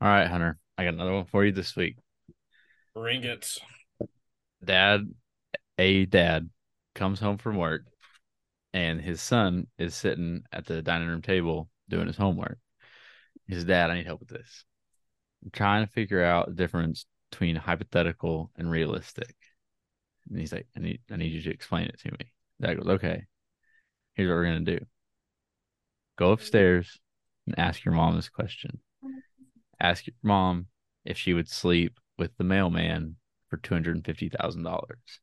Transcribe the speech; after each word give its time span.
All 0.00 0.08
right, 0.08 0.28
Hunter. 0.28 0.58
I 0.76 0.84
got 0.84 0.94
another 0.94 1.14
one 1.14 1.24
for 1.24 1.44
you 1.44 1.52
this 1.52 1.74
week. 1.74 1.96
Bring 2.94 3.24
it. 3.24 3.58
Dad, 4.62 5.08
a 5.78 6.04
dad, 6.04 6.50
comes 6.94 7.18
home 7.18 7.38
from 7.38 7.56
work, 7.56 7.82
and 8.74 9.00
his 9.00 9.22
son 9.22 9.68
is 9.78 9.94
sitting 9.94 10.42
at 10.52 10.66
the 10.66 10.82
dining 10.82 11.08
room 11.08 11.22
table 11.22 11.70
doing 11.88 12.06
his 12.06 12.16
homework. 12.16 12.58
His 13.48 13.64
dad, 13.64 13.90
I 13.90 13.94
need 13.94 14.06
help 14.06 14.20
with 14.20 14.28
this. 14.28 14.64
I'm 15.42 15.50
trying 15.50 15.86
to 15.86 15.92
figure 15.92 16.22
out 16.22 16.48
the 16.48 16.54
difference 16.54 17.06
between 17.30 17.56
hypothetical 17.56 18.50
and 18.56 18.70
realistic. 18.70 19.34
And 20.28 20.38
he's 20.38 20.52
like, 20.52 20.66
I 20.76 20.80
need, 20.80 21.00
I 21.10 21.16
need 21.16 21.32
you 21.32 21.42
to 21.42 21.50
explain 21.50 21.86
it 21.86 21.98
to 22.00 22.10
me. 22.12 22.32
Dad 22.60 22.78
goes, 22.78 22.88
okay. 22.96 23.24
Here's 24.14 24.28
what 24.28 24.34
we're 24.34 24.44
gonna 24.44 24.60
do. 24.60 24.80
Go 26.16 26.32
upstairs 26.32 26.98
and 27.46 27.58
ask 27.58 27.84
your 27.84 27.94
mom 27.94 28.16
this 28.16 28.28
question. 28.28 28.80
Ask 29.80 30.06
your 30.06 30.14
mom 30.22 30.66
if 31.04 31.18
she 31.18 31.34
would 31.34 31.48
sleep 31.48 31.98
with 32.18 32.36
the 32.36 32.44
mailman 32.44 33.16
for 33.48 33.56
two 33.56 33.74
hundred 33.74 33.96
and 33.96 34.04
fifty 34.04 34.28
thousand 34.28 34.62
dollars. 34.62 35.20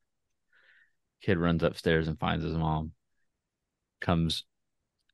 Kid 1.21 1.37
runs 1.37 1.63
upstairs 1.63 2.07
and 2.07 2.19
finds 2.19 2.43
his 2.43 2.55
mom. 2.55 2.91
Comes 4.01 4.43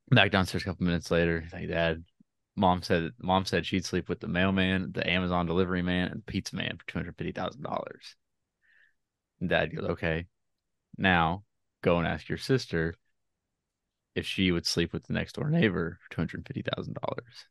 back 0.09 0.31
downstairs 0.31 0.63
a 0.63 0.65
couple 0.65 0.85
minutes 0.85 1.11
later. 1.11 1.41
He's 1.41 1.53
like, 1.53 1.69
Dad, 1.69 2.03
mom 2.55 2.81
said 2.81 3.11
mom 3.19 3.45
said 3.45 3.65
she'd 3.65 3.85
sleep 3.85 4.09
with 4.09 4.19
the 4.19 4.27
mailman, 4.27 4.91
the 4.93 5.07
Amazon 5.09 5.45
delivery 5.45 5.81
man, 5.81 6.09
and 6.09 6.21
the 6.21 6.31
pizza 6.31 6.55
man 6.55 6.77
for 6.77 6.87
two 6.87 6.99
hundred 6.99 7.15
fifty 7.17 7.31
thousand 7.31 7.63
dollars. 7.63 8.15
Dad 9.45 9.75
goes, 9.75 9.85
Okay. 9.91 10.27
Now 10.97 11.43
go 11.81 11.97
and 11.97 12.07
ask 12.07 12.27
your 12.27 12.37
sister 12.37 12.95
if 14.15 14.25
she 14.25 14.51
would 14.51 14.65
sleep 14.65 14.91
with 14.91 15.05
the 15.07 15.13
next 15.13 15.33
door 15.33 15.49
neighbor 15.49 15.97
for 16.01 16.13
two 16.13 16.21
hundred 16.21 16.45
fifty 16.45 16.63
thousand 16.63 16.97
dollars. 17.01 17.45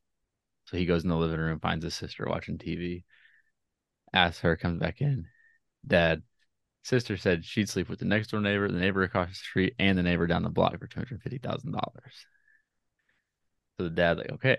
So 0.69 0.77
he 0.77 0.85
goes 0.85 1.03
in 1.03 1.09
the 1.09 1.17
living 1.17 1.41
room, 1.41 1.61
finds 1.61 1.83
his 1.85 1.95
sister 1.95 2.27
watching 2.29 2.59
TV, 2.59 3.05
asks 4.13 4.41
her, 4.41 4.57
comes 4.57 4.81
back 4.81 5.01
in. 5.01 5.27
Dad, 5.87 6.23
sister 6.83 7.17
said 7.17 7.45
she'd 7.45 7.69
sleep 7.71 7.89
with 7.89 8.01
the 8.01 8.05
next 8.07 8.29
door 8.31 8.41
neighbor, 8.41 8.69
the 8.69 8.79
neighbor 8.79 9.03
across 9.03 9.31
the 9.31 9.35
street, 9.37 9.75
and 9.79 9.99
the 9.99 10.03
neighbor 10.03 10.27
down 10.27 10.43
the 10.43 10.51
block 10.51 10.79
for 10.79 10.87
two 10.87 11.01
hundred 11.01 11.23
fifty 11.23 11.39
thousand 11.39 11.73
dollars. 11.73 12.27
So 13.79 13.85
the 13.85 13.91
dad 13.91 14.19
like, 14.19 14.31
okay, 14.33 14.59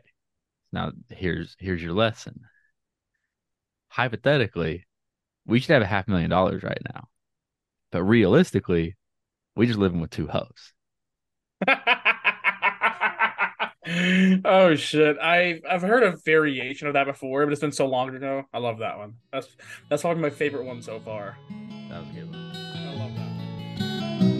now 0.71 0.93
here's 1.09 1.55
here's 1.59 1.83
your 1.83 1.93
lesson. 1.93 2.41
Hypothetically, 3.89 4.87
we 5.45 5.59
should 5.59 5.71
have 5.73 5.81
a 5.81 5.87
half 5.87 6.07
million 6.07 6.29
dollars 6.29 6.63
right 6.63 6.81
now, 6.93 7.09
but 7.91 8.03
realistically, 8.03 8.97
we 9.55 9.67
just 9.67 9.79
living 9.79 10.01
with 10.01 10.11
two 10.11 10.27
hoes. 10.27 10.73
oh 13.87 14.75
shit! 14.75 15.17
I 15.21 15.61
I've 15.69 15.81
heard 15.81 16.03
a 16.03 16.15
variation 16.25 16.87
of 16.87 16.93
that 16.93 17.05
before, 17.05 17.45
but 17.45 17.51
it's 17.53 17.61
been 17.61 17.71
so 17.71 17.87
long 17.87 18.13
ago. 18.15 18.43
I 18.53 18.59
love 18.59 18.79
that 18.79 18.97
one. 18.97 19.13
That's 19.31 19.47
that's 19.89 20.01
probably 20.01 20.21
my 20.21 20.29
favorite 20.29 20.65
one 20.65 20.81
so 20.81 20.99
far. 20.99 21.37
That 21.89 22.01
was 22.01 22.09
a 22.09 22.13
good 22.13 22.29
one. 22.29 22.51
I 22.55 22.95
love 22.95 23.15
that. 23.15 24.39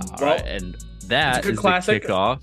All 0.00 0.16
Well, 0.20 0.36
right, 0.36 0.46
and 0.46 0.76
that 1.06 1.44
is 1.46 1.58
classic. 1.58 2.02
the 2.02 2.08
kickoff 2.08 2.42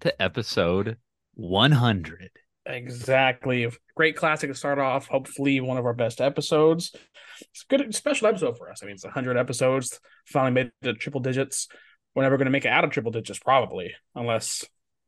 to 0.00 0.22
episode 0.22 0.96
100. 1.36 2.30
Exactly. 2.66 3.68
Great 3.94 4.16
classic 4.16 4.50
to 4.50 4.54
start 4.54 4.78
off. 4.78 5.06
Hopefully, 5.06 5.60
one 5.60 5.78
of 5.78 5.86
our 5.86 5.94
best 5.94 6.20
episodes. 6.20 6.94
It's 7.40 7.64
a 7.70 7.76
good 7.76 7.94
special 7.94 8.26
episode 8.26 8.58
for 8.58 8.70
us. 8.70 8.82
I 8.82 8.86
mean, 8.86 8.94
it's 8.94 9.04
100 9.04 9.36
episodes. 9.36 10.00
Finally 10.26 10.52
made 10.52 10.66
it 10.66 10.72
to 10.84 10.94
triple 10.94 11.20
digits. 11.20 11.68
We're 12.14 12.22
never 12.22 12.36
going 12.38 12.46
to 12.46 12.50
make 12.50 12.64
it 12.64 12.70
out 12.70 12.82
of 12.82 12.90
triple 12.90 13.12
digits, 13.12 13.38
probably, 13.38 13.92
unless 14.14 14.64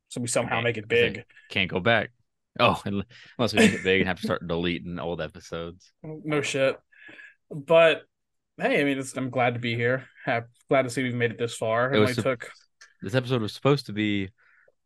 so 0.08 0.20
we 0.20 0.26
somehow 0.28 0.60
make 0.60 0.76
it 0.76 0.88
big. 0.88 1.24
Can't 1.50 1.70
go 1.70 1.80
back. 1.80 2.10
Oh, 2.60 2.80
unless 2.84 3.52
we 3.52 3.60
make 3.60 3.72
it 3.72 3.84
big 3.84 4.00
and 4.00 4.08
have 4.08 4.18
to 4.20 4.26
start 4.26 4.46
deleting 4.46 4.98
old 4.98 5.20
episodes. 5.20 5.90
No 6.02 6.42
shit. 6.42 6.76
But 7.50 8.02
hey, 8.58 8.80
I 8.80 8.84
mean, 8.84 8.98
it's, 8.98 9.16
I'm 9.16 9.30
glad 9.30 9.54
to 9.54 9.60
be 9.60 9.74
here. 9.74 10.04
Glad 10.26 10.82
to 10.82 10.90
see 10.90 11.02
we've 11.02 11.14
made 11.14 11.30
it 11.30 11.38
this 11.38 11.54
far. 11.56 11.92
It, 11.92 11.96
It 11.96 12.00
only 12.00 12.12
sup- 12.14 12.24
took 12.24 12.50
This 13.00 13.14
episode 13.14 13.40
was 13.42 13.54
supposed 13.54 13.86
to 13.86 13.92
be 13.92 14.28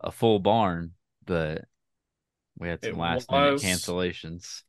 a 0.00 0.12
full 0.12 0.38
barn, 0.38 0.92
but 1.24 1.64
we 2.58 2.68
had 2.68 2.82
some 2.82 2.92
It 2.94 2.98
last 2.98 3.30
minute 3.30 3.60
cancellations. 3.60 4.62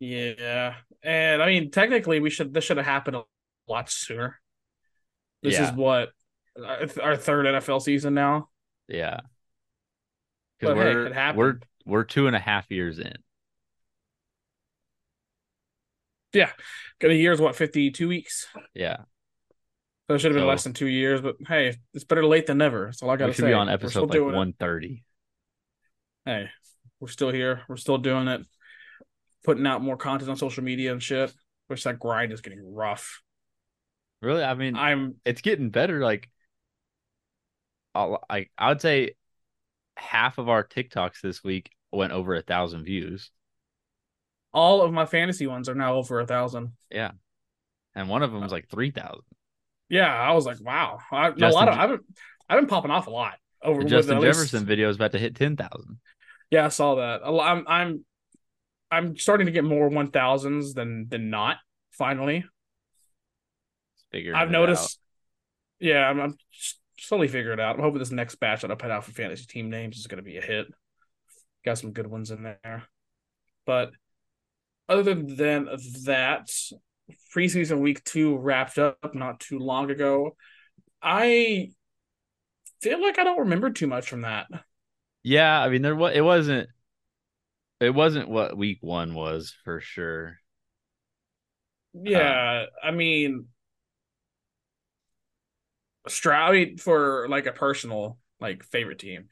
yeah, 0.00 0.74
and 1.02 1.42
I 1.42 1.46
mean, 1.46 1.70
technically, 1.70 2.20
we 2.20 2.30
should 2.30 2.52
this 2.54 2.64
should 2.64 2.76
have 2.78 2.86
happened 2.86 3.16
a 3.16 3.24
lot 3.68 3.90
sooner. 3.90 4.40
This 5.42 5.54
Yeah. 5.54 5.70
is 5.70 5.76
what 5.76 6.10
our 7.02 7.16
third 7.16 7.46
NFL 7.46 7.80
season 7.80 8.14
now. 8.14 8.48
Yeah. 8.88 9.20
Because 10.58 10.74
But 10.74 10.76
we're, 10.76 11.12
happened. 11.12 11.38
we're 11.38 11.60
we're 11.84 12.04
two 12.04 12.26
and 12.26 12.36
a 12.36 12.38
half 12.40 12.70
years 12.70 12.98
in. 12.98 13.14
Yeah, 16.32 16.50
got 16.98 17.10
a 17.10 17.14
year's 17.14 17.40
what 17.40 17.56
fifty 17.56 17.90
two 17.90 18.08
weeks. 18.08 18.46
Yeah. 18.74 18.98
So 20.08 20.14
it 20.14 20.18
should 20.18 20.30
have 20.30 20.36
been 20.36 20.44
So- 20.44 20.48
less 20.48 20.64
than 20.64 20.72
two 20.72 20.86
years, 20.88 21.20
but 21.20 21.36
hey, 21.46 21.76
it's 21.94 22.04
better 22.04 22.24
late 22.24 22.46
than 22.46 22.58
never. 22.58 22.86
That's 22.86 23.02
all 23.02 23.10
I 23.10 23.16
gotta 23.16 23.32
should 23.32 23.42
say. 23.42 23.48
be 23.48 23.52
on 23.54 23.68
episode 23.68 24.08
like 24.08 24.12
doing 24.12 24.34
it. 24.34 24.38
130. 26.24 26.46
Hey, 26.46 26.50
we're 27.00 27.08
still 27.08 27.30
here. 27.30 27.62
We're 27.68 27.76
still 27.76 27.98
doing 27.98 28.28
it. 28.28 28.42
Putting 29.44 29.66
out 29.66 29.82
more 29.82 29.96
content 29.96 30.30
on 30.30 30.36
social 30.36 30.62
media 30.62 30.92
and 30.92 31.02
shit. 31.02 31.32
Which 31.68 31.84
that 31.84 31.98
grind 31.98 32.32
is 32.32 32.40
getting 32.42 32.74
rough. 32.74 33.22
Really? 34.20 34.42
I 34.44 34.54
mean, 34.54 34.76
I'm 34.76 35.16
it's 35.24 35.40
getting 35.40 35.70
better. 35.70 36.00
Like, 36.00 36.28
I'll- 37.94 38.22
I 38.28 38.46
I 38.58 38.68
would 38.68 38.80
say 38.80 39.14
half 39.96 40.38
of 40.38 40.48
our 40.48 40.64
TikToks 40.64 41.20
this 41.22 41.42
week 41.42 41.70
went 41.92 42.12
over 42.12 42.34
a 42.34 42.42
thousand 42.42 42.84
views. 42.84 43.30
all 44.54 44.82
of 44.82 44.92
my 44.92 45.06
fantasy 45.06 45.46
ones 45.46 45.68
are 45.68 45.74
now 45.74 45.94
over 45.94 46.20
a 46.20 46.26
thousand. 46.26 46.72
Yeah, 46.90 47.12
and 47.94 48.08
one 48.08 48.22
of 48.22 48.32
them 48.32 48.42
was 48.42 48.52
like 48.52 48.68
three 48.68 48.90
thousand. 48.90 49.24
Yeah, 49.88 50.12
I 50.12 50.32
was 50.32 50.46
like, 50.46 50.60
wow. 50.60 50.98
I, 51.10 51.30
no, 51.30 51.48
a 51.48 51.50
lot 51.50 51.68
of 51.68 51.78
I've 51.78 51.90
been 51.90 52.00
I've 52.48 52.58
been 52.60 52.68
popping 52.68 52.90
off 52.90 53.06
a 53.06 53.10
lot 53.10 53.38
over 53.62 53.82
The 53.82 53.88
Justin 53.88 54.20
least- 54.20 54.38
Jefferson 54.38 54.64
video 54.64 54.88
is 54.88 54.96
about 54.96 55.12
to 55.12 55.18
hit 55.18 55.34
ten 55.36 55.56
thousand. 55.56 55.98
Yeah, 56.50 56.66
I 56.66 56.68
saw 56.68 56.96
that. 56.96 57.22
I'm 57.24 57.64
I'm 57.66 58.04
I'm 58.90 59.16
starting 59.16 59.46
to 59.46 59.52
get 59.52 59.64
more 59.64 59.88
one 59.88 60.10
thousands 60.10 60.74
than 60.74 61.08
than 61.08 61.30
not. 61.30 61.56
Finally, 61.92 62.44
Figuring 64.10 64.36
I've 64.36 64.50
noticed. 64.50 64.98
Yeah, 65.80 66.08
I'm, 66.08 66.20
I'm 66.20 66.36
slowly 66.98 67.28
figuring 67.28 67.58
it 67.58 67.62
out. 67.62 67.76
I'm 67.76 67.82
hoping 67.82 67.98
this 67.98 68.10
next 68.12 68.36
batch 68.36 68.62
that 68.62 68.70
I 68.70 68.74
put 68.74 68.90
out 68.90 69.04
for 69.04 69.12
fantasy 69.12 69.46
team 69.46 69.70
names 69.70 69.98
is 69.98 70.06
going 70.06 70.18
to 70.18 70.22
be 70.22 70.36
a 70.36 70.42
hit. 70.42 70.66
Got 71.64 71.78
some 71.78 71.92
good 71.92 72.06
ones 72.06 72.30
in 72.30 72.42
there, 72.42 72.84
but 73.66 73.92
other 74.88 75.02
than 75.14 75.66
that, 76.04 76.50
preseason 77.34 77.78
week 77.80 78.04
two 78.04 78.36
wrapped 78.36 78.78
up 78.78 79.14
not 79.14 79.40
too 79.40 79.58
long 79.58 79.90
ago. 79.90 80.36
I 81.02 81.70
feel 82.82 83.00
like 83.00 83.18
I 83.18 83.24
don't 83.24 83.40
remember 83.40 83.70
too 83.70 83.86
much 83.86 84.08
from 84.08 84.22
that. 84.22 84.48
Yeah, 85.22 85.60
I 85.60 85.68
mean 85.68 85.82
there 85.82 85.94
was 85.94 86.14
it 86.14 86.20
wasn't 86.20 86.68
it 87.80 87.90
wasn't 87.90 88.28
what 88.28 88.56
week 88.56 88.78
one 88.80 89.14
was 89.14 89.54
for 89.64 89.80
sure. 89.80 90.38
Yeah, 91.94 92.66
I 92.82 92.90
mean, 92.90 93.46
Stroud 96.08 96.50
I 96.50 96.52
mean, 96.52 96.78
for 96.78 97.28
like 97.28 97.46
a 97.46 97.52
personal 97.52 98.18
like 98.40 98.64
favorite 98.64 98.98
team. 98.98 99.28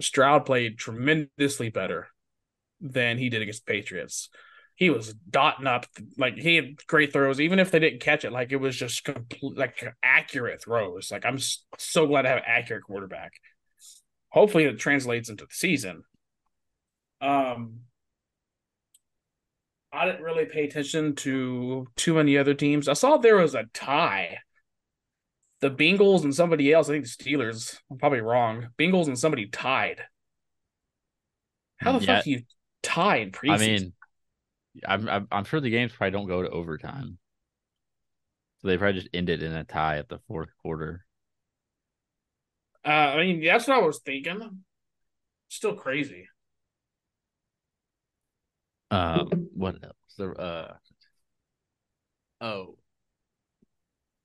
Stroud 0.00 0.44
played 0.44 0.78
tremendously 0.78 1.70
better 1.70 2.08
than 2.80 3.16
he 3.16 3.30
did 3.30 3.42
against 3.42 3.64
the 3.64 3.72
Patriots. 3.72 4.28
He 4.76 4.90
was 4.90 5.14
dotting 5.14 5.66
up 5.68 5.86
like 6.18 6.34
he 6.36 6.56
had 6.56 6.84
great 6.86 7.12
throws, 7.12 7.40
even 7.40 7.58
if 7.60 7.70
they 7.70 7.78
didn't 7.78 8.00
catch 8.00 8.24
it. 8.24 8.32
Like 8.32 8.50
it 8.50 8.56
was 8.56 8.76
just 8.76 9.04
complete, 9.04 9.56
like 9.56 9.84
accurate 10.02 10.62
throws. 10.62 11.10
Like 11.12 11.24
I'm 11.24 11.38
so 11.78 12.06
glad 12.06 12.22
to 12.22 12.28
have 12.28 12.38
an 12.38 12.44
accurate 12.46 12.82
quarterback. 12.82 13.34
Hopefully, 14.30 14.64
it 14.64 14.78
translates 14.78 15.28
into 15.28 15.44
the 15.44 15.54
season. 15.54 16.02
Um, 17.20 17.80
I 19.92 20.06
didn't 20.06 20.22
really 20.24 20.46
pay 20.46 20.64
attention 20.64 21.14
to 21.16 21.86
too 21.94 22.14
many 22.14 22.36
other 22.36 22.54
teams. 22.54 22.88
I 22.88 22.94
saw 22.94 23.16
there 23.16 23.36
was 23.36 23.54
a 23.54 23.66
tie. 23.72 24.38
The 25.60 25.70
Bengals 25.70 26.24
and 26.24 26.34
somebody 26.34 26.72
else, 26.72 26.88
I 26.88 26.94
think 26.94 27.04
the 27.04 27.10
Steelers. 27.10 27.78
I'm 27.90 27.98
probably 27.98 28.20
wrong. 28.20 28.70
Bengals 28.76 29.06
and 29.06 29.18
somebody 29.18 29.46
tied. 29.46 30.02
How 31.76 31.92
the 31.92 32.04
Yeah. 32.04 32.16
fuck 32.16 32.24
do 32.24 32.30
you 32.32 32.42
tie 32.82 33.18
in 33.18 33.30
preseason? 33.30 33.52
I 33.52 33.58
mean, 33.58 33.92
I'm, 34.86 35.08
I'm 35.08 35.28
I'm 35.30 35.44
sure 35.44 35.60
the 35.60 35.70
games 35.70 35.92
probably 35.92 36.12
don't 36.12 36.26
go 36.28 36.42
to 36.42 36.50
overtime, 36.50 37.18
so 38.58 38.68
they 38.68 38.76
probably 38.78 39.00
just 39.00 39.14
ended 39.14 39.42
in 39.42 39.52
a 39.52 39.64
tie 39.64 39.98
at 39.98 40.08
the 40.08 40.18
fourth 40.26 40.50
quarter. 40.62 41.04
uh, 42.84 42.88
I 42.88 43.16
mean 43.18 43.44
that's 43.44 43.66
what 43.66 43.78
I 43.78 43.80
was 43.80 44.00
thinking. 44.04 44.64
Still 45.48 45.74
crazy. 45.74 46.28
Um, 48.90 49.48
what 49.54 49.76
else? 49.82 50.14
The 50.16 50.30
uh, 50.30 50.74
oh, 52.40 52.76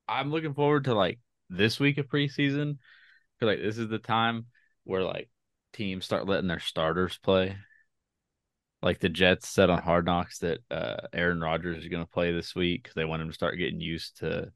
I'm 0.07 0.31
looking 0.31 0.54
forward 0.54 0.86
to 0.86 0.94
like 0.94 1.19
this 1.50 1.80
week 1.80 1.98
of 1.98 2.07
preseason 2.07 2.78
because 3.40 3.56
like 3.56 3.60
this 3.60 3.78
is 3.78 3.90
the 3.90 4.00
time 4.00 4.48
where 4.84 5.04
like 5.04 5.30
teams 5.74 6.06
start 6.06 6.28
letting 6.28 6.48
their 6.48 6.60
starters 6.60 7.18
play. 7.18 7.57
Like 8.81 9.00
the 9.00 9.10
Jets 9.10 9.50
said 9.50 9.70
on 9.70 9.81
Hard 9.81 10.06
Knocks 10.06 10.40
that 10.40 10.60
uh, 10.72 11.08
Aaron 11.12 11.42
Rodgers 11.42 11.84
is 11.84 11.90
going 11.90 12.04
to 12.04 12.10
play 12.10 12.31
this 12.31 12.56
week 12.56 12.84
because 12.84 12.96
they 12.96 13.06
want 13.06 13.22
him 13.22 13.28
to 13.28 13.34
start 13.34 13.58
getting 13.58 13.81
used 13.81 14.20
to 14.20 14.52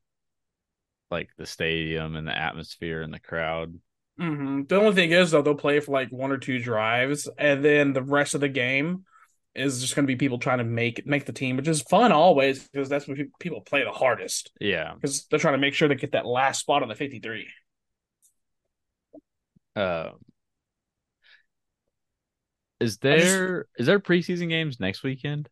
like 1.11 1.29
the 1.37 1.45
stadium 1.45 2.15
and 2.15 2.27
the 2.27 2.37
atmosphere 2.37 3.01
and 3.01 3.13
the 3.13 3.19
crowd. 3.19 3.77
Mm-hmm. 4.19 4.63
The 4.67 4.75
only 4.75 4.93
thing 4.93 5.11
is 5.11 5.31
though, 5.31 5.41
they'll 5.41 5.55
play 5.55 5.79
for 5.79 5.91
like 5.91 6.09
one 6.09 6.31
or 6.31 6.37
two 6.37 6.59
drives, 6.59 7.27
and 7.37 7.65
then 7.65 7.93
the 7.93 8.03
rest 8.03 8.35
of 8.35 8.41
the 8.41 8.49
game 8.49 9.05
is 9.55 9.81
just 9.81 9.95
going 9.95 10.05
to 10.05 10.11
be 10.11 10.15
people 10.15 10.39
trying 10.39 10.59
to 10.59 10.63
make 10.63 11.05
make 11.05 11.25
the 11.25 11.33
team, 11.33 11.57
which 11.57 11.67
is 11.67 11.81
fun 11.81 12.11
always 12.11 12.67
because 12.67 12.89
that's 12.89 13.07
when 13.07 13.31
people 13.39 13.61
play 13.61 13.83
the 13.83 13.91
hardest. 13.91 14.51
Yeah, 14.59 14.93
because 14.93 15.25
they're 15.25 15.39
trying 15.39 15.55
to 15.55 15.59
make 15.59 15.73
sure 15.73 15.87
they 15.87 15.95
get 15.95 16.13
that 16.13 16.25
last 16.25 16.61
spot 16.61 16.83
on 16.83 16.89
the 16.89 16.95
fifty 16.95 17.19
three. 17.19 17.47
Uh, 19.75 20.11
is 22.79 22.97
there 22.97 23.63
just, 23.63 23.81
is 23.81 23.85
there 23.87 23.99
preseason 23.99 24.49
games 24.49 24.79
next 24.79 25.03
weekend? 25.03 25.49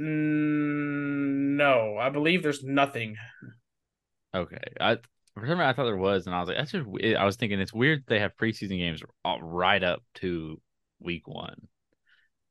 Mm, 0.00 1.56
no, 1.56 1.96
I 1.98 2.10
believe 2.10 2.42
there's 2.42 2.64
nothing. 2.64 3.16
Okay, 4.34 4.58
I 4.80 4.96
for 5.34 5.46
some 5.46 5.58
reason 5.58 5.60
I 5.60 5.72
thought 5.72 5.84
there 5.84 5.96
was, 5.96 6.26
and 6.26 6.34
I 6.34 6.40
was 6.40 6.48
like, 6.48 6.58
that's 6.58 6.72
just. 6.72 6.86
I 7.16 7.24
was 7.24 7.36
thinking 7.36 7.60
it's 7.60 7.72
weird 7.72 8.04
they 8.06 8.20
have 8.20 8.36
preseason 8.36 8.78
games 8.78 9.02
right 9.24 9.82
up 9.82 10.02
to 10.16 10.60
week 11.00 11.28
one. 11.28 11.68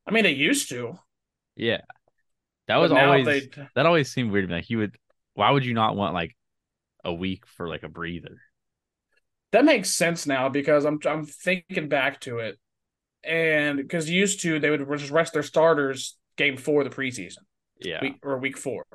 I 0.07 0.11
mean, 0.11 0.23
they 0.23 0.31
used 0.31 0.69
to. 0.69 0.97
Yeah, 1.55 1.81
that 2.67 2.77
was 2.77 2.91
always 2.91 3.25
they... 3.25 3.49
that 3.75 3.85
always 3.85 4.11
seemed 4.11 4.31
weird 4.31 4.45
to 4.45 4.49
me. 4.49 4.55
Like 4.55 4.69
you 4.69 4.79
would, 4.79 4.95
why 5.33 5.51
would 5.51 5.65
you 5.65 5.73
not 5.73 5.95
want 5.95 6.13
like 6.13 6.35
a 7.03 7.13
week 7.13 7.45
for 7.45 7.67
like 7.67 7.83
a 7.83 7.89
breather? 7.89 8.37
That 9.51 9.65
makes 9.65 9.91
sense 9.91 10.25
now 10.25 10.49
because 10.49 10.85
I'm 10.85 10.99
I'm 11.05 11.25
thinking 11.25 11.89
back 11.89 12.21
to 12.21 12.39
it, 12.39 12.57
and 13.23 13.77
because 13.77 14.09
used 14.09 14.41
to 14.41 14.59
they 14.59 14.69
would 14.69 14.87
just 14.99 15.11
rest 15.11 15.33
their 15.33 15.43
starters 15.43 16.17
game 16.37 16.57
four 16.57 16.81
of 16.81 16.89
the 16.89 16.95
preseason, 16.95 17.39
yeah, 17.79 18.01
week, 18.01 18.15
or 18.23 18.37
week 18.37 18.57
four. 18.57 18.85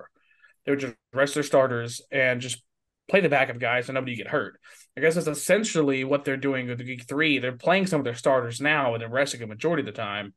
They 0.65 0.73
would 0.73 0.81
just 0.81 0.95
rest 1.13 1.35
their 1.35 1.43
starters 1.43 2.03
and 2.11 2.41
just 2.41 2.63
play 3.09 3.21
the 3.21 3.29
backup 3.29 3.59
guys 3.59 3.87
so 3.87 3.93
nobody 3.93 4.17
get 4.17 4.29
hurt. 4.29 4.61
I 4.97 5.01
guess 5.01 5.15
that's 5.15 5.27
essentially 5.27 6.05
what 6.05 6.25
they're 6.25 6.37
doing 6.37 6.69
with 6.69 6.81
week 6.81 7.05
three. 7.09 7.39
They're 7.39 7.53
playing 7.53 7.87
some 7.87 8.01
of 8.01 8.05
their 8.05 8.15
starters 8.15 8.61
now 8.61 8.95
and 8.95 9.01
they're 9.01 9.09
resting 9.09 9.43
a 9.43 9.47
majority 9.47 9.81
of 9.81 9.87
the 9.87 9.93
time 9.93 10.35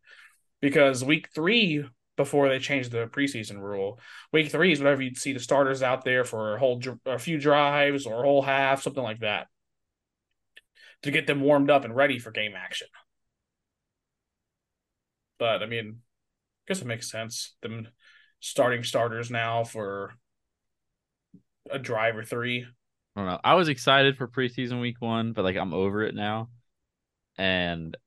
because 0.61 1.03
week 1.03 1.27
three, 1.35 1.83
before 2.15 2.47
they 2.47 2.59
changed 2.59 2.91
the 2.91 3.07
preseason 3.07 3.59
rule, 3.59 3.99
week 4.31 4.51
three 4.51 4.71
is 4.71 4.79
whenever 4.79 5.01
you 5.01 5.15
see 5.15 5.33
the 5.33 5.39
starters 5.39 5.83
out 5.83 6.05
there 6.05 6.23
for 6.23 6.55
a 6.55 6.59
whole 6.59 6.79
a 7.05 7.19
few 7.19 7.37
drives 7.37 8.05
or 8.05 8.21
a 8.21 8.25
whole 8.25 8.41
half, 8.41 8.83
something 8.83 9.03
like 9.03 9.19
that, 9.19 9.47
to 11.03 11.11
get 11.11 11.27
them 11.27 11.41
warmed 11.41 11.69
up 11.69 11.83
and 11.83 11.95
ready 11.95 12.19
for 12.19 12.31
game 12.31 12.53
action. 12.55 12.87
But 15.41 15.63
I 15.63 15.65
mean, 15.65 15.95
I 15.97 16.61
guess 16.67 16.83
it 16.83 16.87
makes 16.87 17.09
sense. 17.09 17.55
Them 17.63 17.87
starting 18.41 18.83
starters 18.83 19.31
now 19.31 19.63
for 19.63 20.13
a 21.71 21.79
drive 21.79 22.15
or 22.15 22.23
three. 22.23 22.67
I 23.15 23.19
don't 23.19 23.27
know. 23.27 23.39
I 23.43 23.55
was 23.55 23.67
excited 23.67 24.17
for 24.17 24.27
preseason 24.27 24.79
week 24.79 24.97
one, 24.99 25.33
but 25.33 25.43
like 25.43 25.55
I'm 25.55 25.73
over 25.73 26.03
it 26.03 26.13
now. 26.13 26.49
And 27.39 27.97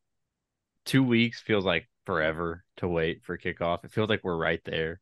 two 0.84 1.02
weeks 1.02 1.40
feels 1.40 1.64
like 1.64 1.88
forever 2.06 2.62
to 2.76 2.86
wait 2.86 3.24
for 3.24 3.36
kickoff. 3.36 3.84
It 3.84 3.90
feels 3.90 4.08
like 4.08 4.20
we're 4.22 4.36
right 4.36 4.60
there. 4.64 5.00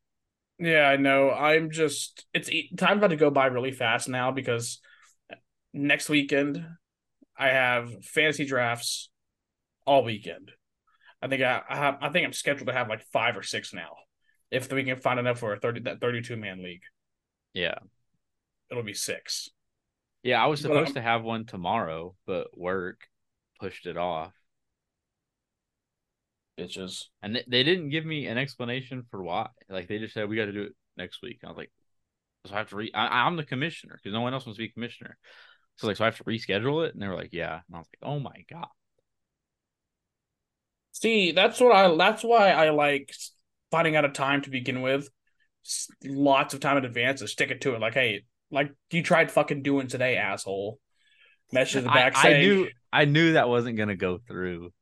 Yeah, 0.58 0.88
I 0.88 0.96
know. 0.96 1.31
I'm 1.32 1.70
just 1.70 2.25
it's 2.32 2.49
time 2.79 2.96
about 2.96 3.08
to 3.08 3.17
go 3.17 3.29
by 3.29 3.44
really 3.44 3.73
fast 3.73 4.08
now 4.08 4.31
because 4.31 4.81
next 5.75 6.08
weekend 6.08 6.64
I 7.37 7.49
have 7.49 8.06
fantasy 8.06 8.46
drafts 8.46 9.11
all 9.87 10.02
weekend. 10.02 10.52
I 11.22 11.28
think 11.28 11.42
I, 11.42 11.62
I 11.69 11.76
have 11.76 11.98
I 12.00 12.08
think 12.10 12.26
I'm 12.26 12.32
scheduled 12.32 12.66
to 12.66 12.74
have 12.74 12.88
like 12.88 13.02
five 13.12 13.36
or 13.36 13.42
six 13.42 13.72
now. 13.72 13.96
If 14.50 14.70
we 14.70 14.84
can 14.84 15.00
find 15.00 15.19
enough 15.19 15.38
for 15.38 15.52
a 15.52 15.58
thirty 15.58 15.80
that 15.82 16.00
thirty 16.00 16.20
two 16.20 16.36
man 16.36 16.62
league. 16.62 16.82
Yeah 17.54 17.76
it'll 18.72 18.82
be 18.82 18.94
six. 18.94 19.50
Yeah, 20.24 20.42
I 20.42 20.46
was 20.46 20.60
supposed 20.60 20.94
to 20.94 21.02
have 21.02 21.22
one 21.22 21.44
tomorrow, 21.44 22.14
but 22.26 22.56
work 22.56 23.06
pushed 23.60 23.86
it 23.86 23.96
off. 23.96 24.32
Bitches. 26.58 27.04
And 27.22 27.36
they, 27.36 27.44
they 27.46 27.62
didn't 27.62 27.90
give 27.90 28.06
me 28.06 28.26
an 28.26 28.38
explanation 28.38 29.04
for 29.10 29.22
why. 29.22 29.48
Like 29.69 29.88
they 29.88 29.98
just 29.98 30.14
said 30.14 30.28
we 30.28 30.36
got 30.36 30.46
to 30.46 30.52
do 30.52 30.62
it 30.62 30.72
next 30.96 31.22
week. 31.22 31.40
I 31.44 31.48
was 31.48 31.56
like, 31.56 31.72
so 32.46 32.54
I 32.54 32.58
have 32.58 32.70
to 32.70 32.76
re. 32.76 32.90
I, 32.94 33.26
am 33.26 33.36
the 33.36 33.44
commissioner 33.44 33.98
because 34.02 34.14
no 34.14 34.20
one 34.20 34.32
else 34.32 34.46
wants 34.46 34.56
to 34.56 34.64
be 34.64 34.69
commissioner. 34.69 35.16
So 35.76 35.86
like, 35.86 35.96
so 35.96 36.04
I 36.04 36.08
have 36.08 36.19
to 36.19 36.24
reschedule 36.24 36.86
it, 36.86 36.94
and 36.94 37.02
they 37.02 37.08
were 37.08 37.16
like, 37.16 37.32
yeah. 37.32 37.60
And 37.66 37.76
I 37.76 37.78
was 37.78 37.88
like, 37.88 38.10
oh 38.10 38.19
my 38.19 38.44
god. 38.50 38.69
See, 40.92 41.32
that's 41.32 41.60
what 41.60 41.74
I. 41.74 41.94
That's 41.96 42.22
why 42.22 42.50
I 42.50 42.70
like 42.70 43.12
finding 43.70 43.96
out 43.96 44.04
a 44.04 44.10
time 44.10 44.42
to 44.42 44.50
begin 44.50 44.82
with. 44.82 45.08
Lots 46.04 46.54
of 46.54 46.60
time 46.60 46.76
in 46.76 46.84
advance 46.84 47.20
to 47.20 47.28
stick 47.28 47.50
it 47.50 47.62
to 47.62 47.74
it. 47.74 47.80
Like, 47.80 47.94
hey, 47.94 48.24
like 48.50 48.72
you 48.90 49.02
tried 49.02 49.32
fucking 49.32 49.62
doing 49.62 49.88
today, 49.88 50.16
asshole. 50.16 50.78
Message 51.52 51.84
the 51.84 51.88
back 51.88 52.16
I, 52.16 52.22
saying, 52.22 52.36
I 52.36 52.46
knew 52.46 52.68
I 52.92 53.04
knew 53.06 53.32
that 53.32 53.48
wasn't 53.48 53.76
gonna 53.76 53.96
go 53.96 54.18
through. 54.28 54.72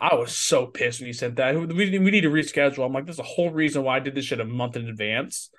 I 0.00 0.14
was 0.14 0.36
so 0.36 0.66
pissed 0.66 1.00
when 1.00 1.06
you 1.06 1.12
said 1.12 1.36
that. 1.36 1.54
We, 1.54 1.98
we 1.98 2.10
need 2.10 2.20
to 2.22 2.30
reschedule. 2.30 2.84
I'm 2.84 2.92
like, 2.92 3.06
there's 3.06 3.18
a 3.18 3.24
whole 3.24 3.50
reason 3.50 3.82
why 3.82 3.96
I 3.96 4.00
did 4.00 4.14
this 4.14 4.24
shit 4.24 4.40
a 4.40 4.44
month 4.44 4.76
in 4.76 4.88
advance, 4.88 5.50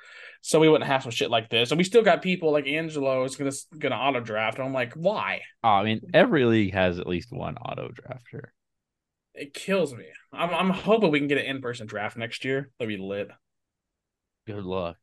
so 0.42 0.60
we 0.60 0.70
wouldn't 0.70 0.90
have 0.90 1.04
some 1.04 1.12
shit 1.12 1.30
like 1.30 1.50
this. 1.50 1.72
And 1.72 1.78
we 1.78 1.84
still 1.84 2.04
got 2.04 2.22
people 2.22 2.52
like 2.52 2.68
Angelo 2.68 3.24
is 3.24 3.36
gonna 3.36 3.52
gonna 3.78 3.96
auto 3.96 4.20
draft. 4.20 4.58
And 4.58 4.68
I'm 4.68 4.74
like, 4.74 4.94
why? 4.94 5.42
Oh, 5.64 5.70
I 5.70 5.84
mean, 5.84 6.02
every 6.14 6.46
league 6.46 6.74
has 6.74 7.00
at 7.00 7.08
least 7.08 7.32
one 7.32 7.58
auto 7.58 7.90
drafter. 7.90 8.50
It 9.40 9.54
kills 9.54 9.96
me. 9.96 10.04
I'm 10.34 10.54
I'm 10.54 10.70
hoping 10.70 11.12
we 11.12 11.20
can 11.20 11.30
get 11.30 11.38
an 11.38 11.46
in 11.46 11.62
person 11.62 11.88
draft 11.88 12.18
next 12.18 12.44
year. 12.44 12.72
That'd 12.78 12.90
be 12.90 13.02
lit. 13.02 13.30
Good 14.46 14.66
luck. 14.66 14.98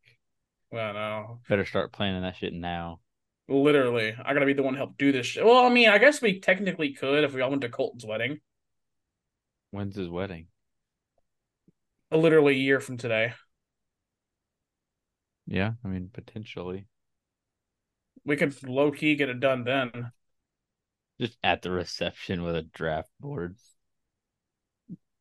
Well, 0.71 0.93
no. 0.93 1.41
Better 1.49 1.65
start 1.65 1.91
planning 1.91 2.21
that 2.21 2.37
shit 2.37 2.53
now. 2.53 3.00
Literally, 3.49 4.15
I 4.23 4.35
gotta 4.35 4.44
be 4.44 4.53
the 4.53 4.62
one 4.62 4.75
to 4.75 4.79
help 4.79 4.99
do 4.99 5.11
this 5.11 5.25
shit. 5.25 5.44
Well, 5.47 5.65
I 5.65 5.71
mean, 5.71 5.88
I 5.88 5.97
guess 5.97 6.21
we 6.21 6.38
technically 6.38 6.93
could 6.93 7.25
if 7.25 7.33
we 7.33 7.41
all 7.41 7.49
went 7.49 7.62
to 7.62 7.71
Colton's 7.71 8.05
wedding. 8.05 8.41
When's 9.71 9.97
his 9.97 10.11
wedding? 10.11 10.49
A 12.10 12.19
literally 12.19 12.56
a 12.56 12.58
year 12.58 12.81
from 12.81 12.99
today. 12.99 13.32
Yeah, 15.46 15.72
I 15.82 15.89
mean 15.89 16.10
potentially. 16.13 16.89
We 18.27 18.37
could 18.37 18.69
low 18.69 18.91
key 18.91 19.15
get 19.15 19.31
it 19.31 19.41
done 19.41 19.65
then. 19.65 20.13
Just 21.19 21.39
at 21.43 21.63
the 21.63 21.70
reception 21.70 22.43
with 22.43 22.55
a 22.55 22.63
draft 22.63 23.08
board. 23.19 23.56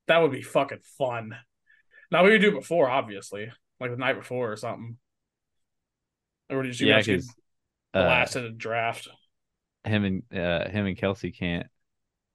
That 0.07 0.21
would 0.21 0.31
be 0.31 0.41
fucking 0.41 0.79
fun. 0.97 1.35
Now 2.11 2.23
we 2.23 2.31
would 2.31 2.41
do 2.41 2.49
it 2.49 2.59
before, 2.59 2.89
obviously, 2.89 3.51
like 3.79 3.91
the 3.91 3.97
night 3.97 4.17
before 4.17 4.51
or 4.51 4.55
something. 4.55 4.97
Or 6.49 6.61
did 6.63 6.79
you 6.79 6.87
yeah, 6.87 6.95
guys 6.95 7.07
get 7.07 7.23
blasted 7.93 8.43
uh, 8.43 8.47
a 8.47 8.51
draft? 8.51 9.07
Him 9.83 10.03
and 10.03 10.23
uh, 10.39 10.69
him 10.69 10.85
and 10.85 10.97
Kelsey 10.97 11.31
can't 11.31 11.67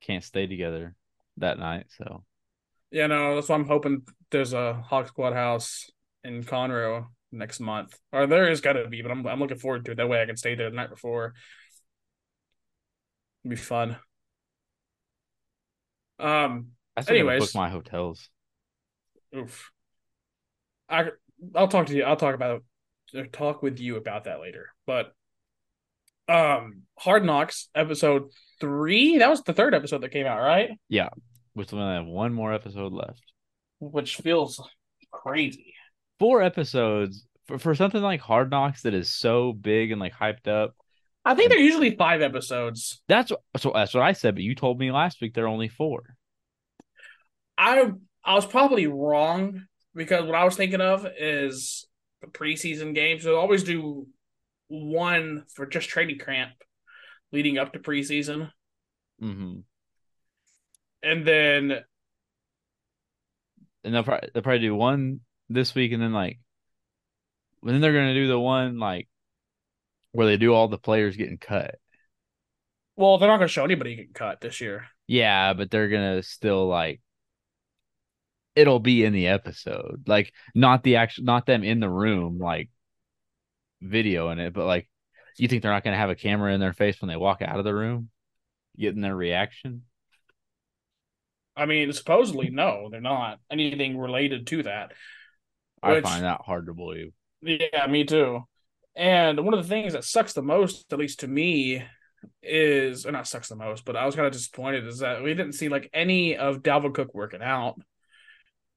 can't 0.00 0.24
stay 0.24 0.46
together 0.46 0.94
that 1.36 1.58
night. 1.58 1.86
So 1.96 2.24
yeah, 2.90 3.06
no, 3.06 3.34
that's 3.34 3.48
why 3.48 3.54
I'm 3.54 3.66
hoping 3.66 4.02
there's 4.30 4.52
a 4.52 4.74
Hawk 4.74 5.08
Squad 5.08 5.32
house 5.32 5.90
in 6.24 6.42
Conroe 6.42 7.06
next 7.32 7.60
month. 7.60 7.96
Or 8.12 8.26
there 8.26 8.50
is 8.50 8.60
gotta 8.60 8.88
be, 8.88 9.02
but 9.02 9.10
I'm 9.10 9.26
I'm 9.26 9.40
looking 9.40 9.58
forward 9.58 9.84
to 9.84 9.92
it. 9.92 9.96
That 9.96 10.08
way 10.08 10.20
I 10.20 10.26
can 10.26 10.36
stay 10.36 10.54
there 10.54 10.70
the 10.70 10.76
night 10.76 10.90
before. 10.90 11.34
It'd 13.44 13.50
be 13.50 13.56
fun. 13.56 13.96
Um 16.18 16.72
I 17.00 17.02
still 17.02 17.16
anyways, 17.16 17.40
book 17.40 17.54
my 17.54 17.68
hotels. 17.68 18.28
Oof. 19.36 19.70
I 20.88 21.06
I'll 21.54 21.68
talk 21.68 21.86
to 21.86 21.94
you. 21.94 22.04
I'll 22.04 22.16
talk 22.16 22.34
about 22.34 22.62
talk 23.32 23.62
with 23.62 23.80
you 23.80 23.96
about 23.96 24.24
that 24.24 24.40
later. 24.40 24.68
But 24.86 25.12
um 26.28 26.82
Hard 26.98 27.24
Knocks 27.24 27.68
episode 27.74 28.30
three, 28.60 29.18
that 29.18 29.30
was 29.30 29.42
the 29.42 29.52
third 29.52 29.74
episode 29.74 30.02
that 30.02 30.10
came 30.10 30.26
out, 30.26 30.40
right? 30.40 30.70
Yeah. 30.88 31.08
We 31.54 31.64
still 31.64 31.78
have 31.78 32.06
one 32.06 32.32
more 32.32 32.52
episode 32.52 32.92
left. 32.92 33.22
Which 33.80 34.16
feels 34.16 34.62
crazy. 35.10 35.74
Four 36.18 36.42
episodes 36.42 37.26
for, 37.46 37.58
for 37.58 37.74
something 37.74 38.02
like 38.02 38.20
Hard 38.20 38.50
Knocks 38.50 38.82
that 38.82 38.94
is 38.94 39.10
so 39.10 39.52
big 39.52 39.90
and 39.90 40.00
like 40.00 40.14
hyped 40.14 40.48
up. 40.48 40.74
I 41.24 41.34
think 41.34 41.50
they're 41.50 41.58
usually 41.58 41.96
five 41.96 42.22
episodes. 42.22 43.02
That's 43.08 43.32
so 43.56 43.72
that's 43.74 43.94
what 43.94 44.02
I 44.02 44.12
said, 44.12 44.34
but 44.34 44.44
you 44.44 44.54
told 44.54 44.78
me 44.78 44.90
last 44.90 45.20
week 45.20 45.34
they're 45.34 45.48
only 45.48 45.68
four. 45.68 46.16
I 47.60 47.92
I 48.24 48.34
was 48.34 48.46
probably 48.46 48.86
wrong 48.86 49.66
because 49.94 50.24
what 50.24 50.34
I 50.34 50.44
was 50.44 50.56
thinking 50.56 50.80
of 50.80 51.06
is 51.18 51.86
the 52.22 52.26
preseason 52.26 52.94
games. 52.94 53.22
They'll 53.22 53.36
always 53.36 53.64
do 53.64 54.06
one 54.68 55.44
for 55.54 55.66
just 55.66 55.90
training 55.90 56.18
camp 56.18 56.52
leading 57.32 57.58
up 57.58 57.74
to 57.74 57.78
preseason. 57.78 58.50
Mm-hmm. 59.22 59.60
And 61.02 61.26
then 61.26 61.80
and 63.84 63.94
they'll 63.94 64.04
probably 64.04 64.30
they'll 64.32 64.42
probably 64.42 64.60
do 64.60 64.74
one 64.74 65.20
this 65.50 65.74
week, 65.74 65.92
and 65.92 66.02
then 66.02 66.14
like, 66.14 66.40
then 67.62 67.80
they're 67.82 67.92
gonna 67.92 68.14
do 68.14 68.28
the 68.28 68.40
one 68.40 68.78
like 68.78 69.06
where 70.12 70.26
they 70.26 70.38
do 70.38 70.54
all 70.54 70.68
the 70.68 70.78
players 70.78 71.16
getting 71.16 71.38
cut. 71.38 71.74
Well, 72.96 73.18
they're 73.18 73.28
not 73.28 73.38
going 73.38 73.48
to 73.48 73.52
show 73.52 73.64
anybody 73.64 73.96
getting 73.96 74.12
cut 74.12 74.40
this 74.40 74.60
year. 74.60 74.86
Yeah, 75.06 75.54
but 75.54 75.70
they're 75.70 75.88
gonna 75.88 76.22
still 76.22 76.66
like 76.66 77.00
it'll 78.60 78.80
be 78.80 79.04
in 79.04 79.12
the 79.12 79.28
episode. 79.28 80.04
Like 80.06 80.32
not 80.54 80.82
the 80.82 80.96
actual 80.96 81.24
not 81.24 81.46
them 81.46 81.64
in 81.64 81.80
the 81.80 81.88
room 81.88 82.38
like 82.38 82.70
video 83.80 84.30
in 84.30 84.38
it, 84.38 84.52
but 84.52 84.66
like 84.66 84.88
you 85.36 85.48
think 85.48 85.62
they're 85.62 85.72
not 85.72 85.84
gonna 85.84 85.96
have 85.96 86.10
a 86.10 86.14
camera 86.14 86.52
in 86.52 86.60
their 86.60 86.72
face 86.72 87.00
when 87.00 87.08
they 87.08 87.16
walk 87.16 87.42
out 87.42 87.58
of 87.58 87.64
the 87.64 87.74
room, 87.74 88.10
getting 88.76 89.00
their 89.00 89.16
reaction? 89.16 89.82
I 91.56 91.66
mean, 91.66 91.92
supposedly 91.92 92.50
no, 92.50 92.88
they're 92.90 93.00
not 93.00 93.38
anything 93.50 93.98
related 93.98 94.46
to 94.48 94.62
that. 94.64 94.92
I 95.82 95.94
Which- 95.94 96.04
find 96.04 96.24
that 96.24 96.42
hard 96.42 96.66
to 96.66 96.74
believe. 96.74 97.12
Yeah, 97.42 97.86
me 97.88 98.04
too. 98.04 98.44
And 98.94 99.42
one 99.44 99.54
of 99.54 99.62
the 99.62 99.68
things 99.68 99.94
that 99.94 100.04
sucks 100.04 100.34
the 100.34 100.42
most, 100.42 100.92
at 100.92 100.98
least 100.98 101.20
to 101.20 101.28
me, 101.28 101.82
is 102.42 103.06
or 103.06 103.12
not 103.12 103.26
sucks 103.26 103.48
the 103.48 103.56
most, 103.56 103.84
but 103.84 103.96
I 103.96 104.04
was 104.04 104.14
kind 104.14 104.26
of 104.26 104.32
disappointed 104.32 104.86
is 104.86 104.98
that 104.98 105.22
we 105.22 105.32
didn't 105.32 105.54
see 105.54 105.68
like 105.68 105.88
any 105.94 106.36
of 106.36 106.62
Dalvin 106.62 106.94
Cook 106.94 107.14
working 107.14 107.42
out. 107.42 107.80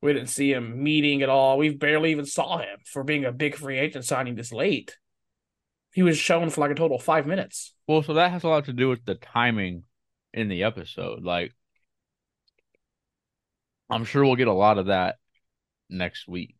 We 0.04 0.12
didn't 0.12 0.28
see 0.28 0.52
him 0.52 0.84
meeting 0.84 1.22
at 1.22 1.30
all. 1.30 1.58
We 1.58 1.70
barely 1.70 2.12
even 2.12 2.26
saw 2.26 2.58
him 2.58 2.80
for 2.86 3.06
being 3.06 3.24
a 3.24 3.32
big 3.32 3.56
free 3.56 3.80
agent 3.80 4.04
signing 4.04 4.36
this 4.36 4.52
late. 4.52 4.98
He 5.94 6.04
was 6.04 6.18
shown 6.18 6.50
for 6.50 6.60
like 6.60 6.72
a 6.72 6.76
total 6.76 6.98
of 6.98 7.04
five 7.04 7.26
minutes. 7.26 7.74
Well, 7.88 8.04
so 8.04 8.16
that 8.16 8.32
has 8.32 8.44
a 8.44 8.50
lot 8.50 8.66
to 8.66 8.74
do 8.74 8.90
with 8.90 9.06
the 9.06 9.16
timing 9.16 9.84
in 10.34 10.50
the 10.50 10.64
episode. 10.64 11.24
Like, 11.24 11.54
I'm 13.90 14.04
sure 14.04 14.26
we'll 14.26 14.36
get 14.36 14.50
a 14.50 14.54
lot 14.54 14.78
of 14.78 14.88
that 14.88 15.16
next 15.90 16.28
week. 16.28 16.58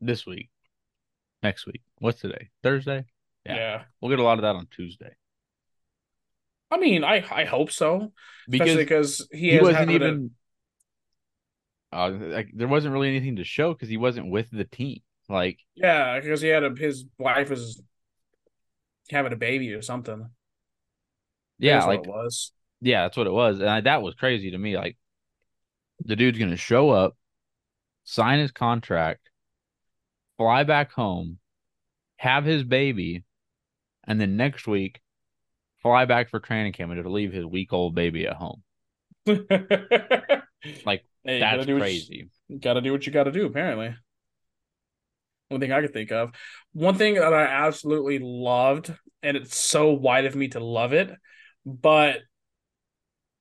This 0.00 0.24
week. 0.24 0.50
Next 1.42 1.66
week. 1.66 1.82
What's 1.98 2.20
today? 2.20 2.50
Thursday? 2.62 3.06
Yeah. 3.44 3.56
Yeah. 3.56 3.82
We'll 4.00 4.10
get 4.10 4.20
a 4.20 4.22
lot 4.22 4.38
of 4.38 4.42
that 4.42 4.54
on 4.54 4.68
Tuesday. 4.70 5.16
I 6.70 6.78
mean, 6.78 7.02
I 7.02 7.24
I 7.28 7.44
hope 7.44 7.72
so. 7.72 8.12
Because 8.48 8.76
because 8.76 9.28
he, 9.32 9.38
he 9.38 9.54
has 9.54 9.62
wasn't 9.62 9.90
even 9.90 10.30
uh, 11.92 12.10
like 12.10 12.50
there 12.54 12.68
wasn't 12.68 12.92
really 12.92 13.08
anything 13.08 13.36
to 13.36 13.44
show 13.44 13.72
because 13.72 13.88
he 13.88 13.96
wasn't 13.96 14.30
with 14.30 14.50
the 14.50 14.64
team. 14.64 15.00
Like, 15.28 15.58
yeah, 15.74 16.18
because 16.20 16.40
he 16.40 16.48
had 16.48 16.64
a, 16.64 16.74
his 16.74 17.04
wife 17.18 17.50
was 17.50 17.80
having 19.10 19.32
a 19.32 19.36
baby 19.36 19.72
or 19.72 19.82
something. 19.82 20.30
yeah, 21.58 21.74
That's 21.74 21.86
what 21.86 21.94
like 21.94 22.04
it 22.04 22.06
was. 22.06 22.52
Yeah, 22.80 23.02
that's 23.02 23.16
what 23.16 23.26
it 23.26 23.32
was. 23.32 23.60
And 23.60 23.68
I, 23.68 23.80
that 23.82 24.02
was 24.02 24.14
crazy 24.14 24.50
to 24.52 24.58
me. 24.58 24.76
Like, 24.76 24.96
the 26.04 26.16
dude's 26.16 26.38
going 26.38 26.50
to 26.50 26.56
show 26.56 26.90
up, 26.90 27.16
sign 28.04 28.40
his 28.40 28.52
contract, 28.52 29.30
fly 30.36 30.64
back 30.64 30.90
home, 30.92 31.38
have 32.18 32.44
his 32.44 32.64
baby, 32.64 33.24
and 34.04 34.20
then 34.20 34.36
next 34.36 34.66
week, 34.66 35.00
fly 35.82 36.04
back 36.06 36.30
for 36.30 36.40
training 36.40 36.72
camp 36.74 36.92
and 36.92 37.02
to 37.02 37.10
leave 37.10 37.32
his 37.32 37.46
week 37.46 37.72
old 37.72 37.94
baby 37.94 38.26
at 38.26 38.36
home. 38.36 38.62
Like, 40.84 41.04
Hey, 41.24 41.38
That's 41.40 41.56
gotta 41.56 41.66
do 41.66 41.74
what 41.74 41.90
you- 41.92 42.00
crazy. 42.00 42.30
Gotta 42.60 42.80
do 42.80 42.92
what 42.92 43.06
you 43.06 43.12
gotta 43.12 43.32
do, 43.32 43.46
apparently. 43.46 43.94
One 45.48 45.60
thing 45.60 45.72
I 45.72 45.80
could 45.80 45.92
think 45.92 46.12
of. 46.12 46.30
One 46.72 46.94
thing 46.96 47.14
that 47.14 47.34
I 47.34 47.42
absolutely 47.44 48.20
loved, 48.20 48.94
and 49.22 49.36
it's 49.36 49.56
so 49.56 49.92
wide 49.92 50.24
of 50.24 50.36
me 50.36 50.48
to 50.48 50.60
love 50.60 50.92
it, 50.92 51.10
but 51.66 52.20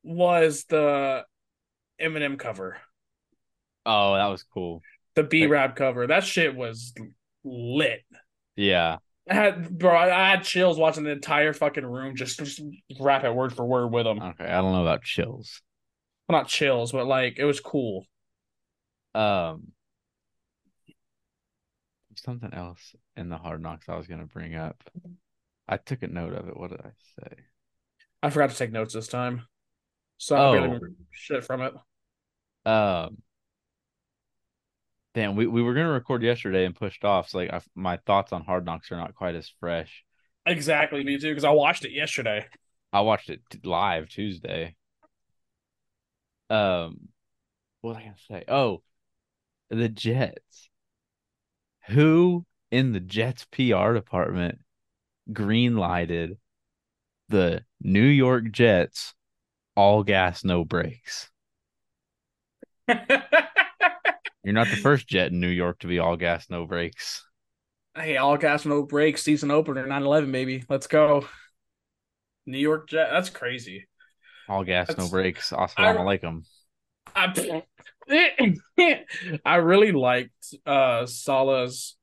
was 0.03 0.65
the 0.65 1.23
Eminem 2.01 2.37
cover. 2.39 2.77
Oh, 3.85 4.15
that 4.15 4.27
was 4.27 4.43
cool. 4.43 4.81
The 5.15 5.23
B 5.23 5.45
rap 5.47 5.75
cover. 5.75 6.07
That 6.07 6.23
shit 6.23 6.55
was 6.55 6.93
lit. 7.43 8.03
Yeah. 8.55 8.97
I 9.29 9.33
had 9.33 9.77
bro, 9.77 9.95
I 9.95 10.31
had 10.31 10.43
chills 10.43 10.77
watching 10.77 11.03
the 11.03 11.11
entire 11.11 11.53
fucking 11.53 11.85
room 11.85 12.15
just, 12.15 12.39
just 12.39 12.61
rap 12.99 13.23
it 13.23 13.33
word 13.33 13.53
for 13.53 13.65
word 13.65 13.87
with 13.89 14.05
them. 14.05 14.19
Okay. 14.19 14.45
I 14.45 14.61
don't 14.61 14.73
know 14.73 14.81
about 14.81 15.03
chills. 15.03 15.61
Well, 16.29 16.37
not 16.37 16.47
chills, 16.47 16.91
but 16.91 17.07
like 17.07 17.39
it 17.39 17.45
was 17.45 17.59
cool. 17.59 18.05
Um, 19.15 19.69
something 22.15 22.53
else 22.53 22.95
in 23.17 23.29
the 23.29 23.37
hard 23.37 23.63
knocks 23.63 23.89
I 23.89 23.95
was 23.97 24.05
going 24.05 24.19
to 24.19 24.27
bring 24.27 24.55
up. 24.55 24.83
I 25.67 25.77
took 25.77 26.03
a 26.03 26.07
note 26.07 26.33
of 26.33 26.47
it. 26.47 26.55
What 26.55 26.69
did 26.69 26.81
I 26.81 26.91
say? 27.19 27.35
I 28.21 28.29
forgot 28.29 28.51
to 28.51 28.55
take 28.55 28.71
notes 28.71 28.93
this 28.93 29.07
time. 29.07 29.47
So 30.17 30.35
I 30.35 30.39
Oh. 30.49 30.53
remember 30.53 30.91
shit 31.11 31.43
from 31.43 31.61
it. 31.61 31.73
Um, 32.65 33.17
damn, 35.15 35.35
we, 35.35 35.47
we 35.47 35.63
were 35.63 35.73
gonna 35.73 35.89
record 35.89 36.21
yesterday 36.21 36.65
and 36.65 36.75
pushed 36.75 37.05
off. 37.05 37.29
So 37.29 37.37
like, 37.39 37.53
I, 37.53 37.61
my 37.73 37.97
thoughts 38.05 38.33
on 38.33 38.43
Hard 38.43 38.65
Knocks 38.65 38.91
are 38.91 38.97
not 38.97 39.15
quite 39.15 39.35
as 39.35 39.51
fresh. 39.59 40.03
Exactly, 40.45 41.03
me 41.03 41.17
too, 41.17 41.29
because 41.29 41.45
I 41.45 41.51
watched 41.51 41.85
it 41.85 41.91
yesterday. 41.91 42.45
I 42.91 43.01
watched 43.01 43.29
it 43.29 43.41
live 43.63 44.09
Tuesday. 44.09 44.75
Um, 46.49 47.09
what 47.81 47.91
was 47.91 47.97
I 47.97 48.01
gonna 48.01 48.15
say? 48.27 48.43
Oh, 48.47 48.81
the 49.69 49.89
Jets. 49.89 50.69
Who 51.87 52.45
in 52.71 52.91
the 52.91 52.99
Jets 52.99 53.45
PR 53.45 53.93
department 53.93 54.59
green 55.31 55.75
lighted 55.77 56.37
the 57.29 57.63
New 57.81 58.05
York 58.05 58.51
Jets 58.51 59.13
all 59.75 60.03
gas 60.03 60.43
no 60.43 60.63
brakes? 60.65 61.29
You're 62.87 64.53
not 64.53 64.69
the 64.69 64.77
first 64.77 65.07
jet 65.07 65.31
in 65.31 65.39
New 65.39 65.47
York 65.47 65.79
to 65.79 65.87
be 65.87 65.99
all 65.99 66.17
gas 66.17 66.49
no 66.49 66.65
brakes. 66.65 67.25
hey, 67.95 68.17
all 68.17 68.37
gas, 68.37 68.65
no 68.65 68.83
breaks, 68.83 69.23
season 69.23 69.51
opener, 69.51 69.85
9-11, 69.85 70.31
baby. 70.31 70.63
Let's 70.69 70.87
go. 70.87 71.27
New 72.45 72.57
York 72.57 72.89
Jet. 72.89 73.09
That's 73.11 73.29
crazy. 73.29 73.87
All 74.49 74.63
gas, 74.63 74.87
no 74.89 74.93
That's- 74.95 75.11
brakes. 75.11 75.53
I- 75.53 75.65
Assalamu 75.67 75.99
alaikum. 76.21 76.43
I, 77.15 77.63
I 79.45 79.55
really 79.55 79.91
liked 79.91 80.55
uh 80.65 81.05
Saleh's 81.05 81.95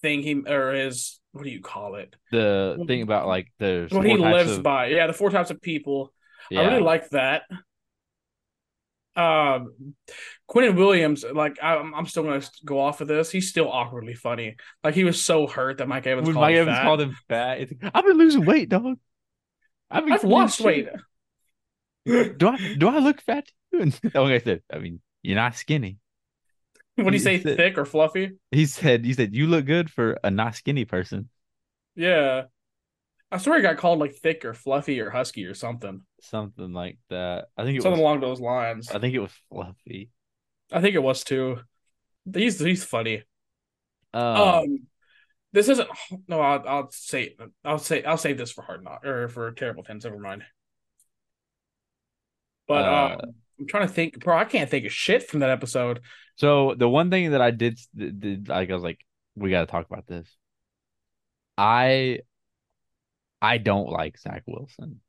thing 0.00 0.22
he 0.22 0.42
or 0.46 0.72
his 0.72 1.18
what 1.32 1.44
do 1.44 1.50
you 1.50 1.60
call 1.60 1.94
it? 1.96 2.14
The 2.30 2.82
thing 2.86 3.02
about 3.02 3.26
like 3.26 3.48
the 3.58 3.88
What 3.90 4.04
he 4.06 4.16
lives 4.16 4.58
of- 4.58 4.62
by. 4.62 4.86
Yeah, 4.88 5.06
the 5.06 5.12
four 5.12 5.30
types 5.30 5.50
of 5.50 5.60
people. 5.62 6.12
Yeah, 6.50 6.60
I 6.62 6.66
really 6.68 6.82
like 6.82 7.08
that. 7.10 7.42
Um, 9.14 9.94
Quinnen 10.50 10.74
Williams, 10.76 11.22
like 11.34 11.58
I'm, 11.62 11.94
I'm 11.94 12.06
still 12.06 12.22
gonna 12.22 12.42
go 12.64 12.80
off 12.80 13.00
of 13.02 13.08
this. 13.08 13.30
He's 13.30 13.48
still 13.48 13.70
awkwardly 13.70 14.14
funny. 14.14 14.56
Like 14.82 14.94
he 14.94 15.04
was 15.04 15.22
so 15.22 15.46
hurt 15.46 15.78
that 15.78 15.88
Mike 15.88 16.06
Evans 16.06 16.26
when 16.26 16.34
called 16.34 16.44
Mike 16.44 16.54
him 16.54 16.62
Evans 16.62 16.76
fat. 16.78 16.82
called 16.84 17.00
him 17.02 17.16
fat. 17.28 17.68
I've 17.94 18.04
been 18.04 18.16
losing 18.18 18.44
weight, 18.46 18.68
dog. 18.70 18.98
I've, 19.90 20.04
been 20.04 20.12
I've 20.14 20.24
lost 20.24 20.60
weight. 20.62 20.88
Do 22.06 22.48
I 22.48 22.74
do 22.78 22.88
I 22.88 22.98
look 22.98 23.20
fat 23.20 23.46
to 23.46 23.52
you? 23.72 23.80
And 23.82 23.92
that 23.92 24.14
one 24.20 24.30
guy 24.30 24.38
said, 24.38 24.62
I 24.72 24.78
mean, 24.78 25.00
you're 25.22 25.36
not 25.36 25.54
skinny. 25.56 25.98
What 26.96 27.10
do 27.10 27.16
you 27.16 27.20
say, 27.20 27.40
said- 27.40 27.56
thick 27.56 27.78
or 27.78 27.84
fluffy? 27.84 28.32
He 28.50 28.66
said, 28.66 29.04
he 29.04 29.14
said, 29.14 29.34
you 29.34 29.46
look 29.46 29.64
good 29.64 29.90
for 29.90 30.18
a 30.22 30.30
not 30.30 30.54
skinny 30.56 30.84
person. 30.84 31.28
Yeah. 31.94 32.44
I 33.30 33.38
swear 33.38 33.56
he 33.56 33.62
got 33.62 33.78
called 33.78 33.98
like 33.98 34.14
thick 34.14 34.44
or 34.44 34.52
fluffy 34.52 35.00
or 35.00 35.08
husky 35.08 35.46
or 35.46 35.54
something. 35.54 36.02
Something 36.20 36.72
like 36.74 36.98
that. 37.08 37.46
I 37.56 37.64
think 37.64 37.78
it 37.78 37.82
Something 37.82 37.92
was 37.92 38.00
along 38.00 38.20
those 38.20 38.40
lines. 38.40 38.90
I 38.90 38.98
think 38.98 39.14
it 39.14 39.20
was 39.20 39.32
fluffy. 39.50 40.10
I 40.70 40.82
think 40.82 40.94
it 40.94 41.02
was 41.02 41.24
too. 41.24 41.60
He's 42.34 42.58
he's 42.60 42.84
funny. 42.84 43.22
Um, 44.12 44.22
Um, 44.22 44.78
this 45.52 45.68
isn't. 45.70 45.88
No, 46.28 46.40
I'll 46.40 46.68
I'll 46.68 46.90
say 46.90 47.36
I'll 47.64 47.78
say 47.78 48.04
I'll 48.04 48.18
save 48.18 48.36
this 48.36 48.52
for 48.52 48.62
hard 48.62 48.84
knock 48.84 49.04
or 49.04 49.28
for 49.28 49.50
terrible 49.52 49.82
tens. 49.82 50.04
Never 50.04 50.18
mind. 50.18 50.42
But 52.68 52.84
Uh, 52.84 53.16
um, 53.22 53.34
I'm 53.60 53.66
trying 53.66 53.86
to 53.86 53.92
think, 53.92 54.22
bro. 54.22 54.36
I 54.36 54.44
can't 54.44 54.68
think 54.68 54.86
of 54.86 54.92
shit 54.92 55.28
from 55.28 55.40
that 55.40 55.50
episode. 55.50 56.00
So 56.36 56.74
the 56.76 56.88
one 56.88 57.10
thing 57.10 57.32
that 57.32 57.40
I 57.40 57.50
did, 57.50 57.78
did, 57.94 58.48
like 58.48 58.70
I 58.70 58.74
was 58.74 58.82
like, 58.82 58.98
we 59.36 59.50
got 59.50 59.60
to 59.60 59.66
talk 59.66 59.86
about 59.86 60.06
this. 60.06 60.28
I, 61.56 62.20
I 63.40 63.58
don't 63.58 63.88
like 63.88 64.18
Zach 64.18 64.42
Wilson. 64.46 65.00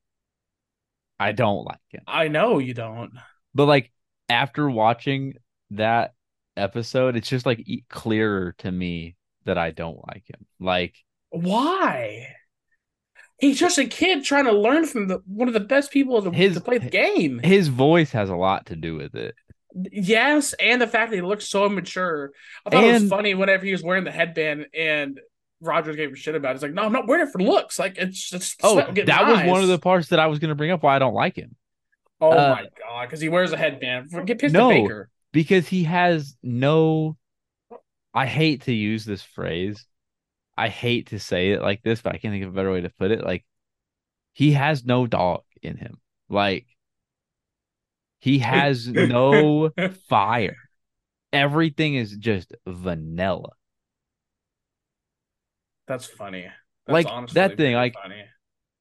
I 1.19 1.31
don't 1.31 1.63
like 1.63 1.79
him. 1.89 2.01
I 2.07 2.27
know 2.27 2.60
you 2.60 2.74
don't. 2.74 3.12
But 3.55 3.65
like 3.65 3.91
after 4.29 4.69
watching 4.69 5.36
that 5.72 6.13
episode, 6.57 7.15
it's 7.15 7.29
just 7.29 7.45
like 7.45 7.65
clearer 7.89 8.55
to 8.60 8.72
me 8.72 9.15
that 9.45 9.57
I 9.57 9.72
don't 9.72 10.00
like 10.07 10.24
him. 10.27 10.45
Like 10.60 10.95
Why? 11.29 12.36
He's 13.39 13.59
just 13.59 13.77
a 13.77 13.85
kid 13.85 14.23
trying 14.23 14.45
to 14.45 14.51
learn 14.53 14.85
from 14.85 15.07
the 15.07 15.21
one 15.25 15.47
of 15.47 15.53
the 15.53 15.59
best 15.59 15.91
people 15.91 16.21
to, 16.21 16.31
His- 16.31 16.55
to 16.55 16.61
play 16.61 16.77
the 16.77 16.89
game. 16.89 17.39
his 17.43 17.67
voice 17.67 18.11
has 18.11 18.29
a 18.29 18.35
lot 18.35 18.67
to 18.67 18.75
do 18.75 18.95
with 18.95 19.15
it. 19.15 19.35
Yes, 19.91 20.53
and 20.53 20.79
the 20.81 20.87
fact 20.87 21.09
that 21.09 21.15
he 21.15 21.21
looks 21.23 21.49
so 21.49 21.65
immature. 21.65 22.31
I 22.65 22.69
thought 22.69 22.83
it 22.83 22.93
was 22.93 23.09
funny 23.09 23.33
whenever 23.33 23.65
he 23.65 23.71
was 23.71 23.81
wearing 23.81 24.03
the 24.03 24.11
headband 24.11 24.67
and 24.77 25.19
Rodgers 25.61 25.95
gave 25.95 26.09
him 26.09 26.15
shit 26.15 26.35
about 26.35 26.51
it. 26.51 26.53
He's 26.55 26.61
like, 26.63 26.73
no, 26.73 26.83
I'm 26.83 26.91
not 26.93 27.07
wearing 27.07 27.27
it 27.27 27.31
for 27.31 27.41
looks. 27.41 27.79
Like 27.79 27.97
it's 27.97 28.29
just 28.29 28.59
Oh, 28.63 28.75
that 28.75 29.27
was 29.27 29.43
one 29.49 29.61
of 29.63 29.67
the 29.69 29.79
parts 29.79 30.09
that 30.09 30.19
I 30.19 30.27
was 30.27 30.37
going 30.37 30.49
to 30.49 30.55
bring 30.55 30.69
up 30.71 30.83
why 30.83 30.95
I 30.95 30.99
don't 30.99 31.15
like 31.15 31.35
him. 31.35 31.55
Oh 32.21 32.31
uh, 32.31 32.55
my 32.55 32.67
god, 32.79 33.05
because 33.07 33.19
he 33.19 33.29
wears 33.29 33.51
a 33.51 33.57
headband. 33.57 34.11
Get 34.27 34.39
pissed 34.39 34.53
No. 34.53 34.69
at 34.69 34.75
Baker. 34.75 35.09
because 35.31 35.67
he 35.67 35.85
has 35.85 36.37
no 36.43 37.17
I 38.13 38.27
hate 38.27 38.61
to 38.63 38.73
use 38.73 39.05
this 39.05 39.23
phrase. 39.23 39.87
I 40.57 40.69
hate 40.69 41.07
to 41.07 41.19
say 41.19 41.51
it 41.51 41.62
like 41.62 41.81
this, 41.81 42.01
but 42.01 42.13
I 42.13 42.17
can't 42.17 42.33
think 42.33 42.43
of 42.43 42.50
a 42.51 42.55
better 42.55 42.72
way 42.72 42.81
to 42.81 42.89
put 42.89 43.12
it. 43.12 43.24
Like 43.24 43.45
he 44.33 44.51
has 44.53 44.86
no 44.86 45.07
dog 45.07 45.41
in 45.62 45.77
him. 45.77 45.98
Like 46.29 46.67
he 48.19 48.39
has 48.39 48.88
no 48.88 49.72
fire. 50.10 50.55
Everything 51.31 51.95
is 51.95 52.15
just 52.15 52.53
vanilla. 52.67 53.50
That's 55.88 56.05
funny. 56.05 56.48
Like, 56.88 57.05
That's 57.05 57.13
honestly 57.13 57.33
that 57.36 57.57
thing, 57.57 57.75
like- 57.75 57.93
funny. 57.93 58.24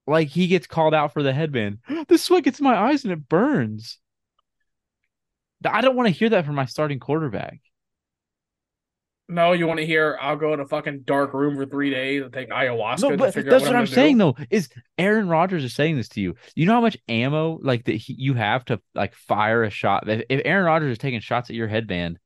Like 0.07 0.29
he 0.29 0.49
gets 0.49 0.67
called 0.67 0.95
out 0.95 1.13
for 1.13 1.23
the 1.23 1.33
headband. 1.33 1.79
The 2.09 2.19
sweat 2.19 2.43
gets 2.45 2.59
in 2.59 2.65
my 2.65 2.77
eyes 2.77 3.05
and 3.05 3.13
it 3.13 3.29
burns. 3.29 3.99
I 5.65 5.81
don't 5.81 5.95
want 5.95 6.09
to 6.09 6.15
hear 6.15 6.29
that 6.31 6.45
from 6.45 6.57
my 6.57 6.65
starting 6.65 6.99
quarterback. 6.99 7.61
No, 9.33 9.53
you 9.53 9.67
want 9.67 9.81
to 9.81 9.87
hear? 9.87 10.19
I'll 10.21 10.37
go 10.37 10.53
in 10.53 10.61
a 10.61 10.67
fucking 10.67 11.03
dark 11.05 11.33
room 11.33 11.57
for 11.57 11.65
three 11.65 11.89
days 11.89 12.23
and 12.23 12.31
take 12.33 12.51
ayahuasca 12.51 13.01
No, 13.01 13.11
to 13.13 13.17
but 13.17 13.33
figure 13.33 13.51
that's 13.51 13.65
out 13.65 13.69
what, 13.69 13.75
what, 13.75 13.79
I'm 13.79 13.85
gonna 13.87 13.95
saying 13.95 14.19
do. 14.19 14.35
though. 14.37 14.45
Is 14.51 14.69
Aaron 14.99 15.27
Rodgers 15.27 15.65
is 15.65 15.75
saying 15.75 15.97
this 15.97 16.09
to 16.11 16.21
you? 16.21 16.35
You 16.55 16.67
know 16.67 16.75
how 16.75 16.81
much 16.83 16.99
ammo 17.09 17.59
like 17.63 17.85
that 17.87 17.95
he, 17.95 18.13
you 18.13 18.35
have 18.35 18.65
to 18.67 18.81
like 18.95 19.15
fire 19.15 19.65
a 19.65 19.71
shot. 19.71 20.07
If, 20.07 20.25
if 20.29 20.43
Aaron 20.45 20.67
Rodgers 20.67 20.93
is 20.93 20.99
taking 20.99 21.21
shots 21.21 21.49
at 21.49 21.57
your 21.57 21.67
headband, 21.69 22.19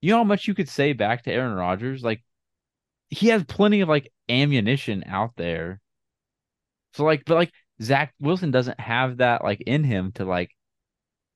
you 0.00 0.10
know 0.12 0.18
how 0.18 0.24
much 0.24 0.46
you 0.46 0.54
could 0.54 0.68
say 0.68 0.92
back 0.92 1.24
to 1.24 1.32
Aaron 1.32 1.54
Rodgers. 1.54 2.04
Like 2.04 2.22
he 3.08 3.28
has 3.28 3.42
plenty 3.42 3.80
of 3.80 3.88
like 3.88 4.12
ammunition 4.28 5.02
out 5.06 5.32
there. 5.36 5.80
So 6.94 7.04
like, 7.04 7.24
but 7.26 7.34
like 7.34 7.52
Zach 7.82 8.14
Wilson 8.20 8.52
doesn't 8.52 8.78
have 8.78 9.16
that 9.16 9.42
like 9.42 9.60
in 9.62 9.82
him 9.82 10.12
to 10.12 10.24
like 10.24 10.50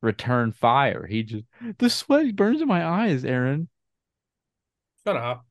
return 0.02 0.52
fire. 0.52 1.05
He 1.05 1.25
just 1.25 1.45
the 1.79 1.90
sweat 1.90 2.37
burns 2.37 2.62
in 2.62 2.69
my 2.69 2.87
eyes, 2.87 3.25
Aaron. 3.25 3.69
Shut 5.07 5.16
up. 5.16 5.47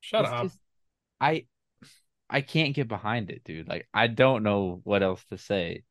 Shut 0.00 0.22
It's 0.24 0.30
up. 0.32 0.42
just- 0.44 0.58
I 1.20 1.46
I 2.30 2.42
can't 2.42 2.74
get 2.74 2.88
behind 2.88 3.30
it, 3.30 3.42
dude. 3.44 3.68
Like 3.68 3.88
I 3.92 4.06
don't 4.06 4.42
know 4.42 4.80
what 4.84 5.02
else 5.02 5.24
to 5.30 5.38
say. 5.38 5.82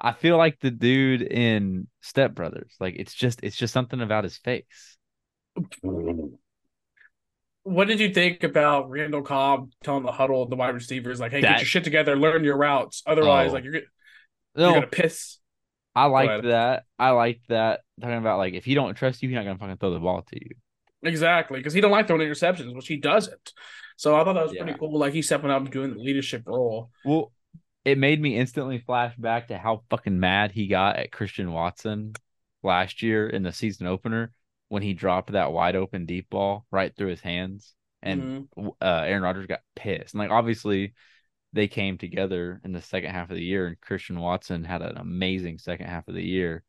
I 0.00 0.12
feel 0.12 0.36
like 0.36 0.58
the 0.60 0.70
dude 0.70 1.22
in 1.22 1.88
Step 2.02 2.34
Brothers. 2.34 2.74
Like 2.80 2.94
it's 2.98 3.14
just 3.14 3.40
it's 3.42 3.56
just 3.56 3.72
something 3.72 4.00
about 4.00 4.24
his 4.24 4.36
face. 4.38 4.98
What 7.62 7.88
did 7.88 7.98
you 8.00 8.12
think 8.14 8.44
about 8.44 8.90
Randall 8.90 9.22
Cobb 9.22 9.70
telling 9.82 10.04
the 10.04 10.12
huddle, 10.12 10.46
the 10.46 10.54
wide 10.56 10.74
receivers, 10.74 11.18
like, 11.18 11.32
"Hey, 11.32 11.40
get 11.40 11.58
your 11.58 11.66
shit 11.66 11.82
together, 11.84 12.16
learn 12.16 12.44
your 12.44 12.56
routes. 12.56 13.02
Otherwise, 13.06 13.50
Oh. 13.50 13.54
like, 13.54 13.64
you're, 13.64 13.80
No, 14.54 14.66
you're 14.70 14.74
gonna 14.74 14.86
piss." 14.86 15.38
I 15.94 16.04
liked 16.06 16.44
that. 16.44 16.84
I 16.98 17.10
liked 17.10 17.48
that. 17.48 17.80
Talking 18.00 18.18
about 18.18 18.38
like 18.38 18.54
if 18.54 18.64
he 18.64 18.74
don't 18.74 18.94
trust 18.94 19.22
you, 19.22 19.28
he's 19.30 19.34
not 19.36 19.44
gonna 19.44 19.58
fucking 19.58 19.78
throw 19.78 19.92
the 19.92 19.98
ball 19.98 20.22
to 20.22 20.38
you. 20.44 20.50
Exactly, 21.06 21.58
because 21.60 21.72
he 21.72 21.80
don't 21.80 21.90
like 21.90 22.06
throwing 22.06 22.26
interceptions, 22.26 22.74
which 22.74 22.88
he 22.88 22.96
doesn't. 22.96 23.52
So 23.96 24.14
I 24.14 24.24
thought 24.24 24.34
that 24.34 24.44
was 24.44 24.52
Yeah. 24.52 24.64
pretty 24.64 24.78
cool. 24.78 24.98
Like 24.98 25.12
he's 25.12 25.26
stepping 25.26 25.50
up 25.50 25.62
and 25.62 25.70
doing 25.70 25.94
the 25.94 26.00
leadership 26.00 26.42
role. 26.46 26.90
Well, 27.04 27.32
it 27.84 27.98
made 27.98 28.20
me 28.20 28.36
instantly 28.36 28.78
flash 28.78 29.16
back 29.16 29.48
to 29.48 29.58
how 29.58 29.84
fucking 29.90 30.18
mad 30.18 30.50
he 30.50 30.66
got 30.66 30.96
at 30.96 31.12
Christian 31.12 31.52
Watson 31.52 32.14
last 32.62 33.02
year 33.02 33.28
in 33.28 33.42
the 33.42 33.52
season 33.52 33.86
opener 33.86 34.32
when 34.68 34.82
he 34.82 34.92
dropped 34.92 35.32
that 35.32 35.52
wide 35.52 35.76
open 35.76 36.04
deep 36.04 36.28
ball 36.28 36.66
right 36.70 36.94
through 36.94 37.10
his 37.10 37.20
hands, 37.20 37.74
and 38.02 38.48
Mhm. 38.56 38.74
uh, 38.82 39.02
Aaron 39.06 39.22
Rodgers 39.22 39.46
got 39.46 39.60
pissed. 39.76 40.14
And 40.14 40.18
like 40.18 40.30
obviously, 40.30 40.94
they 41.52 41.68
came 41.68 41.96
together 41.96 42.60
in 42.64 42.72
the 42.72 42.82
second 42.82 43.12
half 43.12 43.30
of 43.30 43.36
the 43.36 43.44
year, 43.44 43.68
and 43.68 43.80
Christian 43.80 44.18
Watson 44.18 44.64
had 44.64 44.82
an 44.82 44.98
amazing 44.98 45.58
second 45.58 45.86
half 45.86 46.08
of 46.08 46.14
the 46.14 46.24
year. 46.24 46.64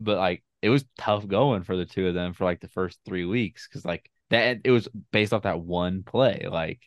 But 0.00 0.16
like 0.16 0.42
it 0.62 0.70
was 0.70 0.84
tough 0.98 1.26
going 1.26 1.62
for 1.62 1.76
the 1.76 1.86
two 1.86 2.08
of 2.08 2.14
them 2.14 2.32
for 2.32 2.44
like 2.44 2.60
the 2.60 2.68
first 2.68 2.98
three 3.04 3.24
weeks 3.24 3.68
because 3.68 3.84
like 3.84 4.10
that 4.30 4.60
it 4.64 4.70
was 4.70 4.88
based 5.12 5.32
off 5.32 5.42
that 5.42 5.60
one 5.60 6.02
play, 6.02 6.46
like 6.50 6.80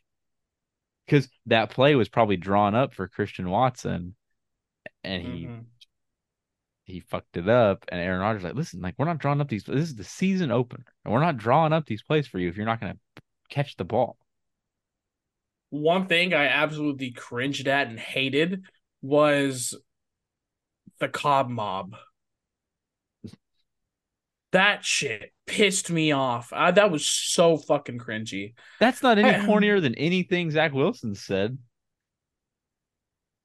because 1.05 1.29
that 1.47 1.69
play 1.71 1.95
was 1.95 2.09
probably 2.09 2.37
drawn 2.37 2.75
up 2.75 2.93
for 2.93 3.07
Christian 3.07 3.49
Watson, 3.49 4.15
and 5.03 5.21
he 5.23 5.45
Mhm. 5.45 5.65
he 6.85 6.99
fucked 7.01 7.37
it 7.37 7.47
up. 7.47 7.85
And 7.89 8.01
Aaron 8.01 8.21
Rodgers 8.21 8.43
like, 8.43 8.55
listen, 8.55 8.81
like 8.81 8.95
we're 8.97 9.05
not 9.05 9.19
drawing 9.19 9.41
up 9.41 9.47
these. 9.49 9.63
This 9.63 9.89
is 9.89 9.95
the 9.95 10.03
season 10.03 10.51
opener, 10.51 10.85
and 11.05 11.13
we're 11.13 11.19
not 11.21 11.37
drawing 11.37 11.73
up 11.73 11.85
these 11.85 12.03
plays 12.03 12.27
for 12.27 12.39
you 12.39 12.49
if 12.49 12.57
you're 12.57 12.65
not 12.65 12.81
going 12.81 12.93
to 12.93 12.99
catch 13.49 13.75
the 13.77 13.85
ball. 13.85 14.17
One 15.69 16.07
thing 16.07 16.33
I 16.33 16.47
absolutely 16.47 17.11
cringed 17.11 17.67
at 17.67 17.87
and 17.87 17.99
hated 17.99 18.63
was 19.01 19.75
the 20.99 21.07
Cobb 21.09 21.47
mob. 21.49 21.95
That 24.51 24.83
shit 24.83 25.31
pissed 25.45 25.91
me 25.91 26.11
off. 26.11 26.51
Uh, 26.51 26.71
that 26.71 26.89
was 26.91 27.07
so 27.07 27.57
fucking 27.57 27.99
cringy. 27.99 28.53
That's 28.79 29.03
not 29.03 29.19
any 29.19 29.29
I- 29.29 29.45
cornier 29.45 29.81
than 29.81 29.95
anything 29.95 30.49
Zach 30.51 30.73
Wilson 30.73 31.15
said. 31.15 31.57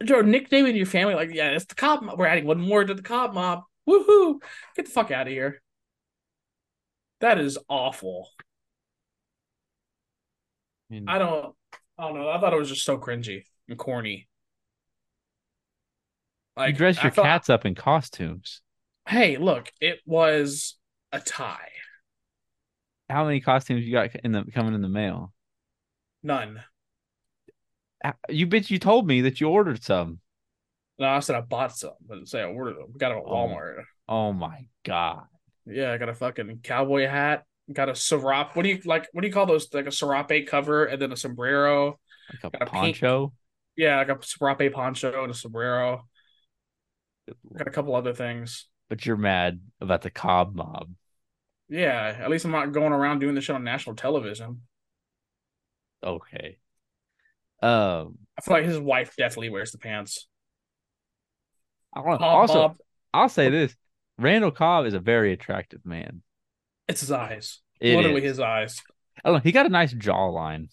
Nickname 0.01 0.67
in 0.67 0.77
your 0.77 0.87
family, 0.87 1.15
like, 1.15 1.33
yeah, 1.33 1.51
it's 1.51 1.65
the 1.67 1.75
Cobb 1.75 2.03
mob. 2.03 2.19
We're 2.19 2.27
adding 2.27 2.47
one 2.47 2.61
more 2.61 2.85
to 2.85 2.95
the 2.95 3.03
Cobb 3.03 3.33
mob. 3.33 3.63
Woohoo! 3.89 4.41
Get 4.77 4.87
the 4.87 4.91
fuck 4.91 5.11
out 5.11 5.27
of 5.27 5.33
here. 5.33 5.63
That 7.21 7.39
is 7.39 7.59
awful. 7.69 8.29
I 10.91 10.95
mean, 10.95 11.09
I 11.09 11.19
don't, 11.19 11.55
I 11.99 12.09
don't 12.09 12.19
know. 12.19 12.29
I 12.29 12.39
thought 12.39 12.53
it 12.53 12.59
was 12.59 12.69
just 12.69 12.85
so 12.85 12.99
cringy 12.99 13.45
and 13.69 13.79
corny. 13.79 14.29
you 16.59 16.73
dress 16.73 17.03
your 17.03 17.13
felt- 17.13 17.27
cats 17.27 17.49
up 17.49 17.65
in 17.65 17.75
costumes. 17.75 18.61
Hey, 19.09 19.37
look, 19.37 19.71
it 19.81 20.01
was 20.07 20.77
a 21.17 21.21
tie. 21.21 21.69
How 23.09 23.25
many 23.25 23.41
costumes 23.41 23.85
you 23.85 23.93
got 23.93 24.15
in 24.25 24.33
the 24.33 24.45
coming 24.53 24.75
in 24.75 24.83
the 24.83 24.89
mail? 24.89 25.33
None. 26.23 26.61
You 28.29 28.47
bitch! 28.47 28.71
You 28.71 28.79
told 28.79 29.07
me 29.07 29.23
that 29.23 29.41
you 29.41 29.49
ordered 29.49 29.83
some. 29.83 30.19
No, 30.99 31.07
I 31.09 31.21
said 31.21 31.37
I 31.37 31.41
bought 31.41 31.77
some, 31.77 31.93
but 32.07 32.29
say 32.29 32.41
I 32.41 32.45
ordered 32.45 32.77
them. 32.77 32.93
Got 32.97 33.11
them 33.11 33.19
at 33.19 33.25
Oh. 33.27 33.31
Walmart. 33.33 33.83
Oh 34.09 34.33
my 34.33 34.67
god! 34.85 35.25
Yeah, 35.67 35.93
I 35.93 35.97
got 35.99 36.09
a 36.11 36.15
fucking 36.15 36.61
cowboy 36.63 37.07
hat. 37.07 37.45
Got 37.73 37.89
a 37.89 37.95
serape. 37.95 38.55
What 38.55 38.63
do 38.63 38.69
you 38.69 38.81
like? 38.85 39.09
What 39.13 39.23
do 39.23 39.27
you 39.29 39.33
call 39.33 39.47
those? 39.47 39.73
Like 39.73 39.87
a 39.87 39.93
serape 39.93 40.47
cover 40.47 40.85
and 40.85 41.01
then 41.01 41.13
a 41.13 41.17
sombrero. 41.17 41.99
Like 42.43 42.53
a 42.55 42.59
Got 42.59 42.69
a 42.69 42.71
pink- 42.71 43.01
poncho. 43.01 43.33
Yeah, 43.77 43.97
like 43.99 44.09
a 44.11 44.19
serape 44.23 44.73
poncho 44.73 45.23
and 45.23 45.31
a 45.33 45.35
sombrero. 45.35 46.07
Got 47.57 47.69
a 47.69 47.71
couple 47.71 47.95
other 47.95 48.13
things. 48.13 48.67
But 48.91 49.07
you're 49.07 49.17
mad 49.17 49.61
about 49.81 50.03
the 50.03 50.11
Cobb 50.11 50.55
mob. 50.55 50.91
Yeah, 51.69 52.17
at 52.21 52.31
least 52.31 52.45
I'm 52.45 52.51
not 52.51 52.73
going 52.73 52.93
around 52.93 53.21
doing 53.21 53.35
this 53.35 53.45
shit 53.45 53.57
on 53.57 53.65
national 53.65 53.97
television. 53.97 54.63
Okay. 56.03 56.59
Um. 57.63 58.19
I 58.37 58.41
feel 58.43 58.55
like 58.57 58.65
his 58.65 58.79
wife 58.79 59.15
definitely 59.17 59.49
wears 59.51 59.71
the 59.73 59.79
pants. 59.79 60.27
I 61.95 62.01
know. 62.01 62.19
Bob, 62.19 62.23
Also, 62.23 62.55
Bob, 62.69 62.77
I'll 63.13 63.29
say 63.29 63.49
this: 63.49 63.75
Randall 64.19 64.51
Cobb 64.51 64.87
is 64.87 64.95
a 64.95 65.01
very 65.01 65.33
attractive 65.33 65.85
man. 65.87 66.23
it's 66.89 67.01
his 67.01 67.13
eyes. 67.13 67.61
It 67.81 67.97
Literally 67.97 68.25
is. 68.25 68.33
his 68.33 68.41
eyes. 68.41 68.83
I 69.25 69.29
don't 69.29 69.39
know. 69.39 69.43
He 69.43 69.53
got 69.53 69.67
a 69.67 69.71
nice 69.71 69.95
jawline. 69.95 70.69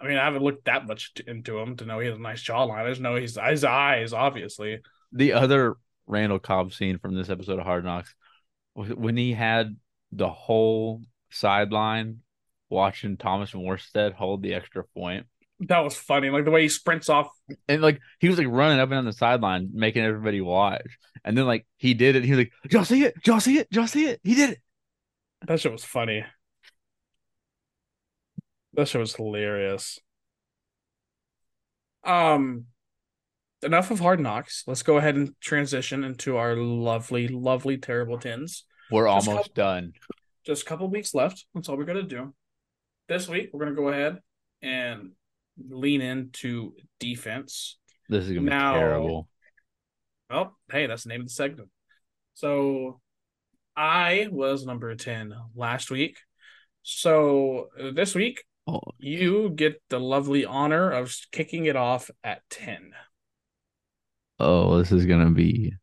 I 0.00 0.08
mean, 0.08 0.18
I 0.18 0.24
haven't 0.24 0.42
looked 0.42 0.64
that 0.64 0.86
much 0.86 1.12
into 1.26 1.58
him 1.58 1.76
to 1.76 1.84
know 1.86 1.98
he 1.98 2.08
has 2.08 2.16
a 2.16 2.20
nice 2.20 2.42
jawline. 2.42 2.84
I 2.84 2.88
just 2.88 3.00
know 3.00 3.14
he's 3.16 3.38
his 3.40 3.64
eyes, 3.64 4.12
obviously. 4.12 4.80
The 5.12 5.32
other 5.34 5.76
Randall 6.06 6.38
Cobb 6.40 6.72
scene 6.72 6.98
from 6.98 7.14
this 7.14 7.30
episode 7.30 7.58
of 7.58 7.64
Hard 7.64 7.84
Knocks 7.84 8.14
when 8.74 9.16
he 9.16 9.32
had 9.32 9.76
the 10.12 10.28
whole 10.28 11.02
sideline 11.30 12.18
watching 12.70 13.16
Thomas 13.16 13.52
Morstead 13.52 14.12
hold 14.12 14.42
the 14.42 14.54
extra 14.54 14.84
point. 14.84 15.26
That 15.60 15.80
was 15.80 15.96
funny. 15.96 16.30
Like 16.30 16.44
the 16.44 16.50
way 16.50 16.62
he 16.62 16.68
sprints 16.68 17.08
off. 17.08 17.28
And 17.68 17.80
like 17.80 18.00
he 18.18 18.28
was 18.28 18.38
like 18.38 18.48
running 18.48 18.80
up 18.80 18.90
and 18.90 18.98
down 18.98 19.04
the 19.04 19.12
sideline, 19.12 19.70
making 19.72 20.04
everybody 20.04 20.40
watch. 20.40 20.98
And 21.24 21.38
then 21.38 21.46
like 21.46 21.66
he 21.76 21.94
did 21.94 22.16
it. 22.16 22.24
He 22.24 22.30
was 22.30 22.38
like, 22.38 22.52
Did 22.64 22.72
y'all 22.72 22.84
see 22.84 23.04
it? 23.04 23.14
Did 23.14 23.26
y'all 23.26 23.40
see 23.40 23.58
it? 23.58 23.70
Did 23.70 23.76
y'all 23.76 23.86
see 23.86 24.06
it? 24.06 24.20
He 24.24 24.34
did 24.34 24.50
it. 24.50 24.58
That 25.46 25.60
shit 25.60 25.72
was 25.72 25.84
funny. 25.84 26.24
That 28.74 28.88
shit 28.88 29.00
was 29.00 29.14
hilarious. 29.14 30.00
Um, 32.02 32.66
enough 33.64 33.90
of 33.90 33.98
hard 34.00 34.20
knocks. 34.20 34.62
Let's 34.66 34.82
go 34.82 34.98
ahead 34.98 35.16
and 35.16 35.34
transition 35.40 36.04
into 36.04 36.36
our 36.36 36.54
lovely, 36.56 37.28
lovely, 37.28 37.78
terrible 37.78 38.18
tens. 38.18 38.64
We're 38.90 39.06
Just 39.06 39.28
almost 39.28 39.46
help- 39.48 39.54
done. 39.54 39.92
Just 40.44 40.62
a 40.62 40.64
couple 40.66 40.88
weeks 40.88 41.14
left. 41.14 41.46
That's 41.54 41.68
all 41.68 41.76
we're 41.76 41.84
gonna 41.84 42.02
do. 42.02 42.34
This 43.08 43.28
week, 43.28 43.50
we're 43.52 43.64
gonna 43.64 43.76
go 43.76 43.88
ahead 43.88 44.18
and 44.62 45.12
lean 45.58 46.00
into 46.00 46.74
defense. 47.00 47.78
This 48.08 48.24
is 48.24 48.30
gonna 48.30 48.42
be 48.42 48.50
Now- 48.50 48.74
terrible. 48.74 49.28
Oh, 50.30 50.54
hey, 50.70 50.86
that's 50.86 51.04
the 51.04 51.08
name 51.10 51.20
of 51.22 51.26
the 51.28 51.32
segment. 51.32 51.70
So 52.34 53.00
I 53.76 54.28
was 54.30 54.64
number 54.66 54.94
10 54.94 55.34
last 55.54 55.90
week. 55.90 56.18
So 56.82 57.68
this 57.92 58.14
week, 58.14 58.44
Oh, 58.66 58.80
you 58.98 59.50
get 59.50 59.82
the 59.90 60.00
lovely 60.00 60.46
honor 60.46 60.90
of 60.90 61.14
kicking 61.32 61.66
it 61.66 61.76
off 61.76 62.10
at 62.22 62.40
10 62.48 62.92
oh, 64.38 64.78
this 64.78 64.92
is 64.92 65.06
going 65.06 65.24
to 65.24 65.32
be 65.32 65.74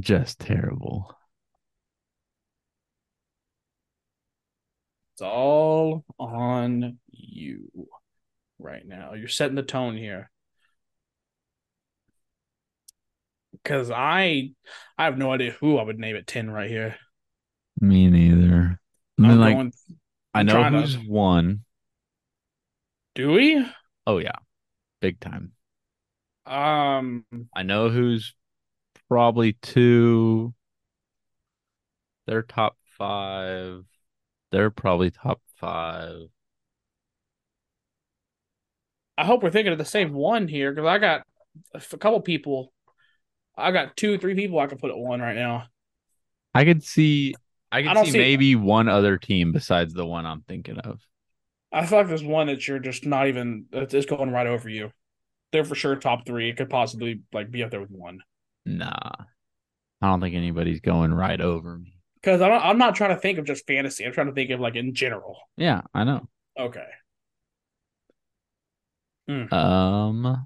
just 0.00 0.38
terrible. 0.38 1.16
It's 5.14 5.22
all 5.22 6.04
on 6.18 6.98
you 7.10 7.70
right 8.58 8.86
now. 8.86 9.14
You're 9.14 9.28
setting 9.28 9.56
the 9.56 9.62
tone 9.62 9.96
here. 9.96 10.30
Cause 13.64 13.92
I 13.92 14.50
I 14.98 15.04
have 15.04 15.18
no 15.18 15.32
idea 15.32 15.52
who 15.52 15.78
I 15.78 15.84
would 15.84 15.98
name 15.98 16.16
it 16.16 16.26
10 16.26 16.50
right 16.50 16.68
here. 16.68 16.96
Me 17.80 18.08
neither. 18.08 18.80
I 19.18 19.22
mean, 19.22 19.40
like 19.40 19.54
going, 19.54 19.72
I 20.34 20.42
know 20.42 20.64
who's 20.64 20.96
to... 20.96 21.00
one. 21.02 21.64
Do 23.14 23.32
we? 23.32 23.64
Oh 24.06 24.18
yeah. 24.18 24.36
Big 25.00 25.20
time. 25.20 25.52
Um, 26.46 27.24
I 27.54 27.62
know 27.62 27.88
who's 27.88 28.34
probably 29.08 29.54
two. 29.54 30.54
They're 32.26 32.42
top 32.42 32.76
five. 32.98 33.84
They're 34.50 34.70
probably 34.70 35.10
top 35.10 35.40
five. 35.56 36.28
I 39.16 39.24
hope 39.24 39.42
we're 39.42 39.50
thinking 39.50 39.72
of 39.72 39.78
the 39.78 39.84
same 39.84 40.12
one 40.12 40.48
here 40.48 40.72
because 40.72 40.86
I 40.88 40.98
got 40.98 41.22
a 41.74 41.80
couple 41.80 42.20
people. 42.20 42.72
I 43.56 43.70
got 43.70 43.96
two, 43.96 44.18
three 44.18 44.34
people 44.34 44.58
I 44.58 44.66
can 44.66 44.78
put 44.78 44.90
at 44.90 44.96
one 44.96 45.20
right 45.20 45.36
now. 45.36 45.64
I 46.54 46.64
could 46.64 46.82
see. 46.82 47.34
I 47.70 47.78
I 47.78 47.82
could 47.82 47.94
don't 47.94 48.04
see, 48.06 48.12
see- 48.12 48.18
maybe 48.18 48.56
one 48.56 48.88
other 48.88 49.18
team 49.18 49.52
besides 49.52 49.94
the 49.94 50.06
one 50.06 50.26
I'm 50.26 50.42
thinking 50.42 50.78
of. 50.78 51.00
I 51.72 51.86
feel 51.86 51.98
like 51.98 52.08
there's 52.08 52.24
one 52.24 52.48
that 52.48 52.66
you're 52.68 52.78
just 52.78 53.06
not 53.06 53.28
even. 53.28 53.66
It's 53.72 54.06
going 54.06 54.30
right 54.30 54.46
over 54.46 54.68
you. 54.68 54.92
They're 55.52 55.64
for 55.64 55.74
sure 55.74 55.96
top 55.96 56.26
three. 56.26 56.48
It 56.48 56.56
could 56.56 56.70
possibly 56.70 57.20
like 57.32 57.50
be 57.50 57.62
up 57.62 57.70
there 57.70 57.80
with 57.80 57.90
one. 57.90 58.20
Nah, 58.64 59.10
I 60.00 60.06
don't 60.06 60.20
think 60.20 60.34
anybody's 60.34 60.80
going 60.80 61.12
right 61.12 61.40
over 61.40 61.78
me. 61.78 61.98
Because 62.16 62.40
I'm 62.40 62.50
not, 62.50 62.64
I'm 62.64 62.78
not 62.78 62.94
trying 62.94 63.14
to 63.14 63.20
think 63.20 63.38
of 63.38 63.44
just 63.44 63.66
fantasy. 63.66 64.04
I'm 64.04 64.12
trying 64.12 64.28
to 64.28 64.32
think 64.32 64.50
of 64.50 64.60
like 64.60 64.76
in 64.76 64.94
general. 64.94 65.36
Yeah, 65.56 65.82
I 65.92 66.04
know. 66.04 66.28
Okay. 66.58 66.86
Um, 69.28 70.26
I 70.26 70.36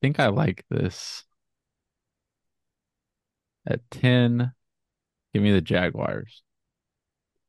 think 0.00 0.18
I 0.18 0.28
like 0.28 0.64
this. 0.70 1.24
At 3.66 3.88
10, 3.90 4.52
give 5.32 5.42
me 5.42 5.52
the 5.52 5.60
Jaguars. 5.60 6.42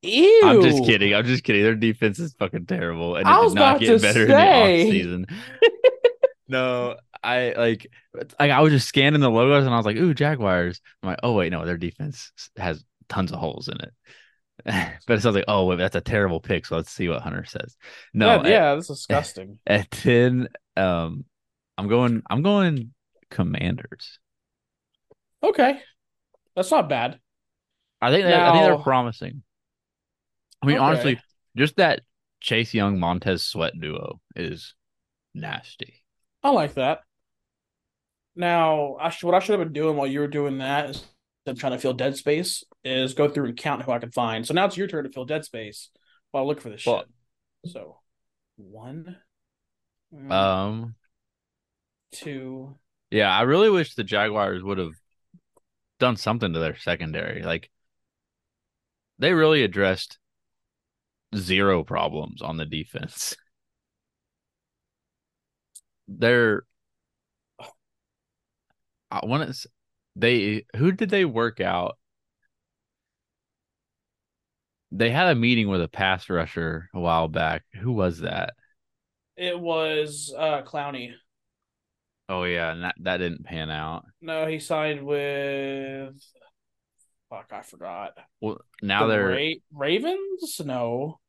Ew. 0.03 0.41
I'm 0.45 0.61
just 0.61 0.83
kidding. 0.85 1.13
I'm 1.13 1.25
just 1.25 1.43
kidding. 1.43 1.63
Their 1.63 1.75
defense 1.75 2.19
is 2.19 2.33
fucking 2.33 2.65
terrible, 2.67 3.15
and 3.15 3.27
it 3.27 3.31
I 3.31 3.39
was 3.39 3.53
did 3.53 3.59
not 3.59 3.77
about 3.77 3.79
get 3.81 4.01
better 4.01 4.27
say. 4.27 4.81
in 4.81 4.89
the 4.89 5.25
offseason. 5.27 5.39
no, 6.47 6.95
I 7.23 7.53
like, 7.57 7.87
like 8.13 8.51
I 8.51 8.61
was 8.61 8.71
just 8.71 8.87
scanning 8.87 9.21
the 9.21 9.29
logos, 9.31 9.65
and 9.65 9.73
I 9.73 9.77
was 9.77 9.85
like, 9.85 9.97
"Ooh, 9.97 10.13
Jaguars." 10.13 10.81
I'm 11.01 11.09
like, 11.09 11.19
"Oh 11.23 11.33
wait, 11.33 11.51
no, 11.51 11.65
their 11.65 11.77
defense 11.77 12.31
has 12.57 12.83
tons 13.09 13.31
of 13.31 13.39
holes 13.39 13.69
in 13.69 13.77
it." 13.81 13.93
but 15.07 15.17
it 15.17 15.21
sounds 15.21 15.35
like, 15.35 15.45
"Oh 15.47 15.65
wait, 15.65 15.77
that's 15.77 15.95
a 15.95 16.01
terrible 16.01 16.39
pick." 16.39 16.65
So 16.65 16.75
let's 16.75 16.91
see 16.91 17.09
what 17.09 17.21
Hunter 17.21 17.45
says. 17.45 17.75
No, 18.13 18.27
yeah, 18.27 18.35
at- 18.39 18.45
yeah, 18.45 18.75
that's 18.75 18.87
disgusting. 18.87 19.59
at 19.67 19.89
10 19.91 20.47
um 20.77 21.25
i'm 21.79 21.87
going 21.87 22.21
i'm 22.29 22.43
going 22.43 22.93
commanders 23.31 24.19
okay, 25.43 25.79
that's 26.55 26.69
not 26.71 26.87
bad. 26.87 27.19
i 27.99 28.11
think 28.11 28.25
they, 28.25 28.33
i 28.33 28.51
think 28.51 28.63
they're 28.63 28.77
promising 28.77 29.41
i 30.61 30.65
mean 30.65 30.77
Okay. 30.77 30.83
honestly 30.85 31.19
just 31.55 31.75
that 31.77 32.01
chase 32.41 32.73
young 32.73 32.99
montez 32.99 33.43
sweat 33.43 33.73
duo 33.79 34.19
is 34.35 34.75
nasty 35.33 36.03
I 36.43 36.51
like 36.51 36.75
that. 36.75 36.99
Now, 38.35 38.95
I 39.01 39.09
sh- 39.09 39.23
what 39.23 39.33
I 39.33 39.39
should 39.39 39.57
have 39.59 39.67
been 39.67 39.73
doing 39.73 39.97
while 39.97 40.07
you 40.07 40.19
were 40.19 40.27
doing 40.27 40.59
that 40.59 40.91
is 40.91 41.03
I'm 41.47 41.55
trying 41.55 41.71
to 41.73 41.79
fill 41.79 41.93
dead 41.93 42.15
space 42.15 42.63
is 42.83 43.13
go 43.15 43.27
through 43.27 43.45
and 43.47 43.57
count 43.57 43.81
who 43.81 43.91
I 43.91 43.99
can 43.99 44.11
find. 44.11 44.45
So 44.45 44.53
now 44.53 44.65
it's 44.65 44.77
your 44.77 44.87
turn 44.87 45.03
to 45.03 45.09
fill 45.09 45.25
dead 45.25 45.43
space 45.43 45.89
while 46.31 46.43
I 46.43 46.45
look 46.45 46.61
for 46.61 46.69
this 46.69 46.85
Well- 46.85 47.05
shit. 47.63 47.71
So 47.73 47.99
one, 48.57 49.17
mm, 50.13 50.31
um 50.31 50.95
two. 52.13 52.77
yeah 53.11 53.35
i 53.35 53.41
really 53.41 53.69
wish 53.69 53.95
the 53.95 54.03
jaguars 54.03 54.63
would 54.63 54.77
have 54.77 54.93
done 55.99 56.15
something 56.15 56.53
to 56.53 56.59
their 56.59 56.77
secondary 56.77 57.43
like 57.43 57.69
they 59.19 59.33
really 59.33 59.63
addressed 59.63 60.17
zero 61.35 61.83
problems 61.83 62.41
on 62.41 62.57
the 62.57 62.65
defense 62.65 63.35
they're 66.07 66.63
I 69.09 69.25
want 69.25 69.53
to 69.53 69.69
they 70.15 70.65
who 70.75 70.91
did 70.91 71.09
they 71.09 71.25
work 71.25 71.61
out? 71.61 71.97
They 74.91 75.11
had 75.11 75.27
a 75.27 75.35
meeting 75.35 75.69
with 75.69 75.81
a 75.81 75.87
pass 75.87 76.29
rusher 76.29 76.89
a 76.93 76.99
while 76.99 77.27
back. 77.27 77.63
Who 77.81 77.91
was 77.91 78.19
that? 78.19 78.53
It 79.35 79.59
was 79.59 80.33
uh 80.35 80.63
Clowney. 80.63 81.13
Oh 82.29 82.43
yeah, 82.43 82.71
and 82.71 82.83
that, 82.83 82.95
that 83.01 83.17
didn't 83.17 83.45
pan 83.45 83.69
out. 83.69 84.05
No, 84.21 84.47
he 84.47 84.59
signed 84.59 85.05
with. 85.05 86.15
Fuck, 87.29 87.51
I 87.51 87.61
forgot. 87.61 88.13
Well, 88.39 88.59
now 88.81 89.05
The 89.05 89.13
they're 89.13 89.27
Ra- 89.27 89.53
Ravens. 89.73 90.61
No, 90.63 91.19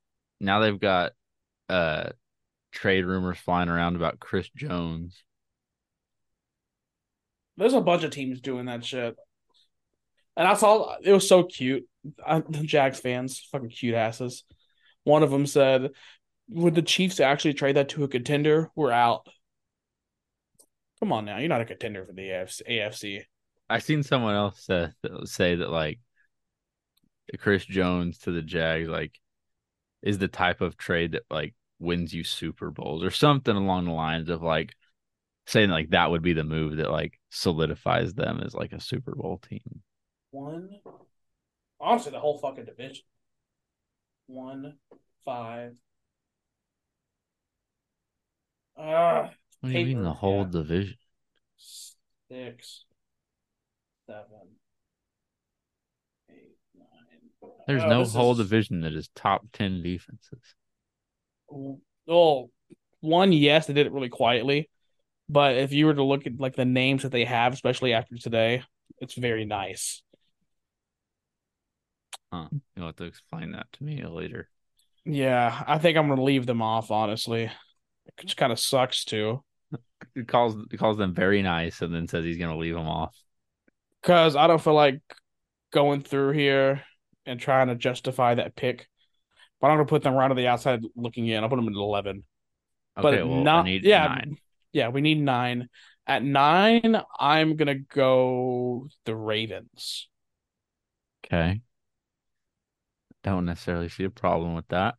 now 0.40 0.60
they've 0.60 0.78
got 0.78 1.12
uh 1.68 2.10
trade 2.72 3.04
rumors 3.04 3.38
flying 3.38 3.68
around 3.68 3.96
about 3.96 4.20
Chris 4.20 4.48
Jones. 4.56 5.22
there's 7.56 7.74
a 7.74 7.80
bunch 7.80 8.04
of 8.04 8.10
teams 8.12 8.40
doing 8.40 8.66
that 8.66 8.84
shit. 8.84 9.16
And 10.36 10.46
I 10.46 10.54
saw 10.54 10.96
it 11.02 11.12
was 11.12 11.28
so 11.28 11.42
cute. 11.42 11.84
I, 12.24 12.40
the 12.48 12.62
Jags 12.62 13.00
fans, 13.00 13.44
fucking 13.50 13.70
cute 13.70 13.96
asses. 13.96 14.44
One 15.02 15.24
of 15.24 15.30
them 15.32 15.46
said, 15.46 15.90
"Would 16.50 16.76
the 16.76 16.82
Chiefs 16.82 17.18
actually 17.18 17.54
trade 17.54 17.74
that 17.76 17.88
to 17.90 18.04
a 18.04 18.08
contender? 18.08 18.70
We're 18.76 18.92
out." 18.92 19.26
Come 21.00 21.12
on 21.12 21.24
now, 21.24 21.38
you're 21.38 21.48
not 21.48 21.60
a 21.60 21.64
contender 21.64 22.04
for 22.04 22.12
the 22.12 22.28
AFC. 22.28 23.22
I 23.70 23.78
seen 23.80 24.02
someone 24.02 24.34
else 24.34 24.64
say, 24.64 24.88
say 25.24 25.54
that 25.56 25.70
like 25.70 26.00
Chris 27.38 27.64
Jones 27.64 28.18
to 28.20 28.30
the 28.32 28.42
Jags 28.42 28.88
like 28.88 29.18
is 30.02 30.18
the 30.18 30.28
type 30.28 30.60
of 30.62 30.76
trade 30.76 31.12
that 31.12 31.24
like 31.30 31.54
wins 31.80 32.14
you 32.14 32.24
Super 32.24 32.70
Bowls 32.70 33.04
or 33.04 33.10
something 33.10 33.56
along 33.56 33.86
the 33.86 33.92
lines 33.92 34.30
of 34.30 34.42
like 34.42 34.74
saying 35.46 35.70
like 35.70 35.90
that 35.90 36.10
would 36.10 36.22
be 36.22 36.34
the 36.34 36.44
move 36.44 36.76
that 36.78 36.90
like 36.90 37.20
solidifies 37.30 38.14
them 38.14 38.40
as 38.44 38.54
like 38.54 38.72
a 38.72 38.80
Super 38.80 39.14
Bowl 39.14 39.38
team. 39.38 39.82
One, 40.30 40.80
honestly, 41.80 42.12
the 42.12 42.20
whole 42.20 42.38
fucking 42.38 42.64
division. 42.66 43.04
One, 44.28 44.78
five. 45.24 45.76
Uh, 48.76 49.28
What 49.60 49.68
do 49.68 49.74
you 49.76 49.84
mean 49.84 50.02
the 50.02 50.12
whole 50.14 50.44
yeah. 50.44 50.46
division? 50.46 50.96
six, 52.28 52.84
seven, 54.08 54.24
eight, 56.30 56.56
nine. 56.74 57.50
There's 57.66 57.82
Oh, 57.84 57.88
no 57.88 58.04
whole 58.04 58.32
is- 58.32 58.38
division 58.38 58.80
that 58.80 58.94
is 58.94 59.08
top 59.14 59.42
ten 59.52 59.82
defenses. 59.82 60.40
Oh, 61.52 61.80
well, 62.06 62.50
one, 63.00 63.32
yes, 63.32 63.66
they 63.66 63.74
did 63.74 63.86
it 63.86 63.92
really 63.92 64.08
quietly, 64.08 64.68
but 65.28 65.56
if 65.56 65.72
you 65.72 65.86
were 65.86 65.94
to 65.94 66.02
look 66.02 66.26
at 66.26 66.40
like 66.40 66.56
the 66.56 66.64
names 66.64 67.02
that 67.02 67.12
they 67.12 67.24
have, 67.24 67.52
especially 67.52 67.92
after 67.92 68.16
today, 68.16 68.62
it's 69.00 69.14
very 69.14 69.44
nice. 69.44 70.02
Huh. 72.32 72.48
You'll 72.76 72.86
have 72.86 72.96
to 72.96 73.04
explain 73.04 73.52
that 73.52 73.66
to 73.74 73.84
me 73.84 74.04
later. 74.04 74.48
Yeah, 75.04 75.64
I 75.66 75.78
think 75.78 75.96
I'm 75.96 76.08
gonna 76.08 76.22
leave 76.22 76.44
them 76.46 76.60
off. 76.60 76.90
Honestly, 76.90 77.44
it 77.44 78.26
just 78.26 78.36
kind 78.36 78.52
of 78.52 78.58
sucks 78.60 79.04
too, 79.04 79.42
He 80.14 80.24
calls 80.24 80.54
he 80.70 80.76
calls 80.76 80.98
them 80.98 81.14
very 81.14 81.40
nice 81.42 81.80
and 81.80 81.94
then 81.94 82.08
says 82.08 82.24
he's 82.24 82.36
gonna 82.38 82.58
leave 82.58 82.74
them 82.74 82.88
off. 82.88 83.14
Because 84.02 84.36
I 84.36 84.46
don't 84.46 84.62
feel 84.62 84.74
like 84.74 85.00
going 85.72 86.02
through 86.02 86.32
here 86.32 86.82
and 87.26 87.38
trying 87.38 87.68
to 87.68 87.74
justify 87.74 88.34
that 88.34 88.56
pick. 88.56 88.88
But 89.60 89.68
I'm 89.68 89.76
gonna 89.76 89.86
put 89.86 90.02
them 90.02 90.14
right 90.14 90.30
on 90.30 90.36
the 90.36 90.48
outside 90.48 90.82
looking 90.96 91.26
in. 91.26 91.42
I'll 91.42 91.50
put 91.50 91.56
them 91.56 91.68
at 91.68 91.74
eleven. 91.74 92.24
Okay, 92.96 93.18
but 93.18 93.28
well 93.28 93.42
not 93.42 93.68
yeah 93.68 94.06
nine. 94.06 94.36
yeah 94.72 94.88
we 94.88 95.00
need 95.00 95.20
nine 95.20 95.68
at 96.04 96.24
nine 96.24 97.00
i'm 97.20 97.54
gonna 97.54 97.76
go 97.76 98.88
the 99.04 99.14
ravens 99.14 100.08
Okay. 101.24 101.60
Don't 103.24 103.46
necessarily 103.46 103.88
see 103.88 104.04
a 104.04 104.10
problem 104.10 104.54
with 104.54 104.68
that. 104.68 104.94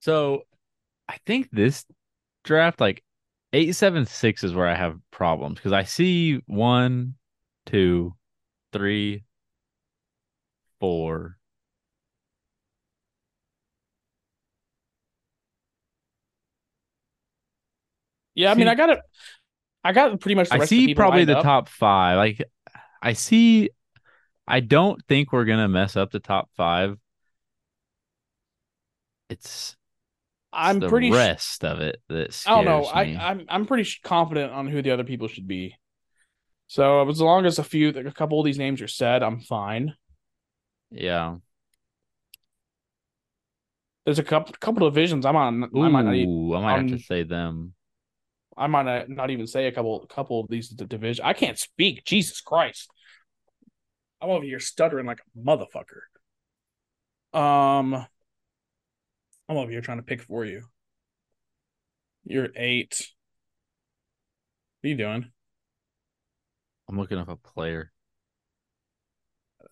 So 0.00 0.42
I 1.08 1.18
think 1.24 1.48
this 1.50 1.86
draft, 2.42 2.80
like 2.80 3.03
eight, 3.54 3.72
seven, 3.72 4.04
six 4.04 4.44
is 4.44 4.52
where 4.52 4.68
I 4.68 4.74
have 4.74 4.98
problems 5.10 5.54
because 5.56 5.72
I 5.72 5.84
see 5.84 6.40
one, 6.46 7.14
two, 7.64 8.14
three, 8.72 9.24
four. 10.80 11.38
yeah 18.36 18.50
i 18.50 18.54
mean 18.54 18.66
i 18.66 18.74
got 18.74 18.90
it 18.90 18.98
i 19.84 19.92
got 19.92 20.18
pretty 20.20 20.34
much 20.34 20.48
the 20.48 20.56
I 20.56 20.58
rest 20.58 20.72
of 20.72 20.76
the 20.76 20.86
see 20.86 20.94
probably 20.94 21.24
the 21.24 21.38
up. 21.38 21.44
top 21.44 21.68
five. 21.68 22.16
Like 22.16 22.42
I 23.00 23.12
see 23.12 23.70
I 24.46 24.60
don't 24.60 25.00
think 25.06 25.32
we're 25.32 25.44
gonna 25.44 25.68
mess 25.68 25.96
up 25.96 26.10
the 26.10 26.20
top 26.20 26.50
five. 26.56 26.98
It's 29.30 29.76
I'm 30.54 30.80
the 30.80 30.88
pretty. 30.88 31.10
sh- 31.10 31.14
rest 31.14 31.64
of 31.64 31.80
it 31.80 32.00
that 32.08 32.42
I 32.46 32.50
don't 32.54 32.64
know. 32.64 32.84
scares 32.84 32.96
I 32.96 33.04
me. 33.04 33.16
I'm 33.16 33.46
I'm 33.48 33.66
pretty 33.66 33.88
confident 34.02 34.52
on 34.52 34.68
who 34.68 34.82
the 34.82 34.90
other 34.92 35.04
people 35.04 35.28
should 35.28 35.48
be. 35.48 35.76
So 36.66 37.08
as 37.08 37.20
long 37.20 37.46
as 37.46 37.58
a 37.58 37.64
few, 37.64 37.90
a 37.90 38.12
couple 38.12 38.40
of 38.40 38.44
these 38.46 38.58
names 38.58 38.80
are 38.80 38.88
said, 38.88 39.22
I'm 39.22 39.40
fine. 39.40 39.94
yeah. 40.90 41.36
There's 44.04 44.18
a 44.18 44.24
couple 44.24 44.54
couple 44.60 44.86
of 44.86 44.94
divisions 44.94 45.24
I'm 45.24 45.36
on. 45.36 45.64
Ooh, 45.76 45.82
I 45.82 45.88
might 45.88 46.04
not. 46.04 46.14
e- 46.14 46.24
I 46.24 46.60
might 46.60 46.70
have 46.72 46.80
um, 46.80 46.88
to 46.88 46.98
say 46.98 47.22
them. 47.22 47.74
I 48.56 48.66
might 48.66 48.84
not, 48.84 49.08
not 49.08 49.30
even 49.30 49.46
say 49.46 49.66
a 49.66 49.72
couple 49.72 50.06
couple 50.06 50.40
of 50.40 50.48
these 50.48 50.68
divisions. 50.68 51.20
I 51.24 51.32
can't 51.32 51.58
speak. 51.58 52.04
Jesus 52.04 52.40
Christ. 52.40 52.90
I'm 54.20 54.30
over 54.30 54.44
here 54.44 54.60
stuttering 54.60 55.06
like 55.06 55.20
a 55.20 55.38
motherfucker. 55.38 56.02
Um, 57.38 58.06
I'm 59.48 59.56
over 59.56 59.70
here 59.70 59.80
trying 59.80 59.98
to 59.98 60.04
pick 60.04 60.22
for 60.22 60.44
you. 60.44 60.64
You're 62.24 62.48
eight. 62.56 63.10
What 64.80 64.88
are 64.88 64.90
you 64.90 64.96
doing? 64.96 65.30
I'm 66.88 66.98
looking 66.98 67.18
up 67.18 67.28
a 67.28 67.36
player. 67.36 67.92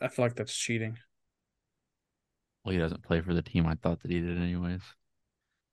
I 0.00 0.08
feel 0.08 0.24
like 0.24 0.36
that's 0.36 0.54
cheating. 0.54 0.98
Well, 2.64 2.72
he 2.72 2.78
doesn't 2.78 3.02
play 3.02 3.20
for 3.20 3.34
the 3.34 3.42
team. 3.42 3.66
I 3.66 3.74
thought 3.74 4.02
that 4.02 4.10
he 4.10 4.20
did 4.20 4.36
anyways. 4.36 4.82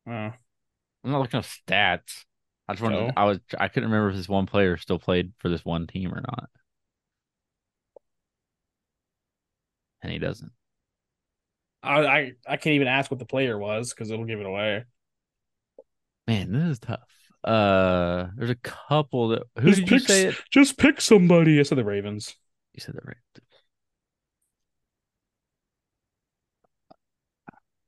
Oh, 0.08 0.12
I'm 0.12 1.12
not 1.12 1.20
looking 1.20 1.40
up 1.40 1.46
stats. 1.46 2.26
I 2.68 2.74
just 2.74 2.84
wanted. 2.84 3.10
So? 3.10 3.14
I 3.16 3.26
was. 3.26 3.40
I 3.58 3.68
couldn't 3.68 3.90
remember 3.90 4.10
if 4.10 4.16
this 4.16 4.30
one 4.30 4.46
player 4.46 4.78
still 4.78 5.00
played 5.00 5.34
for 5.40 5.50
this 5.50 5.66
one 5.66 5.88
team 5.88 6.14
or 6.14 6.22
not. 6.22 6.50
And 10.02 10.12
he 10.12 10.20
doesn't. 10.20 10.52
I, 11.82 12.06
I 12.06 12.32
I 12.48 12.58
can't 12.58 12.76
even 12.76 12.88
ask 12.88 13.10
what 13.10 13.20
the 13.20 13.26
player 13.26 13.58
was 13.58 13.94
because 13.94 14.12
it'll 14.12 14.26
give 14.26 14.40
it 14.40 14.46
away. 14.46 14.86
Man, 16.28 16.52
this 16.52 16.64
is 16.64 16.80
tough. 16.80 17.00
Uh, 17.44 18.28
there's 18.36 18.50
a 18.50 18.56
couple 18.56 19.30
that. 19.30 19.44
Who 19.60 19.70
Just 19.70 19.82
did 19.82 19.92
you 19.92 20.00
say 20.00 20.26
it? 20.28 20.36
Just 20.52 20.78
pick 20.78 21.02
somebody. 21.02 21.60
I 21.60 21.64
said 21.64 21.78
the 21.78 21.86
Ravens. 21.86 22.36
You 22.74 22.82
said 22.82 22.96
the 22.96 23.02
right. 23.04 23.18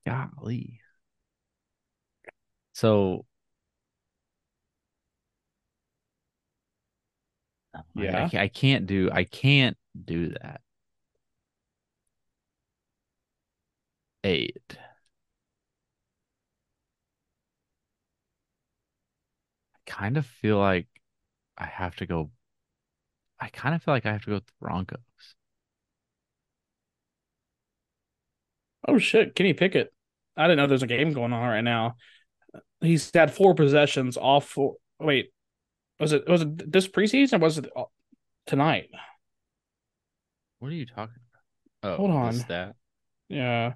Golly. 0.05 0.79
So. 2.73 3.25
I- 7.73 7.79
I, 7.79 8.03
Yeah. 8.03 8.29
I 8.33 8.47
can't 8.47 8.85
do. 8.85 9.09
I 9.11 9.23
can't 9.23 9.77
do 10.05 10.29
that. 10.29 10.61
Eight. 14.23 14.77
I 19.75 19.79
kind 19.85 20.17
of 20.17 20.25
feel 20.25 20.57
like 20.57 20.87
I 21.57 21.65
have 21.65 21.95
to 21.97 22.05
go. 22.05 22.31
I 23.39 23.49
kind 23.49 23.75
of 23.75 23.83
feel 23.83 23.93
like 23.93 24.05
I 24.05 24.11
have 24.11 24.21
to 24.23 24.27
go 24.29 24.33
with 24.35 24.45
the 24.45 24.53
Broncos. 24.59 24.99
Oh 28.87 28.97
shit, 28.97 29.35
Kenny 29.35 29.53
Pickett. 29.53 29.93
I 30.35 30.43
didn't 30.43 30.57
know 30.57 30.67
there's 30.67 30.83
a 30.83 30.87
game 30.87 31.13
going 31.13 31.33
on 31.33 31.47
right 31.47 31.61
now. 31.61 31.95
He's 32.79 33.11
had 33.13 33.33
four 33.33 33.53
possessions, 33.53 34.17
all 34.17 34.41
four. 34.41 34.75
Wait, 34.99 35.31
was 35.99 36.13
it 36.13 36.27
was 36.27 36.41
it 36.41 36.71
this 36.71 36.87
preseason? 36.87 37.33
Or 37.33 37.39
was 37.39 37.57
it 37.57 37.67
tonight? 38.47 38.89
What 40.59 40.71
are 40.71 40.75
you 40.75 40.85
talking 40.85 41.15
about? 41.81 41.93
Oh, 41.93 41.97
Hold 41.97 42.11
on. 42.11 42.31
this 42.31 42.41
stat. 42.41 42.75
Yeah. 43.29 43.73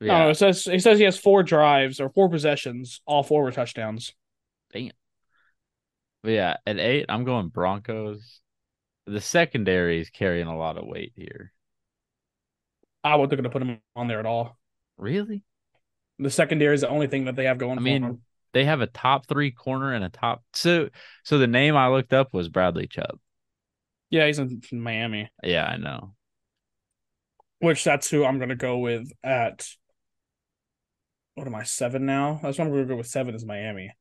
Yeah, 0.00 0.24
No, 0.24 0.30
it 0.30 0.36
says 0.36 0.64
he 0.64 0.78
says 0.78 0.98
he 0.98 1.04
has 1.04 1.18
four 1.18 1.42
drives 1.42 2.00
or 2.00 2.08
four 2.10 2.28
possessions, 2.28 3.00
all 3.06 3.22
four 3.22 3.42
were 3.42 3.52
touchdowns. 3.52 4.14
But 4.72 6.32
yeah, 6.32 6.56
at 6.66 6.78
eight, 6.78 7.06
I'm 7.08 7.24
going 7.24 7.48
Broncos. 7.48 8.40
The 9.06 9.20
secondary 9.20 10.00
is 10.00 10.10
carrying 10.10 10.46
a 10.48 10.56
lot 10.56 10.76
of 10.76 10.86
weight 10.86 11.12
here. 11.16 11.52
I 13.04 13.16
wasn't 13.16 13.40
going 13.40 13.44
to 13.44 13.50
put 13.50 13.62
him 13.62 13.80
on 13.96 14.08
there 14.08 14.20
at 14.20 14.26
all. 14.26 14.58
Really? 14.96 15.44
The 16.18 16.30
secondary 16.30 16.74
is 16.74 16.80
the 16.80 16.88
only 16.88 17.06
thing 17.06 17.26
that 17.26 17.36
they 17.36 17.44
have 17.44 17.58
going 17.58 17.74
I 17.74 17.76
for 17.76 17.82
mean, 17.82 18.02
them. 18.02 18.22
They 18.52 18.64
have 18.64 18.80
a 18.80 18.86
top 18.88 19.26
three 19.26 19.50
corner 19.52 19.94
and 19.94 20.04
a 20.04 20.08
top 20.08 20.42
so 20.52 20.88
so 21.22 21.38
the 21.38 21.46
name 21.46 21.76
I 21.76 21.88
looked 21.88 22.12
up 22.12 22.34
was 22.34 22.48
Bradley 22.48 22.88
Chubb. 22.88 23.18
Yeah, 24.10 24.26
he's 24.26 24.38
in 24.38 24.60
Miami, 24.72 25.30
Yeah, 25.42 25.64
I 25.66 25.76
know. 25.76 26.14
which 27.60 27.84
that's 27.84 28.10
who 28.10 28.24
I'm 28.24 28.38
going 28.38 28.48
to 28.48 28.56
go 28.56 28.78
with 28.78 29.10
at. 29.22 29.68
What 31.38 31.46
am 31.46 31.54
I 31.54 31.62
seven 31.62 32.04
now? 32.04 32.40
That's 32.42 32.58
what 32.58 32.66
I'm 32.66 32.74
to 32.74 32.84
go 32.84 32.96
with. 32.96 33.06
Seven 33.06 33.32
is 33.32 33.44
Miami. 33.44 33.92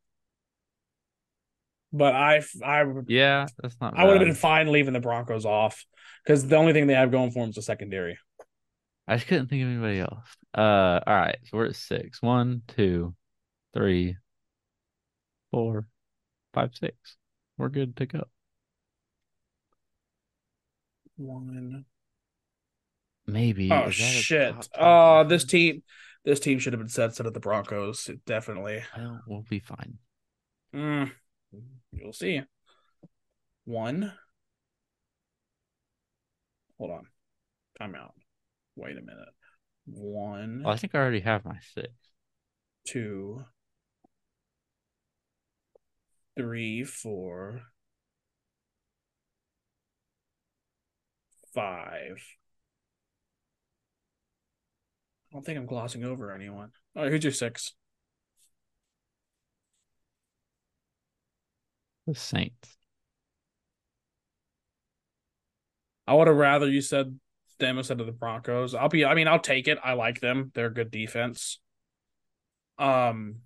But 1.93 2.15
I, 2.15 2.41
I, 2.65 2.83
Yeah, 3.05 3.45
that's 3.61 3.75
not 3.79 3.93
I 3.95 4.05
would 4.05 4.17
have 4.17 4.25
been 4.25 4.33
fine 4.33 4.71
leaving 4.71 4.93
the 4.93 4.99
Broncos 4.99 5.45
off 5.45 5.85
because 6.25 6.47
the 6.47 6.55
only 6.55 6.73
thing 6.73 6.87
they 6.87 6.95
have 6.95 7.11
going 7.11 7.29
for 7.29 7.41
them 7.41 7.49
is 7.49 7.55
the 7.55 7.61
secondary. 7.61 8.17
I 9.07 9.17
just 9.17 9.27
couldn't 9.27 9.47
think 9.47 9.61
of 9.61 9.69
anybody 9.69 9.99
else. 9.99 10.25
Uh 10.57 10.99
all 11.05 11.15
right, 11.15 11.37
so 11.43 11.57
we're 11.57 11.67
at 11.67 11.75
six. 11.75 12.23
One, 12.23 12.63
two, 12.69 13.13
three, 13.71 14.17
four, 15.51 15.85
five, 16.55 16.71
six. 16.73 16.95
We're 17.59 17.69
good 17.69 17.95
to 17.97 18.07
go. 18.07 18.23
One. 21.17 21.85
Maybe. 23.27 23.71
Oh 23.71 23.89
is 23.89 23.97
that 23.99 24.03
a 24.03 24.07
shit! 24.07 24.53
top 24.53 24.61
10 24.63 24.83
Oh, 24.83 25.23
this 25.27 25.43
team, 25.43 25.83
this 26.27 26.41
team 26.41 26.59
should 26.59 26.73
have 26.73 26.79
been 26.81 26.89
set 26.89 27.05
instead 27.05 27.25
of 27.25 27.33
the 27.33 27.39
Broncos. 27.39 28.09
Definitely. 28.25 28.83
Well, 28.97 29.21
we'll 29.25 29.45
be 29.49 29.59
fine. 29.59 29.97
Mm, 30.75 31.09
you'll 31.93 32.11
see. 32.11 32.41
One. 33.63 34.11
Hold 36.77 36.91
on. 36.91 37.07
Time 37.79 37.95
out. 37.95 38.13
Wait 38.75 38.97
a 38.97 39.01
minute. 39.01 39.29
One, 39.85 40.63
Well, 40.65 40.73
I 40.73 40.77
think 40.77 40.93
I 40.93 40.99
already 40.99 41.21
have 41.21 41.45
my 41.45 41.59
six. 41.73 41.87
two, 42.85 43.45
three, 46.35 46.83
four, 46.83 47.61
five. 51.55 52.21
I 55.26 55.26
don't 55.37 55.45
think 55.45 55.59
I'm 55.59 55.67
glossing 55.67 56.03
over 56.03 56.33
anyone. 56.33 56.71
All 56.95 57.03
right, 57.03 57.11
who's 57.11 57.23
your 57.23 57.31
six? 57.31 57.75
The 62.07 62.15
Saints. 62.15 62.75
I 66.07 66.15
would 66.15 66.27
have 66.27 66.37
rather 66.37 66.67
you 66.67 66.81
said 66.81 67.19
them 67.59 67.77
instead 67.77 67.99
of 67.99 68.07
the 68.07 68.13
Broncos. 68.13 68.73
I'll 68.73 68.89
be 68.89 69.05
I 69.05 69.13
mean, 69.13 69.27
I'll 69.27 69.37
take 69.37 69.67
it. 69.67 69.77
I 69.83 69.93
like 69.93 70.21
them. 70.21 70.51
They're 70.55 70.67
a 70.67 70.73
good 70.73 70.89
defense. 70.89 71.59
Um 72.79 73.41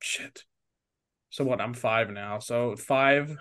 shit. 0.00 0.44
So 1.28 1.44
what? 1.44 1.60
I'm 1.60 1.74
five 1.74 2.08
now. 2.08 2.38
So 2.38 2.74
five 2.74 3.36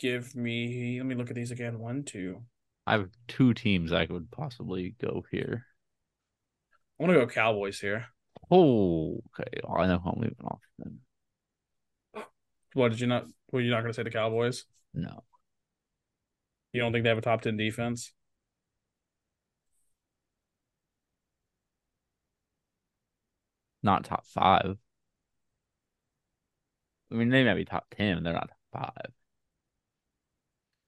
give 0.00 0.36
me 0.36 0.98
let 0.98 1.06
me 1.06 1.14
look 1.14 1.30
at 1.30 1.36
these 1.36 1.50
again. 1.50 1.78
One, 1.78 2.02
two. 2.02 2.42
I 2.86 2.92
have 2.92 3.08
two 3.28 3.54
teams 3.54 3.92
I 3.92 4.06
could 4.06 4.30
possibly 4.30 4.94
go 5.00 5.24
here. 5.30 5.66
I 6.98 7.04
want 7.04 7.12
to 7.14 7.20
go 7.20 7.26
Cowboys 7.26 7.78
here. 7.78 8.06
Oh, 8.50 9.22
okay. 9.38 9.60
I 9.68 9.86
know 9.86 10.02
I'm 10.04 10.20
leaving 10.20 10.36
off 10.44 10.60
then. 10.78 10.98
What 12.74 12.90
did 12.90 13.00
you 13.00 13.06
not 13.06 13.26
were 13.50 13.60
you 13.60 13.70
not 13.70 13.82
gonna 13.82 13.92
say 13.92 14.02
the 14.02 14.10
Cowboys? 14.10 14.64
No. 14.94 15.24
You 16.72 16.80
don't 16.80 16.92
think 16.92 17.04
they 17.04 17.10
have 17.10 17.18
a 17.18 17.22
top 17.22 17.42
ten 17.42 17.56
defense? 17.56 18.12
Not 23.82 24.04
top 24.04 24.26
five. 24.26 24.76
I 27.10 27.14
mean, 27.14 27.28
they 27.28 27.44
might 27.44 27.54
be 27.54 27.64
top 27.64 27.86
10. 27.96 28.22
They're 28.22 28.32
not 28.32 28.50
top 28.72 28.92
five. 28.96 29.12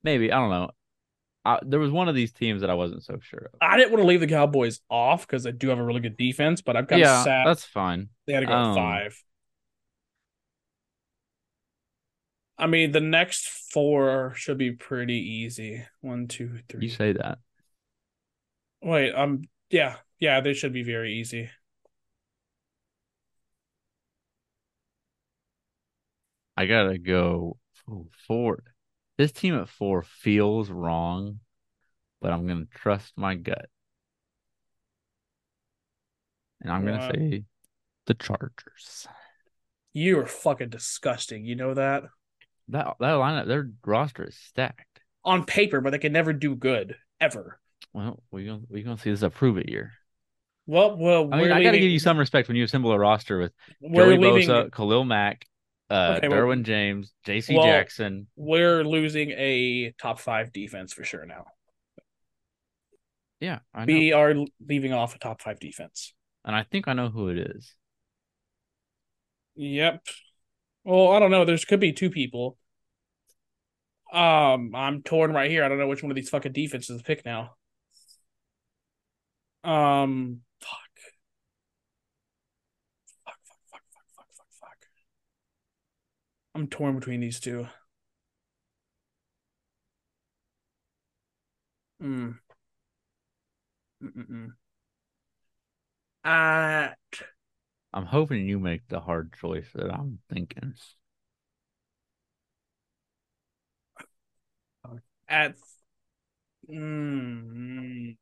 Maybe. 0.02 0.32
I 0.32 0.38
don't 0.38 0.50
know. 0.50 0.70
I, 1.44 1.58
there 1.62 1.78
was 1.80 1.90
one 1.90 2.08
of 2.08 2.14
these 2.14 2.32
teams 2.32 2.62
that 2.62 2.70
I 2.70 2.74
wasn't 2.74 3.04
so 3.04 3.18
sure 3.20 3.50
of. 3.52 3.58
I 3.60 3.76
didn't 3.76 3.92
want 3.92 4.02
to 4.02 4.06
leave 4.06 4.20
the 4.20 4.26
Cowboys 4.26 4.80
off 4.88 5.26
because 5.26 5.42
they 5.42 5.52
do 5.52 5.68
have 5.68 5.78
a 5.78 5.84
really 5.84 6.00
good 6.00 6.16
defense, 6.16 6.62
but 6.62 6.76
I'm 6.76 6.86
kind 6.86 7.02
of 7.02 7.08
sad 7.24 7.46
that's 7.46 7.64
fine. 7.64 8.08
They 8.26 8.32
had 8.32 8.40
to 8.40 8.46
go 8.46 8.52
Um, 8.52 8.74
five. 8.74 9.22
I 12.56 12.66
mean, 12.66 12.92
the 12.92 13.00
next 13.00 13.48
four 13.48 14.32
should 14.36 14.58
be 14.58 14.72
pretty 14.72 15.18
easy. 15.18 15.84
One, 16.00 16.28
two, 16.28 16.60
three. 16.68 16.84
You 16.84 16.90
say 16.90 17.12
that. 17.12 17.38
Wait, 18.80 19.12
um, 19.12 19.42
yeah, 19.70 19.96
yeah, 20.20 20.40
they 20.40 20.54
should 20.54 20.72
be 20.72 20.82
very 20.82 21.14
easy. 21.14 21.50
I 26.56 26.66
gotta 26.66 26.98
go 26.98 27.58
four. 28.26 28.62
This 29.16 29.32
team 29.32 29.54
at 29.54 29.68
four 29.68 30.02
feels 30.02 30.70
wrong, 30.70 31.40
but 32.20 32.32
I'm 32.32 32.46
gonna 32.46 32.66
trust 32.74 33.16
my 33.16 33.34
gut. 33.34 33.68
And 36.60 36.72
I'm 36.72 36.84
gonna 36.84 36.98
Wow. 37.00 37.10
say 37.12 37.44
the 38.06 38.14
Chargers. 38.14 39.06
You 39.92 40.18
are 40.20 40.26
fucking 40.26 40.70
disgusting. 40.70 41.44
You 41.44 41.54
know 41.54 41.74
that 41.74 42.04
That 42.68 42.96
that 42.98 43.14
lineup, 43.14 43.46
their 43.46 43.70
roster 43.84 44.24
is 44.24 44.36
stacked. 44.36 45.00
on 45.24 45.44
paper, 45.44 45.80
but 45.80 45.90
they 45.90 45.98
can 45.98 46.12
never 46.12 46.32
do 46.32 46.56
good 46.56 46.96
ever. 47.20 47.60
Well, 47.92 48.22
we 48.30 48.44
gonna 48.46 48.62
we 48.68 48.82
gonna 48.82 48.98
see 48.98 49.10
this 49.10 49.22
a 49.22 49.30
prove 49.30 49.58
it 49.58 49.68
year. 49.68 49.92
Well, 50.66 50.96
well, 50.96 51.28
I 51.32 51.36
mean, 51.42 51.52
I 51.52 51.62
got 51.62 51.72
to 51.72 51.78
give 51.78 51.90
you 51.90 51.98
some 51.98 52.18
respect 52.18 52.48
when 52.48 52.56
you 52.56 52.64
assemble 52.64 52.90
a 52.92 52.98
roster 52.98 53.38
with 53.38 53.52
We're 53.80 54.16
Joey 54.16 54.18
leaving. 54.18 54.48
Bosa, 54.48 54.72
Khalil 54.72 55.04
Mack, 55.04 55.46
uh, 55.90 56.14
Okay, 56.18 56.28
well- 56.28 56.38
Derwin 56.42 56.62
James, 56.64 57.12
J.C. 57.24 57.54
Well- 57.56 57.66
Jackson. 57.66 58.26
We're 58.36 58.84
losing 58.84 59.30
a 59.32 59.92
top 59.98 60.18
five 60.20 60.52
defense 60.52 60.92
for 60.92 61.04
sure 61.04 61.26
now. 61.26 61.46
Yeah, 63.40 63.58
I 63.74 63.84
know, 63.84 63.92
We 63.92 64.12
are 64.12 64.34
leaving 64.66 64.92
off 64.92 65.14
a 65.14 65.18
top 65.18 65.42
five 65.42 65.60
defense. 65.60 66.14
and 66.44 66.54
I 66.56 66.62
think 66.62 66.88
I 66.88 66.92
know 66.94 67.10
who 67.10 67.28
it 67.28 67.38
is. 67.38 67.74
Yep. 69.56 70.06
Well, 70.84 71.10
I 71.12 71.18
don't 71.18 71.30
know. 71.30 71.44
There's 71.44 71.64
could 71.64 71.80
be 71.80 71.92
two 71.92 72.10
people. 72.10 72.56
Um, 74.12 74.74
I'm 74.74 75.02
torn 75.02 75.32
right 75.32 75.50
here. 75.50 75.64
I 75.64 75.68
don't 75.68 75.78
know 75.78 75.88
which 75.88 76.02
one 76.02 76.10
of 76.10 76.16
these 76.16 76.28
fucking 76.30 76.52
defenses 76.52 76.98
to 76.98 77.04
pick 77.04 77.24
now. 77.24 77.54
Um, 79.64 80.40
fuck. 80.60 80.70
Fuck, 83.24 83.38
fuck, 83.44 83.58
fuck, 83.70 83.82
fuck, 83.92 84.04
fuck, 84.16 84.26
fuck, 84.36 84.46
fuck. 84.60 84.78
I'm 86.54 86.68
torn 86.68 86.98
between 86.98 87.20
these 87.20 87.40
two. 87.40 87.66
Hmm. 92.00 92.32
Mm-mm-mm. 94.02 94.52
Uh, 96.24 96.88
I'm 97.92 98.06
hoping 98.06 98.48
you 98.48 98.58
make 98.58 98.88
the 98.88 99.00
hard 99.00 99.32
choice 99.34 99.68
that 99.74 99.90
I'm 99.92 100.18
thinking. 100.28 100.74
at 105.28 105.54
mm, 106.68 108.16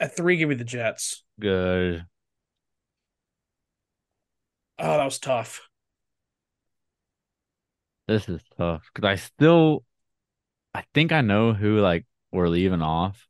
at 0.00 0.16
three, 0.16 0.36
give 0.36 0.48
me 0.48 0.54
the 0.54 0.64
Jets. 0.64 1.22
Good. 1.40 2.04
Oh, 4.78 4.98
that 4.98 5.04
was 5.04 5.18
tough. 5.18 5.62
This 8.06 8.28
is 8.28 8.40
tough 8.56 8.88
because 8.94 9.08
I 9.08 9.16
still, 9.16 9.84
I 10.74 10.84
think 10.94 11.12
I 11.12 11.22
know 11.22 11.52
who 11.52 11.80
like 11.80 12.06
we're 12.30 12.48
leaving 12.48 12.82
off, 12.82 13.26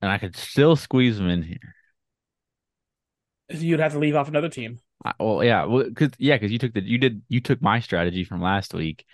and 0.00 0.10
I 0.10 0.18
could 0.18 0.36
still 0.36 0.76
squeeze 0.76 1.18
them 1.18 1.28
in 1.28 1.42
here. 1.42 1.74
You'd 3.50 3.80
have 3.80 3.92
to 3.92 3.98
leave 3.98 4.16
off 4.16 4.28
another 4.28 4.48
team. 4.48 4.80
I, 5.04 5.12
well, 5.20 5.44
yeah, 5.44 5.64
well, 5.64 5.88
cause 5.94 6.10
yeah, 6.18 6.36
because 6.36 6.50
you 6.50 6.58
took 6.58 6.74
the 6.74 6.82
you 6.82 6.98
did 6.98 7.22
you 7.28 7.40
took 7.40 7.62
my 7.62 7.80
strategy 7.80 8.24
from 8.24 8.42
last 8.42 8.74
week, 8.74 9.04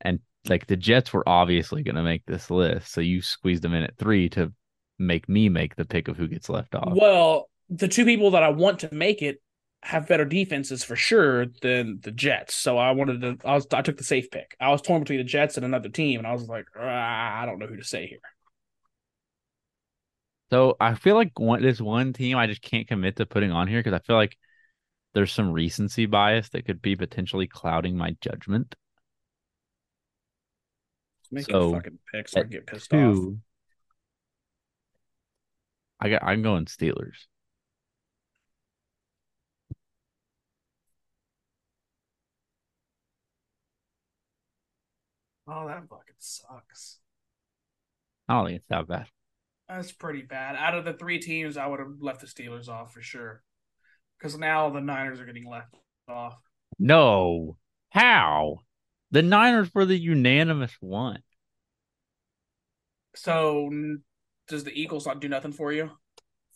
and 0.00 0.20
like 0.48 0.66
the 0.66 0.76
Jets 0.76 1.12
were 1.12 1.28
obviously 1.28 1.82
going 1.82 1.96
to 1.96 2.02
make 2.02 2.24
this 2.26 2.50
list, 2.50 2.92
so 2.92 3.00
you 3.00 3.20
squeezed 3.20 3.62
them 3.62 3.74
in 3.74 3.82
at 3.82 3.96
three 3.98 4.28
to 4.30 4.52
make 4.98 5.28
me 5.28 5.48
make 5.48 5.76
the 5.76 5.84
pick 5.84 6.08
of 6.08 6.16
who 6.16 6.28
gets 6.28 6.48
left 6.48 6.74
off. 6.74 6.94
Well, 6.94 7.50
the 7.68 7.88
two 7.88 8.04
people 8.04 8.30
that 8.30 8.42
I 8.42 8.48
want 8.48 8.80
to 8.80 8.94
make 8.94 9.22
it 9.22 9.42
have 9.86 10.08
better 10.08 10.24
defenses 10.24 10.82
for 10.82 10.96
sure 10.96 11.46
than 11.62 12.00
the 12.02 12.10
Jets. 12.10 12.56
So 12.56 12.76
I 12.76 12.90
wanted 12.90 13.20
to. 13.20 13.48
I 13.48 13.54
was. 13.54 13.66
I 13.72 13.82
took 13.82 13.96
the 13.96 14.04
safe 14.04 14.30
pick. 14.30 14.56
I 14.60 14.70
was 14.70 14.82
torn 14.82 15.00
between 15.00 15.18
the 15.18 15.24
Jets 15.24 15.56
and 15.56 15.64
another 15.64 15.88
team, 15.88 16.18
and 16.18 16.26
I 16.26 16.32
was 16.32 16.48
like, 16.48 16.66
ah, 16.76 17.42
I 17.42 17.46
don't 17.46 17.60
know 17.60 17.66
who 17.66 17.76
to 17.76 17.84
say 17.84 18.06
here. 18.08 18.18
So 20.50 20.76
I 20.80 20.94
feel 20.94 21.14
like 21.14 21.38
one 21.38 21.62
this 21.62 21.80
one 21.80 22.12
team 22.12 22.36
I 22.36 22.46
just 22.46 22.62
can't 22.62 22.86
commit 22.88 23.16
to 23.16 23.26
putting 23.26 23.50
on 23.52 23.68
here 23.68 23.80
because 23.80 23.94
I 23.98 24.02
feel 24.04 24.16
like 24.16 24.36
there's 25.14 25.32
some 25.32 25.52
recency 25.52 26.06
bias 26.06 26.50
that 26.50 26.66
could 26.66 26.82
be 26.82 26.96
potentially 26.96 27.46
clouding 27.46 27.96
my 27.96 28.16
judgment. 28.20 28.74
Make 31.30 31.46
So, 31.46 31.68
a 31.68 31.72
fucking 31.76 31.98
pick 32.12 32.28
so 32.28 32.40
I 32.40 32.44
get 32.44 32.66
pissed 32.66 32.92
off. 32.92 33.18
I 36.00 36.10
got 36.10 36.22
I'm 36.22 36.42
going 36.42 36.66
Steelers. 36.66 37.26
Oh, 45.48 45.66
that 45.68 45.88
fucking 45.88 46.14
sucks. 46.18 46.98
I 48.28 48.34
don't 48.34 48.46
think 48.46 48.56
it's 48.56 48.68
that 48.68 48.88
bad. 48.88 49.06
That's 49.68 49.92
pretty 49.92 50.22
bad. 50.22 50.56
Out 50.56 50.76
of 50.76 50.84
the 50.84 50.92
three 50.92 51.20
teams, 51.20 51.56
I 51.56 51.66
would 51.66 51.80
have 51.80 52.00
left 52.00 52.20
the 52.20 52.26
Steelers 52.26 52.68
off 52.68 52.92
for 52.92 53.02
sure. 53.02 53.42
Because 54.18 54.38
now 54.38 54.70
the 54.70 54.80
Niners 54.80 55.20
are 55.20 55.26
getting 55.26 55.48
left 55.48 55.74
off. 56.08 56.36
No. 56.78 57.58
How? 57.90 58.60
The 59.10 59.22
Niners 59.22 59.72
were 59.74 59.84
the 59.84 59.98
unanimous 59.98 60.72
one. 60.80 61.22
So 63.14 63.70
does 64.48 64.64
the 64.64 64.78
Eagles 64.78 65.06
not 65.06 65.20
do 65.20 65.28
nothing 65.28 65.52
for 65.52 65.72
you? 65.72 65.90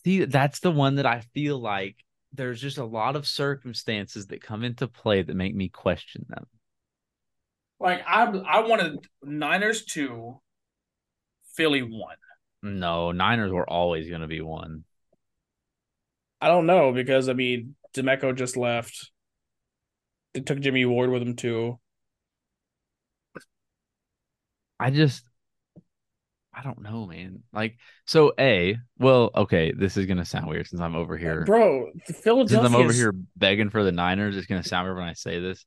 See, 0.04 0.24
that's 0.24 0.60
the 0.60 0.70
one 0.70 0.96
that 0.96 1.06
I 1.06 1.20
feel 1.34 1.58
like 1.58 1.96
there's 2.32 2.60
just 2.60 2.78
a 2.78 2.84
lot 2.84 3.16
of 3.16 3.26
circumstances 3.26 4.28
that 4.28 4.42
come 4.42 4.64
into 4.64 4.86
play 4.86 5.22
that 5.22 5.34
make 5.34 5.54
me 5.54 5.68
question 5.68 6.26
them. 6.28 6.46
Like 7.80 8.02
I, 8.06 8.24
I 8.24 8.60
wanted 8.60 8.98
Niners 9.22 9.84
two, 9.84 10.40
Philly 11.56 11.82
one. 11.82 12.16
No, 12.62 13.10
Niners 13.10 13.50
were 13.50 13.68
always 13.68 14.08
going 14.08 14.20
to 14.20 14.26
be 14.26 14.42
one. 14.42 14.84
I 16.40 16.48
don't 16.48 16.66
know 16.66 16.92
because 16.92 17.28
I 17.28 17.32
mean 17.32 17.74
DeMeco 17.94 18.36
just 18.36 18.56
left. 18.56 19.10
They 20.34 20.40
took 20.40 20.60
Jimmy 20.60 20.84
Ward 20.84 21.10
with 21.10 21.22
him 21.22 21.36
too. 21.36 21.78
I 24.78 24.90
just, 24.90 25.22
I 26.54 26.62
don't 26.62 26.80
know, 26.82 27.06
man. 27.06 27.42
Like, 27.52 27.76
so 28.06 28.32
A, 28.38 28.78
well, 28.98 29.30
okay, 29.34 29.72
this 29.76 29.96
is 29.96 30.06
going 30.06 30.18
to 30.18 30.24
sound 30.24 30.48
weird 30.48 30.68
since 30.68 30.80
I'm 30.80 30.96
over 30.96 31.18
here. 31.18 31.44
Bro, 31.44 31.90
the 32.06 32.14
Since 32.14 32.52
I'm 32.52 32.74
over 32.74 32.92
here 32.92 33.12
begging 33.36 33.68
for 33.68 33.84
the 33.84 33.92
Niners, 33.92 34.36
it's 34.36 34.46
going 34.46 34.62
to 34.62 34.68
sound 34.68 34.86
weird 34.86 34.96
when 34.96 35.08
I 35.08 35.12
say 35.12 35.38
this, 35.38 35.66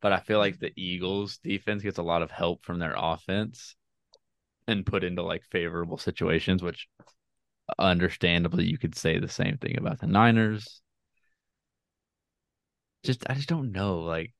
but 0.00 0.12
I 0.12 0.20
feel 0.20 0.36
mm-hmm. 0.36 0.40
like 0.40 0.58
the 0.58 0.72
Eagles 0.76 1.38
defense 1.38 1.82
gets 1.82 1.98
a 1.98 2.02
lot 2.02 2.22
of 2.22 2.30
help 2.30 2.64
from 2.64 2.78
their 2.78 2.94
offense 2.96 3.76
and 4.66 4.86
put 4.86 5.04
into 5.04 5.22
like 5.22 5.44
favorable 5.50 5.98
situations, 5.98 6.62
which 6.62 6.88
understandably 7.78 8.64
you 8.64 8.78
could 8.78 8.94
say 8.94 9.18
the 9.18 9.28
same 9.28 9.58
thing 9.58 9.76
about 9.78 10.00
the 10.00 10.06
Niners. 10.06 10.80
Just 13.04 13.28
I 13.28 13.34
just 13.34 13.48
don't 13.48 13.72
know. 13.72 14.00
Like 14.00 14.32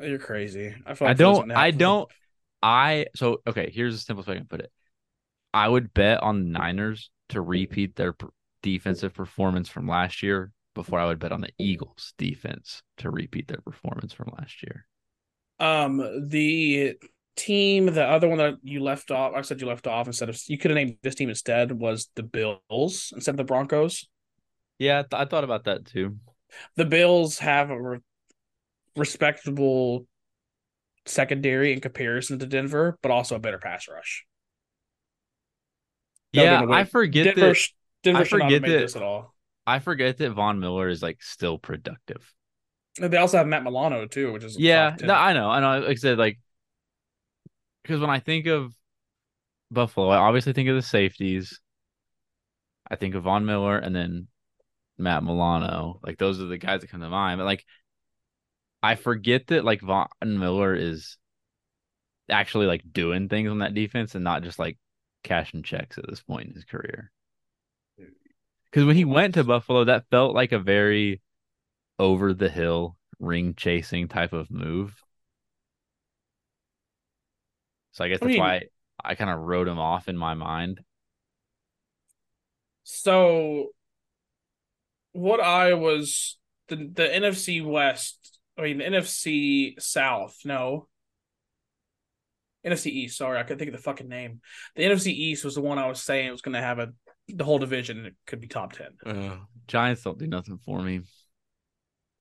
You're 0.00 0.18
crazy. 0.18 0.74
I, 0.86 0.90
I 0.90 0.90
like 0.90 0.98
Philly's 0.98 1.18
don't 1.18 1.52
I 1.52 1.70
don't 1.70 2.08
I 2.62 3.06
so 3.14 3.42
okay, 3.46 3.70
here's 3.72 3.94
the 3.94 4.00
simplest 4.00 4.28
way 4.28 4.34
I 4.34 4.38
can 4.38 4.46
put 4.46 4.60
it. 4.60 4.72
I 5.54 5.68
would 5.68 5.94
bet 5.94 6.22
on 6.22 6.40
the 6.44 6.58
Niners 6.58 7.10
to 7.30 7.40
repeat 7.40 7.96
their 7.96 8.14
defensive 8.62 9.14
performance 9.14 9.68
from 9.68 9.88
last 9.88 10.22
year 10.22 10.52
before 10.76 11.00
I 11.00 11.06
would 11.06 11.18
bet 11.18 11.32
on 11.32 11.40
the 11.40 11.50
Eagles 11.58 12.12
defense 12.18 12.82
to 12.98 13.10
repeat 13.10 13.48
their 13.48 13.60
performance 13.60 14.12
from 14.12 14.32
last 14.38 14.62
year. 14.62 14.86
Um, 15.58 16.28
the 16.28 16.94
team, 17.36 17.86
the 17.86 18.04
other 18.04 18.28
one 18.28 18.38
that 18.38 18.54
you 18.62 18.80
left 18.80 19.10
off, 19.10 19.32
I 19.34 19.40
said 19.42 19.60
you 19.60 19.66
left 19.66 19.88
off 19.88 20.06
instead 20.06 20.28
of 20.28 20.38
you 20.46 20.56
could 20.58 20.70
have 20.70 20.76
named 20.76 20.98
this 21.02 21.16
team 21.16 21.28
instead 21.28 21.72
was 21.72 22.08
the 22.14 22.22
Bills 22.22 23.12
instead 23.14 23.32
of 23.32 23.36
the 23.38 23.44
Broncos. 23.44 24.06
Yeah, 24.78 24.98
I, 25.00 25.02
th- 25.02 25.22
I 25.22 25.24
thought 25.24 25.44
about 25.44 25.64
that 25.64 25.86
too. 25.86 26.16
The 26.76 26.84
Bills 26.84 27.38
have 27.38 27.70
a 27.70 27.80
re- 27.80 27.98
respectable 28.94 30.06
secondary 31.06 31.72
in 31.72 31.80
comparison 31.80 32.38
to 32.38 32.46
Denver, 32.46 32.98
but 33.02 33.10
also 33.10 33.36
a 33.36 33.38
better 33.38 33.58
pass 33.58 33.88
rush. 33.88 34.24
No, 36.34 36.42
Yeah, 36.42 36.50
no, 36.60 36.60
no, 36.66 36.70
wait. 36.72 36.76
I 36.78 36.84
forget 36.84 37.24
Denver, 37.34 37.52
that 37.54 37.68
Denver 38.02 38.20
I 38.20 38.24
should 38.24 38.38
not 38.38 38.50
have 38.50 38.58
forget 38.58 38.62
made 38.62 38.74
that- 38.74 38.80
this 38.80 38.96
at 38.96 39.02
all. 39.02 39.34
I 39.66 39.80
forget 39.80 40.18
that 40.18 40.30
Von 40.30 40.60
Miller 40.60 40.88
is 40.88 41.02
like 41.02 41.22
still 41.22 41.58
productive. 41.58 42.32
And 43.00 43.12
They 43.12 43.16
also 43.16 43.38
have 43.38 43.46
Matt 43.46 43.64
Milano 43.64 44.06
too, 44.06 44.32
which 44.32 44.44
is 44.44 44.58
Yeah, 44.58 44.96
no, 45.00 45.14
I 45.14 45.32
know, 45.32 45.50
I 45.50 45.60
know. 45.60 45.86
Like 45.86 45.90
I 45.90 45.94
said, 45.94 46.18
like 46.18 46.38
because 47.82 48.00
when 48.00 48.10
I 48.10 48.20
think 48.20 48.46
of 48.46 48.72
Buffalo, 49.70 50.08
I 50.08 50.16
obviously 50.16 50.52
think 50.52 50.68
of 50.68 50.76
the 50.76 50.82
safeties. 50.82 51.60
I 52.88 52.96
think 52.96 53.14
of 53.14 53.24
Von 53.24 53.44
Miller 53.44 53.78
and 53.78 53.94
then 53.94 54.28
Matt 54.98 55.24
Milano. 55.24 56.00
Like 56.02 56.18
those 56.18 56.40
are 56.40 56.46
the 56.46 56.58
guys 56.58 56.80
that 56.80 56.90
come 56.90 57.00
to 57.00 57.08
mind. 57.08 57.38
But 57.38 57.44
like 57.44 57.64
I 58.82 58.94
forget 58.94 59.48
that 59.48 59.64
like 59.64 59.80
Von 59.80 60.08
Miller 60.24 60.74
is 60.74 61.18
actually 62.30 62.66
like 62.66 62.82
doing 62.92 63.28
things 63.28 63.50
on 63.50 63.58
that 63.58 63.74
defense 63.74 64.14
and 64.14 64.24
not 64.24 64.42
just 64.42 64.58
like 64.58 64.78
cashing 65.22 65.62
checks 65.62 65.98
at 65.98 66.08
this 66.08 66.22
point 66.22 66.48
in 66.48 66.54
his 66.54 66.64
career. 66.64 67.10
Because 68.76 68.88
when 68.88 68.96
he 68.96 69.06
went 69.06 69.32
to 69.36 69.42
Buffalo, 69.42 69.84
that 69.84 70.04
felt 70.10 70.34
like 70.34 70.52
a 70.52 70.58
very 70.58 71.22
over 71.98 72.34
the 72.34 72.50
hill 72.50 72.98
ring 73.18 73.54
chasing 73.56 74.06
type 74.06 74.34
of 74.34 74.50
move. 74.50 74.94
So 77.92 78.04
I 78.04 78.08
guess 78.08 78.18
I 78.20 78.26
that's 78.26 78.32
mean- 78.32 78.40
why 78.40 78.62
I 79.02 79.14
kind 79.14 79.30
of 79.30 79.38
wrote 79.38 79.66
him 79.66 79.78
off 79.78 80.10
in 80.10 80.18
my 80.18 80.34
mind. 80.34 80.82
So, 82.84 83.68
what 85.12 85.40
I 85.40 85.72
was 85.72 86.36
the 86.68 86.76
the 86.76 87.08
NFC 87.08 87.64
West, 87.64 88.38
I 88.58 88.62
mean 88.64 88.76
the 88.76 88.84
NFC 88.84 89.80
South, 89.80 90.36
no. 90.44 90.86
NFC 92.62 92.88
East, 92.88 93.16
sorry, 93.16 93.38
I 93.38 93.42
couldn't 93.44 93.58
think 93.60 93.70
of 93.70 93.76
the 93.76 93.82
fucking 93.82 94.08
name. 94.08 94.42
The 94.74 94.82
NFC 94.82 95.12
East 95.12 95.46
was 95.46 95.54
the 95.54 95.62
one 95.62 95.78
I 95.78 95.88
was 95.88 96.02
saying 96.02 96.30
was 96.30 96.42
going 96.42 96.56
to 96.56 96.60
have 96.60 96.78
a 96.78 96.92
the 97.28 97.44
whole 97.44 97.58
division. 97.58 98.06
It 98.06 98.14
could 98.26 98.40
be 98.40 98.48
top 98.48 98.72
ten. 98.72 99.40
Giants 99.66 100.02
don't 100.02 100.18
do 100.18 100.26
nothing 100.26 100.58
for 100.64 100.80
me. 100.80 101.00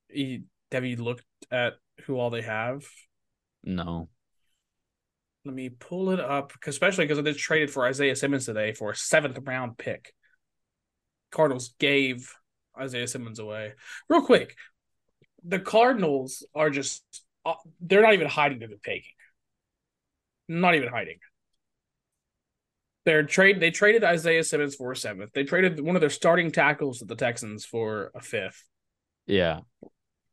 You, 0.09 0.43
have 0.71 0.85
you 0.85 0.97
looked 0.97 1.25
at 1.51 1.73
who 2.05 2.17
all 2.19 2.29
they 2.29 2.41
have? 2.41 2.85
No. 3.63 4.09
Let 5.43 5.53
me 5.53 5.69
pull 5.69 6.09
it 6.09 6.19
up, 6.19 6.53
especially 6.65 7.05
because 7.05 7.23
they 7.23 7.31
just 7.31 7.43
traded 7.43 7.69
for 7.69 7.85
Isaiah 7.85 8.15
Simmons 8.15 8.45
today 8.45 8.73
for 8.73 8.91
a 8.91 8.95
seventh 8.95 9.37
round 9.45 9.77
pick. 9.77 10.13
Cardinals 11.31 11.75
gave 11.79 12.33
Isaiah 12.79 13.07
Simmons 13.07 13.39
away. 13.39 13.73
Real 14.09 14.25
quick, 14.25 14.55
the 15.43 15.59
Cardinals 15.59 16.45
are 16.55 16.69
just, 16.69 17.03
uh, 17.45 17.53
they're 17.79 18.01
not 18.01 18.13
even 18.13 18.27
hiding 18.27 18.59
that 18.59 18.69
they're 18.69 18.77
taking. 18.83 19.11
Not 20.47 20.75
even 20.75 20.89
hiding. 20.89 21.19
They're 23.05 23.23
trade. 23.23 23.59
They 23.59 23.71
traded 23.71 24.03
Isaiah 24.03 24.43
Simmons 24.43 24.75
for 24.75 24.91
a 24.91 24.95
seventh. 24.95 25.31
They 25.33 25.43
traded 25.43 25.79
one 25.79 25.95
of 25.95 26.01
their 26.01 26.09
starting 26.09 26.51
tackles 26.51 26.99
to 26.99 27.05
the 27.05 27.15
Texans 27.15 27.63
for 27.65 28.11
a 28.15 28.19
fifth. 28.21 28.63
Yeah. 29.27 29.59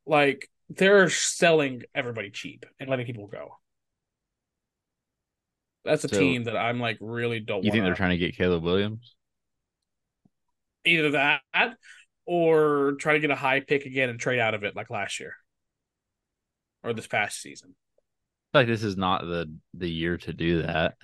Like 0.07 0.49
they're 0.71 1.11
selling 1.11 1.83
everybody 1.95 2.31
cheap 2.31 2.65
and 2.81 2.89
letting 2.89 3.05
people 3.07 3.27
go. 3.27 3.57
That's 5.85 6.05
a 6.05 6.09
So- 6.09 6.19
team 6.19 6.45
that 6.45 6.57
I'm 6.57 6.81
like 6.81 6.99
really 7.01 7.41
don't. 7.41 7.65
You 7.65 7.71
think 7.73 7.85
they're 7.85 7.95
trying 7.95 8.11
to 8.11 8.17
get 8.19 8.37
Caleb 8.37 8.63
Williams? 8.63 9.15
either 10.85 11.13
that 11.13 11.43
or 12.27 12.95
try 12.99 13.13
to 13.13 13.21
get 13.21 13.31
a 13.31 13.37
high 13.37 13.61
pick 13.61 13.87
again 13.87 14.09
and 14.09 14.19
trade 14.19 14.41
out 14.41 14.53
of 14.55 14.65
it 14.65 14.75
like 14.75 14.91
last 14.91 15.21
year 15.21 15.37
or 16.83 16.93
this 16.93 17.07
past 17.07 17.41
season. 17.41 17.77
Like 18.53 18.67
this 18.67 18.83
is 18.83 18.97
not 18.97 19.23
the 19.23 19.55
the 19.75 19.89
year 19.89 20.17
to 20.19 20.33
do 20.33 20.63
that. 20.63 20.97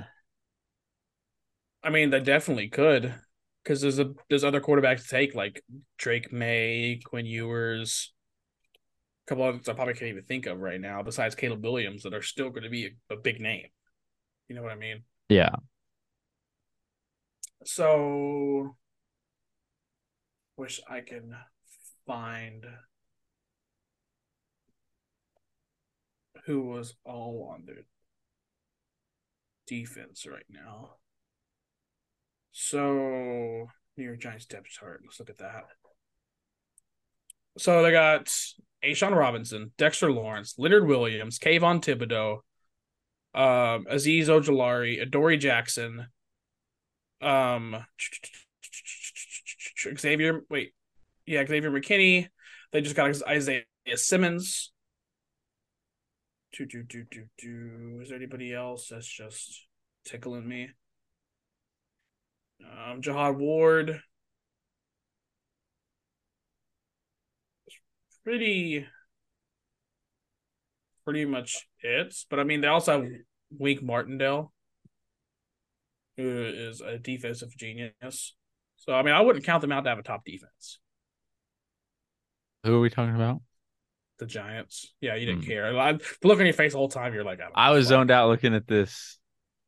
I 1.83 1.91
mean, 1.91 2.11
they 2.11 2.21
definitely 2.21 2.69
could 2.69 3.15
because 3.63 3.81
there's 3.81 3.99
a 3.99 4.13
there's 4.29 4.45
other 4.45 4.61
quarterbacks 4.61 5.03
to 5.03 5.09
take 5.09 5.35
like 5.35 5.63
Drake 5.97 6.33
Maye, 6.33 7.01
Quinn 7.05 7.27
Ewers, 7.27 8.13
a 9.27 9.29
couple 9.29 9.45
others 9.45 9.69
I 9.69 9.75
probably 9.75 9.95
can't 9.95 10.11
even 10.11 10.25
think 10.25 10.47
of 10.47 10.59
right 10.59 10.81
now 10.81 11.03
besides 11.03 11.35
Caleb 11.35 11.63
Williams 11.63 12.03
that 12.03 12.15
are 12.15 12.23
still 12.23 12.51
going 12.51 12.63
to 12.63 12.71
be 12.71 12.87
a, 12.87 13.15
a 13.15 13.17
big 13.17 13.41
name. 13.41 13.67
You 14.49 14.57
know 14.57 14.63
what 14.63 14.73
I 14.73 14.77
mean? 14.77 15.03
Yeah. 15.29 15.55
So, 17.65 18.77
wish 20.57 20.81
I 20.89 21.01
can 21.01 21.35
find 22.07 22.65
who 26.47 26.63
was 26.63 26.95
all 27.05 27.53
on 27.53 27.67
their 27.67 27.85
defense 29.67 30.27
right 30.27 30.47
now. 30.49 30.95
So, 32.61 33.69
New 33.97 34.05
York 34.05 34.19
Giants 34.19 34.47
depth 34.47 34.67
chart. 34.67 35.03
Let's 35.05 35.21
look 35.21 35.31
at 35.31 35.39
that. 35.39 35.67
So 37.57 37.85
they 37.85 37.93
got 37.93 38.29
A'Shawn 38.85 39.17
Robinson, 39.17 39.71
Dexter 39.79 40.11
Lawrence, 40.11 40.57
Leonard 40.59 40.85
Williams, 40.85 41.39
Kayvon 41.39 41.81
Thibodeaux, 41.81 42.39
um, 43.33 43.85
Azeez 43.85 44.27
Ojulari, 44.27 45.01
Adoree 45.01 45.39
Jackson, 45.39 46.09
um, 47.23 47.77
Xavier. 49.97 50.41
Wait, 50.51 50.73
yeah, 51.27 51.47
Xavier 51.47 51.71
McKinney. 51.71 52.27
They 52.73 52.81
just 52.81 52.97
got 52.97 53.15
Isaiah 53.29 53.63
Simmons. 53.95 54.73
Do 56.57 56.67
do 56.67 56.83
do 56.83 57.05
do 57.09 57.27
do. 57.39 58.01
Is 58.03 58.09
there 58.09 58.19
anybody 58.19 58.53
else 58.53 58.89
that's 58.89 59.07
just 59.07 59.69
tickling 60.05 60.47
me? 60.49 60.71
Um, 62.63 63.01
Jihad 63.03 63.37
Ward. 63.37 64.03
Pretty, 68.25 68.87
pretty 71.05 71.25
much 71.25 71.67
it. 71.81 72.15
But 72.31 72.41
I 72.41 72.45
mean, 72.45 72.61
they 72.61 72.69
also 72.69 73.01
have 73.03 73.11
Wink 73.59 73.83
Martindale, 73.83 74.53
who 76.17 76.45
is 76.45 76.81
a 76.81 76.99
defensive 76.99 77.57
genius. 77.57 78.35
So 78.77 78.93
I 78.93 79.03
mean, 79.03 79.15
I 79.15 79.21
wouldn't 79.21 79.45
count 79.45 79.63
them 79.63 79.73
out 79.73 79.83
to 79.85 79.91
have 79.91 79.99
a 79.99 80.03
top 80.03 80.25
defense. 80.25 80.79
Who 82.65 82.75
are 82.77 82.81
we 82.81 82.91
talking 82.91 83.15
about? 83.15 83.41
The 84.19 84.27
Giants. 84.27 84.93
Yeah, 85.01 85.15
you 85.15 85.27
didn't 85.27 85.45
Hmm. 85.45 85.49
care. 85.49 85.79
I, 85.79 85.93
look 86.25 86.41
on 86.41 86.45
your 86.45 86.53
face 86.53 86.73
the 86.73 86.79
whole 86.79 86.89
time, 86.89 87.15
you're 87.15 87.25
like, 87.25 87.39
I, 87.41 87.45
don't 87.45 87.53
I 87.55 87.71
was 87.71 87.87
zoned 87.87 88.11
out 88.11 88.29
looking 88.29 88.55
at 88.55 88.67
this 88.67 89.19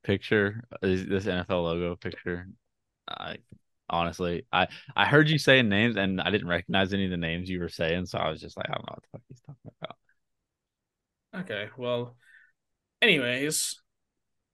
picture, 0.02 0.64
this 0.82 1.04
this 1.08 1.26
NFL 1.26 1.62
logo 1.62 1.96
picture. 1.96 2.48
I 3.10 3.36
honestly, 3.88 4.46
I 4.52 4.68
I 4.94 5.06
heard 5.06 5.28
you 5.28 5.38
saying 5.38 5.68
names 5.68 5.96
and 5.96 6.20
I 6.20 6.30
didn't 6.30 6.48
recognize 6.48 6.92
any 6.92 7.04
of 7.04 7.10
the 7.10 7.16
names 7.16 7.48
you 7.48 7.60
were 7.60 7.68
saying, 7.68 8.06
so 8.06 8.18
I 8.18 8.30
was 8.30 8.40
just 8.40 8.56
like, 8.56 8.66
I 8.68 8.74
don't 8.74 8.86
know 8.86 8.94
what 8.94 9.02
the 9.02 9.08
fuck 9.12 9.22
he's 9.28 9.40
talking 9.40 9.72
about. 9.82 9.96
Okay, 11.44 11.68
well, 11.76 12.16
anyways, 13.00 13.80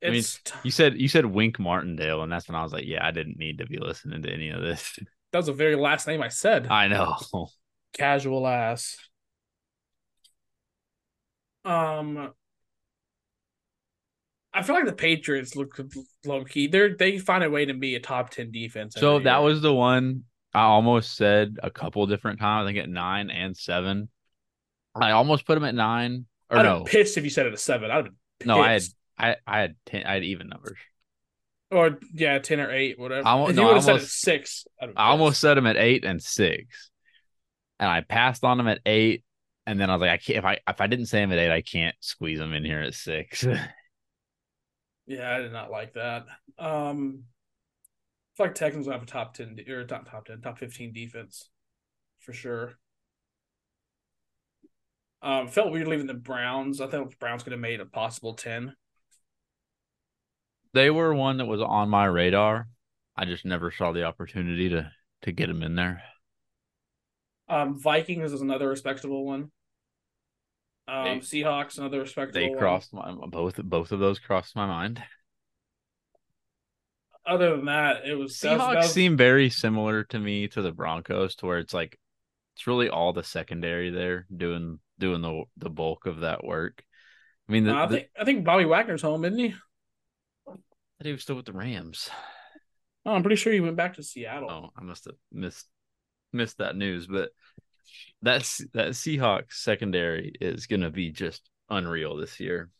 I 0.04 0.10
mean, 0.10 0.18
it's 0.18 0.40
You 0.62 0.70
said 0.70 1.00
you 1.00 1.08
said 1.08 1.26
Wink 1.26 1.58
Martindale, 1.58 2.22
and 2.22 2.30
that's 2.30 2.48
when 2.48 2.56
I 2.56 2.62
was 2.62 2.72
like, 2.72 2.84
yeah, 2.86 3.06
I 3.06 3.10
didn't 3.10 3.38
need 3.38 3.58
to 3.58 3.66
be 3.66 3.78
listening 3.78 4.22
to 4.22 4.30
any 4.30 4.50
of 4.50 4.60
this. 4.60 4.98
that 5.32 5.38
was 5.38 5.46
the 5.46 5.52
very 5.52 5.76
last 5.76 6.06
name 6.06 6.22
I 6.22 6.28
said. 6.28 6.66
I 6.66 6.88
know. 6.88 7.16
Casual 7.92 8.46
ass. 8.46 8.96
Um, 11.64 12.32
I 14.56 14.62
feel 14.62 14.74
like 14.74 14.86
the 14.86 14.92
Patriots 14.92 15.54
look 15.54 15.78
low 16.24 16.44
key. 16.44 16.66
They're 16.66 16.96
they 16.96 17.18
find 17.18 17.44
a 17.44 17.50
way 17.50 17.66
to 17.66 17.74
be 17.74 17.94
a 17.94 18.00
top 18.00 18.30
ten 18.30 18.50
defense. 18.50 18.94
So 18.96 19.18
that 19.18 19.36
year. 19.36 19.44
was 19.44 19.60
the 19.60 19.74
one 19.74 20.24
I 20.54 20.62
almost 20.62 21.14
said 21.14 21.58
a 21.62 21.70
couple 21.70 22.06
different 22.06 22.40
times. 22.40 22.64
I 22.64 22.68
think 22.68 22.82
at 22.82 22.88
nine 22.88 23.28
and 23.30 23.54
seven. 23.54 24.08
I 24.94 25.10
almost 25.10 25.46
put 25.46 25.56
them 25.56 25.64
at 25.64 25.74
nine. 25.74 26.24
Or 26.50 26.58
I'd 26.58 26.62
no, 26.62 26.84
pissed 26.84 27.18
if 27.18 27.24
you 27.24 27.28
said 27.28 27.44
it 27.44 27.52
at 27.52 27.60
seven. 27.60 27.90
I'd 27.90 27.96
have 27.96 28.04
been 28.04 28.14
pissed. 28.40 28.46
no, 28.46 28.60
I 28.62 28.72
had 28.72 28.82
I 29.18 29.36
I 29.46 29.60
had 29.60 29.74
ten. 29.84 30.04
I 30.06 30.14
had 30.14 30.24
even 30.24 30.48
numbers. 30.48 30.78
or 31.70 31.98
yeah, 32.14 32.38
ten 32.38 32.58
or 32.58 32.70
eight, 32.72 32.98
whatever. 32.98 33.28
I 33.28 33.42
if 33.42 33.56
no, 33.56 33.62
you 33.62 33.68
would 33.68 33.74
have 33.76 33.84
said 33.84 34.00
six, 34.00 34.66
I'd 34.80 34.86
have 34.86 34.94
been 34.94 35.02
I 35.02 35.08
almost 35.08 35.38
said 35.38 35.58
them 35.58 35.66
at 35.66 35.76
eight 35.76 36.06
and 36.06 36.22
six, 36.22 36.90
and 37.78 37.90
I 37.90 38.00
passed 38.00 38.42
on 38.42 38.56
them 38.56 38.68
at 38.68 38.80
eight. 38.86 39.22
And 39.68 39.80
then 39.80 39.90
I 39.90 39.94
was 39.94 40.00
like, 40.00 40.10
I 40.10 40.16
can't. 40.16 40.38
If 40.38 40.44
I 40.46 40.58
if 40.66 40.80
I 40.80 40.86
didn't 40.86 41.06
say 41.06 41.20
them 41.20 41.32
at 41.32 41.38
eight, 41.38 41.50
I 41.50 41.60
can't 41.60 41.96
squeeze 42.00 42.38
them 42.38 42.54
in 42.54 42.64
here 42.64 42.80
at 42.80 42.94
six. 42.94 43.46
Yeah, 45.06 45.34
I 45.36 45.38
did 45.38 45.52
not 45.52 45.70
like 45.70 45.94
that. 45.94 46.26
Um, 46.58 47.24
I 48.34 48.36
feel 48.36 48.46
like 48.46 48.54
Texans 48.54 48.86
will 48.86 48.92
have 48.92 49.02
a 49.02 49.06
top 49.06 49.34
ten 49.34 49.56
or 49.68 49.84
not 49.84 50.06
top 50.06 50.26
ten, 50.26 50.40
top 50.40 50.58
fifteen 50.58 50.92
defense 50.92 51.48
for 52.18 52.32
sure. 52.32 52.78
Um, 55.22 55.48
felt 55.48 55.72
weird 55.72 55.88
leaving 55.88 56.06
the 56.06 56.14
Browns. 56.14 56.80
I 56.80 56.86
thought 56.86 57.10
the 57.10 57.16
Browns 57.16 57.42
could 57.42 57.52
have 57.52 57.60
made 57.60 57.80
a 57.80 57.86
possible 57.86 58.34
ten. 58.34 58.74
they 60.74 60.90
were 60.90 61.14
one 61.14 61.38
that 61.38 61.46
was 61.46 61.60
on 61.60 61.88
my 61.88 62.04
radar. 62.04 62.68
I 63.16 63.24
just 63.24 63.44
never 63.44 63.70
saw 63.70 63.92
the 63.92 64.04
opportunity 64.04 64.68
to 64.70 64.92
to 65.22 65.32
get 65.32 65.50
him 65.50 65.62
in 65.62 65.74
there. 65.74 66.02
Um, 67.48 67.78
Vikings 67.78 68.32
is 68.32 68.40
another 68.40 68.68
respectable 68.68 69.24
one. 69.24 69.50
Um, 70.88 71.04
They- 71.04 71.18
Seahawks 71.18 71.78
another 71.78 72.00
respectable. 72.00 72.40
They 72.40 72.50
one. 72.50 72.58
crossed 72.58 72.92
my 72.94 73.12
both 73.12 73.56
both 73.62 73.92
of 73.92 73.98
those 74.00 74.18
crossed 74.18 74.54
my 74.54 74.66
mind. 74.66 75.02
Other 77.24 77.56
than 77.56 77.64
that, 77.66 78.06
it 78.06 78.14
was 78.14 78.38
that 78.40 78.52
was- 78.52 78.60
Seahawks 78.60 78.72
that 78.72 78.76
was- 78.78 78.92
seem 78.92 79.16
very 79.16 79.50
similar 79.50 80.04
to 80.04 80.18
me 80.18 80.46
to 80.48 80.62
the 80.62 80.72
Broncos, 80.72 81.34
to 81.36 81.46
where 81.46 81.58
it's 81.58 81.74
like 81.74 81.98
it's 82.54 82.66
really 82.66 82.88
all 82.88 83.12
the 83.12 83.24
secondary 83.24 83.90
there 83.90 84.26
doing 84.34 84.78
doing 84.98 85.22
the 85.22 85.44
the 85.56 85.70
bulk 85.70 86.06
of 86.06 86.20
that 86.20 86.44
work. 86.44 86.84
I 87.48 87.52
mean, 87.52 87.64
the, 87.64 87.74
I 87.74 87.86
the, 87.86 87.96
think 87.96 88.08
I 88.18 88.24
think 88.24 88.44
Bobby 88.44 88.64
Wagner's 88.64 89.02
home, 89.02 89.24
isn't 89.24 89.38
he? 89.38 89.54
I 90.48 90.54
he 91.04 91.12
was 91.12 91.22
still 91.22 91.36
with 91.36 91.46
the 91.46 91.52
Rams. 91.52 92.08
Oh, 93.04 93.12
I'm 93.12 93.22
pretty 93.22 93.36
sure 93.36 93.52
he 93.52 93.60
went 93.60 93.76
back 93.76 93.94
to 93.94 94.02
Seattle. 94.02 94.50
Oh, 94.50 94.70
I 94.76 94.82
must 94.82 95.04
have 95.04 95.14
missed 95.30 95.66
missed 96.32 96.58
that 96.58 96.76
news, 96.76 97.06
but 97.06 97.30
that's 98.22 98.58
that 98.72 98.88
Seahawks 98.88 99.52
secondary 99.54 100.32
is 100.40 100.66
going 100.66 100.80
to 100.82 100.90
be 100.90 101.10
just 101.10 101.48
unreal 101.68 102.16
this 102.16 102.40
year. 102.40 102.70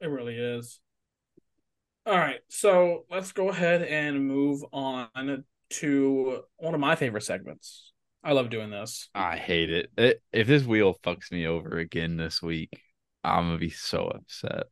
It 0.00 0.06
really 0.06 0.36
is. 0.36 0.80
All 2.06 2.16
right, 2.16 2.40
so 2.48 3.04
let's 3.10 3.32
go 3.32 3.50
ahead 3.50 3.82
and 3.82 4.26
move 4.26 4.64
on 4.72 5.44
to 5.70 6.40
one 6.56 6.72
of 6.74 6.80
my 6.80 6.96
favorite 6.96 7.24
segments. 7.24 7.92
I 8.24 8.32
love 8.32 8.50
doing 8.50 8.70
this. 8.70 9.10
I 9.14 9.36
hate 9.36 9.70
it. 9.70 9.90
it. 9.98 10.22
If 10.32 10.46
this 10.46 10.64
wheel 10.64 10.98
fucks 11.04 11.30
me 11.30 11.46
over 11.46 11.78
again 11.78 12.16
this 12.16 12.42
week, 12.42 12.80
I'm 13.22 13.48
gonna 13.48 13.58
be 13.58 13.70
so 13.70 14.06
upset. 14.08 14.64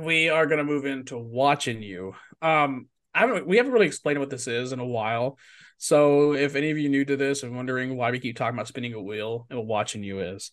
we 0.00 0.28
are 0.28 0.46
gonna 0.46 0.64
move 0.64 0.84
into 0.86 1.18
watching 1.18 1.82
you. 1.82 2.14
Um, 2.40 2.88
I 3.14 3.20
haven't 3.20 3.46
we 3.46 3.56
haven't 3.56 3.72
really 3.72 3.86
explained 3.86 4.20
what 4.20 4.30
this 4.30 4.46
is 4.46 4.72
in 4.72 4.78
a 4.78 4.86
while. 4.86 5.38
So 5.78 6.34
if 6.34 6.56
any 6.56 6.70
of 6.70 6.78
you 6.78 6.88
new 6.88 7.04
to 7.04 7.16
this 7.16 7.42
and 7.42 7.54
wondering 7.54 7.96
why 7.96 8.10
we 8.10 8.18
keep 8.18 8.36
talking 8.36 8.56
about 8.56 8.68
spinning 8.68 8.94
a 8.94 9.00
wheel 9.00 9.46
and 9.48 9.58
what 9.58 9.66
watching 9.66 10.02
you 10.02 10.20
is. 10.20 10.50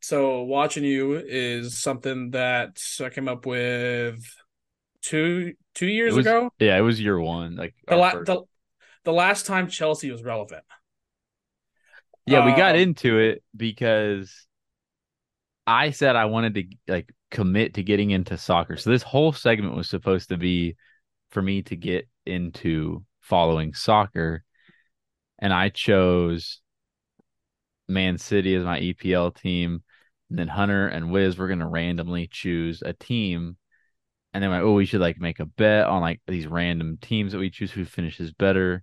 So 0.00 0.42
watching 0.42 0.82
you 0.82 1.14
is 1.14 1.80
something 1.80 2.30
that 2.32 2.78
I 3.00 3.10
came 3.10 3.28
up 3.28 3.46
with 3.46 4.18
two 5.02 5.52
two 5.74 5.86
years 5.86 6.14
was, 6.14 6.26
ago. 6.26 6.50
Yeah, 6.58 6.76
it 6.76 6.80
was 6.80 7.00
year 7.00 7.20
one. 7.20 7.54
Like 7.54 7.74
the, 7.86 7.96
la- 7.96 8.22
the, 8.22 8.42
the 9.04 9.12
last 9.12 9.46
time 9.46 9.68
Chelsea 9.68 10.10
was 10.10 10.24
relevant. 10.24 10.64
Yeah, 12.26 12.46
we 12.46 12.52
got 12.52 12.76
um, 12.76 12.80
into 12.80 13.18
it 13.18 13.42
because 13.56 14.46
I 15.66 15.90
said 15.90 16.16
I 16.16 16.26
wanted 16.26 16.54
to 16.54 16.64
like 16.88 17.12
commit 17.30 17.74
to 17.74 17.82
getting 17.82 18.10
into 18.10 18.38
soccer. 18.38 18.76
So 18.76 18.90
this 18.90 19.02
whole 19.02 19.32
segment 19.32 19.76
was 19.76 19.88
supposed 19.88 20.30
to 20.30 20.36
be 20.36 20.76
for 21.30 21.42
me 21.42 21.62
to 21.62 21.76
get 21.76 22.08
into 22.24 23.04
following 23.20 23.74
soccer. 23.74 24.44
And 25.42 25.52
I 25.52 25.68
chose 25.68 26.62
Man 27.86 28.16
City 28.16 28.54
as 28.54 28.64
my 28.64 28.80
EPL 28.80 29.36
team. 29.36 29.82
And 30.30 30.38
then 30.38 30.48
Hunter 30.48 30.88
and 30.88 31.10
Wiz 31.10 31.36
were 31.36 31.48
gonna 31.48 31.68
randomly 31.68 32.26
choose 32.26 32.82
a 32.82 32.94
team. 32.94 33.58
And 34.32 34.42
then 34.42 34.50
like, 34.50 34.62
oh, 34.62 34.72
we 34.72 34.86
should 34.86 35.02
like 35.02 35.20
make 35.20 35.40
a 35.40 35.44
bet 35.44 35.84
on 35.84 36.00
like 36.00 36.22
these 36.26 36.46
random 36.46 36.96
teams 37.02 37.32
that 37.32 37.38
we 37.38 37.50
choose 37.50 37.70
who 37.70 37.84
finishes 37.84 38.32
better 38.32 38.82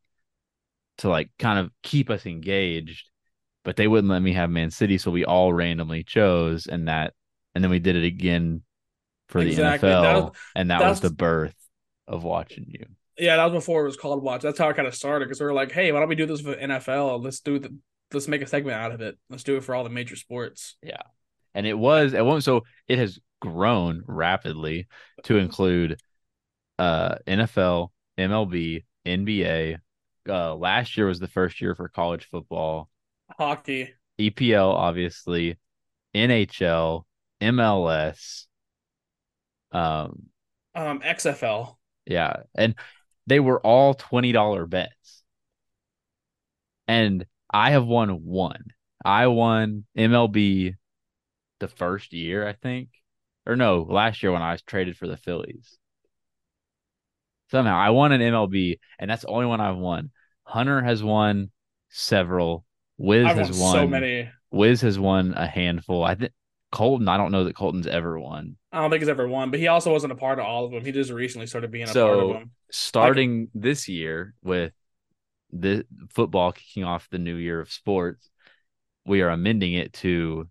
to 0.99 1.09
like 1.09 1.31
kind 1.39 1.57
of 1.57 1.71
keep 1.81 2.11
us 2.11 2.27
engaged 2.27 3.09
but 3.63 3.75
they 3.75 3.87
wouldn't 3.87 4.11
let 4.11 4.21
me 4.21 4.33
have 4.33 4.49
Man 4.49 4.71
City, 4.71 4.97
so 4.97 5.11
we 5.11 5.25
all 5.25 5.53
randomly 5.53 6.03
chose, 6.03 6.67
and 6.67 6.87
that, 6.87 7.13
and 7.53 7.63
then 7.63 7.69
we 7.71 7.79
did 7.79 7.95
it 7.95 8.05
again 8.05 8.63
for 9.27 9.39
exactly. 9.39 9.89
the 9.89 9.95
NFL, 9.95 10.01
that 10.01 10.23
was, 10.23 10.31
and 10.55 10.71
that 10.71 10.81
was 10.81 11.01
the 11.01 11.11
birth 11.11 11.55
of 12.07 12.23
watching 12.23 12.65
you. 12.67 12.85
Yeah, 13.19 13.35
that 13.35 13.45
was 13.45 13.53
before 13.53 13.81
it 13.81 13.85
was 13.85 13.97
called 13.97 14.23
Watch. 14.23 14.41
That's 14.41 14.57
how 14.57 14.69
it 14.69 14.75
kind 14.75 14.87
of 14.87 14.95
started 14.95 15.25
because 15.25 15.39
we 15.39 15.45
were 15.45 15.53
like, 15.53 15.71
hey, 15.71 15.91
why 15.91 15.99
don't 15.99 16.09
we 16.09 16.15
do 16.15 16.25
this 16.25 16.41
for 16.41 16.55
NFL? 16.55 17.23
Let's 17.23 17.41
do 17.41 17.59
the 17.59 17.75
let's 18.13 18.27
make 18.27 18.41
a 18.41 18.47
segment 18.47 18.77
out 18.77 18.91
of 18.91 19.01
it. 19.01 19.17
Let's 19.29 19.43
do 19.43 19.57
it 19.57 19.63
for 19.63 19.75
all 19.75 19.83
the 19.83 19.89
major 19.89 20.15
sports. 20.15 20.77
Yeah, 20.81 21.01
and 21.53 21.67
it 21.67 21.77
was 21.77 22.13
it 22.13 22.25
won't 22.25 22.43
so 22.43 22.63
it 22.87 22.97
has 22.97 23.19
grown 23.41 24.03
rapidly 24.07 24.87
to 25.23 25.37
include 25.37 26.01
uh 26.77 27.15
NFL, 27.27 27.89
MLB, 28.17 28.85
NBA. 29.05 29.77
Uh, 30.27 30.55
last 30.55 30.95
year 30.95 31.07
was 31.07 31.19
the 31.19 31.27
first 31.27 31.59
year 31.59 31.73
for 31.75 31.89
college 31.89 32.27
football 32.29 32.89
hockey, 33.37 33.93
EPL, 34.19 34.73
obviously, 34.73 35.57
NHL, 36.13 37.03
MLS, 37.41 38.45
um, 39.71 40.23
um, 40.75 40.99
XFL. 41.01 41.75
Yeah, 42.05 42.43
and 42.55 42.75
they 43.29 43.39
were 43.39 43.59
all 43.59 43.93
twenty 43.93 44.31
dollar 44.31 44.65
bets, 44.65 45.23
and 46.87 47.25
I 47.49 47.71
have 47.71 47.85
won 47.85 48.09
one. 48.25 48.65
I 49.05 49.27
won 49.27 49.85
MLB 49.97 50.75
the 51.59 51.67
first 51.67 52.11
year, 52.11 52.47
I 52.47 52.53
think, 52.53 52.89
or 53.45 53.55
no, 53.55 53.85
last 53.87 54.23
year 54.23 54.31
when 54.31 54.41
I 54.41 54.51
was 54.51 54.61
traded 54.61 54.97
for 54.97 55.07
the 55.07 55.17
Phillies. 55.17 55.77
Somehow 57.51 57.77
I 57.77 57.91
won 57.91 58.11
an 58.11 58.21
MLB, 58.21 58.79
and 58.99 59.09
that's 59.09 59.21
the 59.21 59.29
only 59.29 59.45
one 59.45 59.61
I've 59.61 59.77
won. 59.77 60.11
Hunter 60.43 60.81
has 60.81 61.03
won 61.03 61.51
several 61.89 62.65
Wiz 62.97 63.25
I've 63.25 63.37
has 63.37 63.51
won, 63.51 63.59
won 63.59 63.73
so 63.73 63.87
many. 63.87 64.29
Wiz 64.51 64.81
has 64.81 64.99
won 64.99 65.33
a 65.35 65.47
handful. 65.47 66.03
I 66.03 66.15
think 66.15 66.31
Colton. 66.71 67.07
I 67.07 67.17
don't 67.17 67.31
know 67.31 67.45
that 67.45 67.55
Colton's 67.55 67.87
ever 67.87 68.19
won. 68.19 68.55
I 68.71 68.81
don't 68.81 68.89
think 68.89 69.01
he's 69.01 69.09
ever 69.09 69.27
won, 69.27 69.51
but 69.51 69.59
he 69.59 69.67
also 69.67 69.91
wasn't 69.91 70.13
a 70.13 70.15
part 70.15 70.39
of 70.39 70.45
all 70.45 70.65
of 70.65 70.71
them. 70.71 70.85
He 70.85 70.91
just 70.91 71.11
recently 71.11 71.47
started 71.47 71.71
being 71.71 71.85
a 71.85 71.87
so, 71.87 72.07
part 72.07 72.23
of 72.23 72.29
them. 72.33 72.51
Starting 72.71 73.39
like, 73.41 73.49
this 73.55 73.87
year 73.87 74.35
with 74.43 74.73
the 75.51 75.85
football 76.11 76.51
kicking 76.51 76.83
off 76.83 77.09
the 77.09 77.17
new 77.17 77.35
year 77.35 77.59
of 77.59 77.71
sports, 77.71 78.29
we 79.05 79.21
are 79.21 79.29
amending 79.29 79.73
it 79.73 79.93
to 79.93 80.47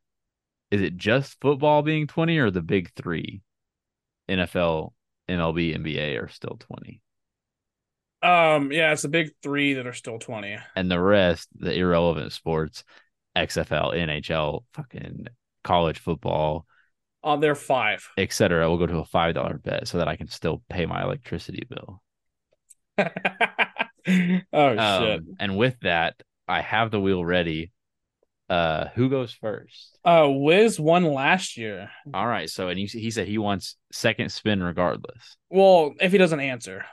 is 0.71 0.83
it 0.83 0.97
just 0.97 1.41
football 1.41 1.83
being 1.83 2.07
20 2.07 2.39
or 2.39 2.51
the 2.51 2.63
big 2.63 2.93
three? 2.95 3.41
NFL, 4.29 4.93
MLB, 5.29 5.79
NBA 5.79 6.23
are 6.23 6.29
still 6.29 6.59
20. 6.59 7.01
Um, 8.23 8.73
yeah, 8.73 8.93
it's 8.93 9.03
the 9.03 9.09
big 9.09 9.31
three 9.43 9.75
that 9.75 9.87
are 9.87 9.95
still 9.95 10.19
20. 10.19 10.59
And 10.77 10.91
the 10.91 11.01
rest, 11.01 11.49
the 11.55 11.73
irrelevant 11.73 12.33
sports, 12.33 12.85
XFL, 13.37 13.95
NHL, 13.95 14.65
fucking 14.75 15.29
college 15.69 15.99
football. 15.99 16.67
on 17.23 17.41
they're 17.41 17.55
five. 17.55 18.09
Etc. 18.17 18.69
We'll 18.69 18.79
go 18.79 18.87
to 18.87 18.99
a 18.99 19.05
five 19.05 19.35
dollar 19.35 19.59
bet 19.59 19.87
so 19.87 19.99
that 19.99 20.09
I 20.09 20.17
can 20.17 20.29
still 20.29 20.63
pay 20.71 20.87
my 20.87 21.03
electricity 21.03 21.67
bill. 21.69 22.03
oh 24.53 24.79
um, 24.79 25.03
shit. 25.03 25.21
And 25.39 25.57
with 25.57 25.77
that, 25.83 26.15
I 26.49 26.63
have 26.63 26.91
the 26.91 27.01
wheel 27.01 27.25
ready. 27.25 27.73
Uh 28.49 28.87
who 28.95 29.11
goes 29.11 29.31
first? 29.31 29.99
Uh 30.05 30.27
Wiz 30.31 30.81
won 30.81 31.05
last 31.05 31.59
year. 31.59 31.91
All 32.15 32.27
right, 32.27 32.49
so 32.49 32.69
and 32.69 32.79
he, 32.79 32.87
he 32.87 33.11
said 33.11 33.29
he 33.29 33.37
wants 33.37 33.77
second 33.93 34.33
spin 34.33 34.63
regardless. 34.63 35.37
Well, 35.51 35.93
if 36.01 36.13
he 36.13 36.19
doesn't 36.19 36.41
answer. 36.41 36.87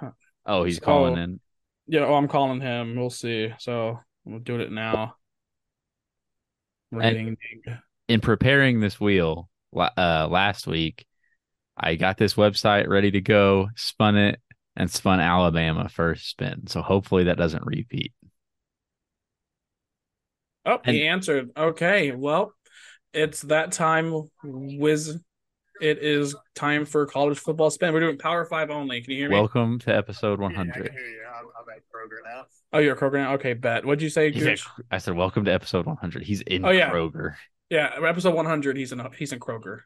Oh, 0.46 0.64
he's 0.64 0.80
calling 0.80 1.18
oh, 1.18 1.24
in. 1.24 1.40
Yeah, 1.88 2.02
oh, 2.02 2.16
I'm 2.16 2.28
calling 2.28 2.60
him. 2.60 2.98
We'll 2.98 3.10
see. 3.10 3.54
So 3.58 4.00
we'll 4.26 4.40
do 4.40 4.60
it 4.60 4.72
now. 4.72 5.16
Rating. 6.92 7.38
In 8.08 8.22
preparing 8.22 8.80
this 8.80 9.00
wheel 9.00 9.50
uh, 9.76 10.28
last 10.30 10.68
week, 10.68 11.06
I 11.76 11.96
got 11.96 12.18
this 12.18 12.36
website 12.36 12.88
ready 12.88 13.12
to 13.12 13.22
go, 13.22 13.70
spun 13.76 14.16
it, 14.16 14.40
and 14.76 14.92
spun 14.92 15.20
Alabama 15.20 15.90
first 15.90 16.30
spin. 16.30 16.68
So 16.68 16.82
hopefully 16.82 17.26
that 17.26 17.38
doesn't 17.38 17.66
repeat. 17.66 18.14
Oh, 20.66 20.80
and, 20.84 20.96
he 20.96 21.08
answered. 21.08 21.50
Okay, 21.58 22.12
well, 22.12 22.54
it's 23.14 23.42
that 23.44 23.72
time. 23.72 24.30
Wiz, 24.44 25.20
it 25.82 25.98
is 26.00 26.36
time 26.54 26.86
for 26.86 27.06
college 27.06 27.40
football 27.40 27.70
spin. 27.70 27.94
We're 27.94 28.00
doing 28.02 28.18
Power 28.18 28.46
Five 28.46 28.70
only. 28.70 29.02
Can 29.02 29.12
you 29.12 29.18
hear 29.18 29.30
me? 29.30 29.36
Welcome 29.36 29.80
to 29.80 29.96
episode 29.96 30.40
100. 30.40 30.76
Yeah, 30.76 31.00
you. 31.00 31.20
I'm, 31.28 31.46
I'm, 31.46 31.76
at 31.76 31.82
Kroger 31.82 32.24
now. 32.24 32.46
Oh, 32.72 32.80
you're 32.80 32.94
at 32.94 33.00
Kroger 33.00 33.14
now. 33.14 33.34
Okay, 33.34 33.54
bet. 33.54 33.86
What'd 33.86 34.02
you 34.02 34.10
say? 34.10 34.28
At, 34.28 34.60
I 34.92 34.98
said, 35.00 35.16
"Welcome 35.16 35.46
to 35.46 35.54
episode 35.54 35.86
100." 35.86 36.24
He's 36.24 36.42
in 36.42 36.66
oh, 36.66 36.72
yeah. 36.72 36.92
Kroger. 36.92 37.36
Yeah, 37.70 37.92
episode 38.04 38.36
100. 38.36 38.78
He's 38.78 38.92
in. 38.92 39.02
He's 39.18 39.34
in 39.34 39.40
Kroger. 39.40 39.80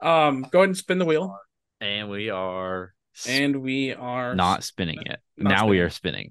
Um, 0.00 0.46
go 0.50 0.60
ahead 0.60 0.70
and 0.70 0.76
spin 0.76 0.98
the 0.98 1.04
wheel. 1.04 1.38
And 1.80 2.08
we 2.10 2.30
are. 2.30 2.94
And 3.28 3.62
we 3.62 3.94
are 3.94 4.34
not 4.34 4.64
spinning 4.64 5.00
it. 5.02 5.20
Not 5.36 5.50
now 5.50 5.56
spinning. 5.56 5.70
we 5.70 5.80
are 5.80 5.90
spinning. 5.90 6.30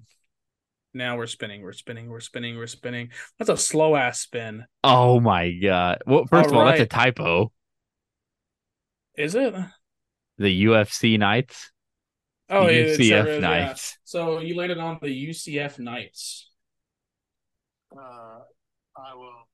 Now 0.94 1.18
we're 1.18 1.28
spinning. 1.28 1.62
We're 1.62 1.74
spinning. 1.74 2.10
We're 2.10 2.20
spinning. 2.20 2.58
We're 2.58 2.68
spinning. 2.68 3.10
That's 3.40 3.50
a 3.50 3.58
slow 3.58 3.96
ass 3.96 4.20
spin. 4.20 4.66
Oh 4.84 5.20
my 5.20 5.52
god! 5.52 6.04
Well, 6.06 6.26
first 6.26 6.50
all 6.50 6.54
of 6.54 6.58
all, 6.58 6.66
right. 6.66 6.78
that's 6.78 6.94
a 6.94 6.98
typo. 6.98 7.52
Is 9.16 9.36
it 9.36 9.56
the 10.38 10.66
UFC 10.66 11.18
Knights? 11.18 11.72
Oh, 12.50 12.68
the 12.68 12.74
UCF 12.74 13.40
Knights. 13.40 13.94
Yeah. 13.94 14.00
So 14.04 14.40
you 14.40 14.56
landed 14.56 14.78
on 14.78 15.00
the 15.02 15.30
UCF 15.30 15.80
Knights. 15.80 16.52
Uh, 17.96 18.40
I 18.98 19.16
will 19.16 19.48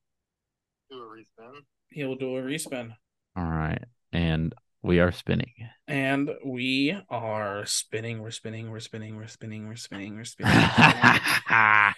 do 0.90 0.98
a 0.98 1.06
respin. 1.06 1.62
He 1.90 2.04
will 2.04 2.16
do 2.16 2.38
a 2.38 2.42
respin. 2.42 2.94
All 3.36 3.44
right, 3.44 3.84
and 4.12 4.54
we 4.82 5.00
are 5.00 5.12
spinning. 5.12 5.54
And 5.88 6.30
we 6.46 6.98
are 7.10 7.66
spinning. 7.66 8.22
We're 8.22 8.32
spinning. 8.32 8.72
We're 8.72 8.80
spinning. 8.80 9.16
We're 9.16 9.28
spinning. 9.28 9.68
We're 9.68 9.76
spinning. 9.76 10.16
We're 10.16 10.24
spinning. 10.24 10.56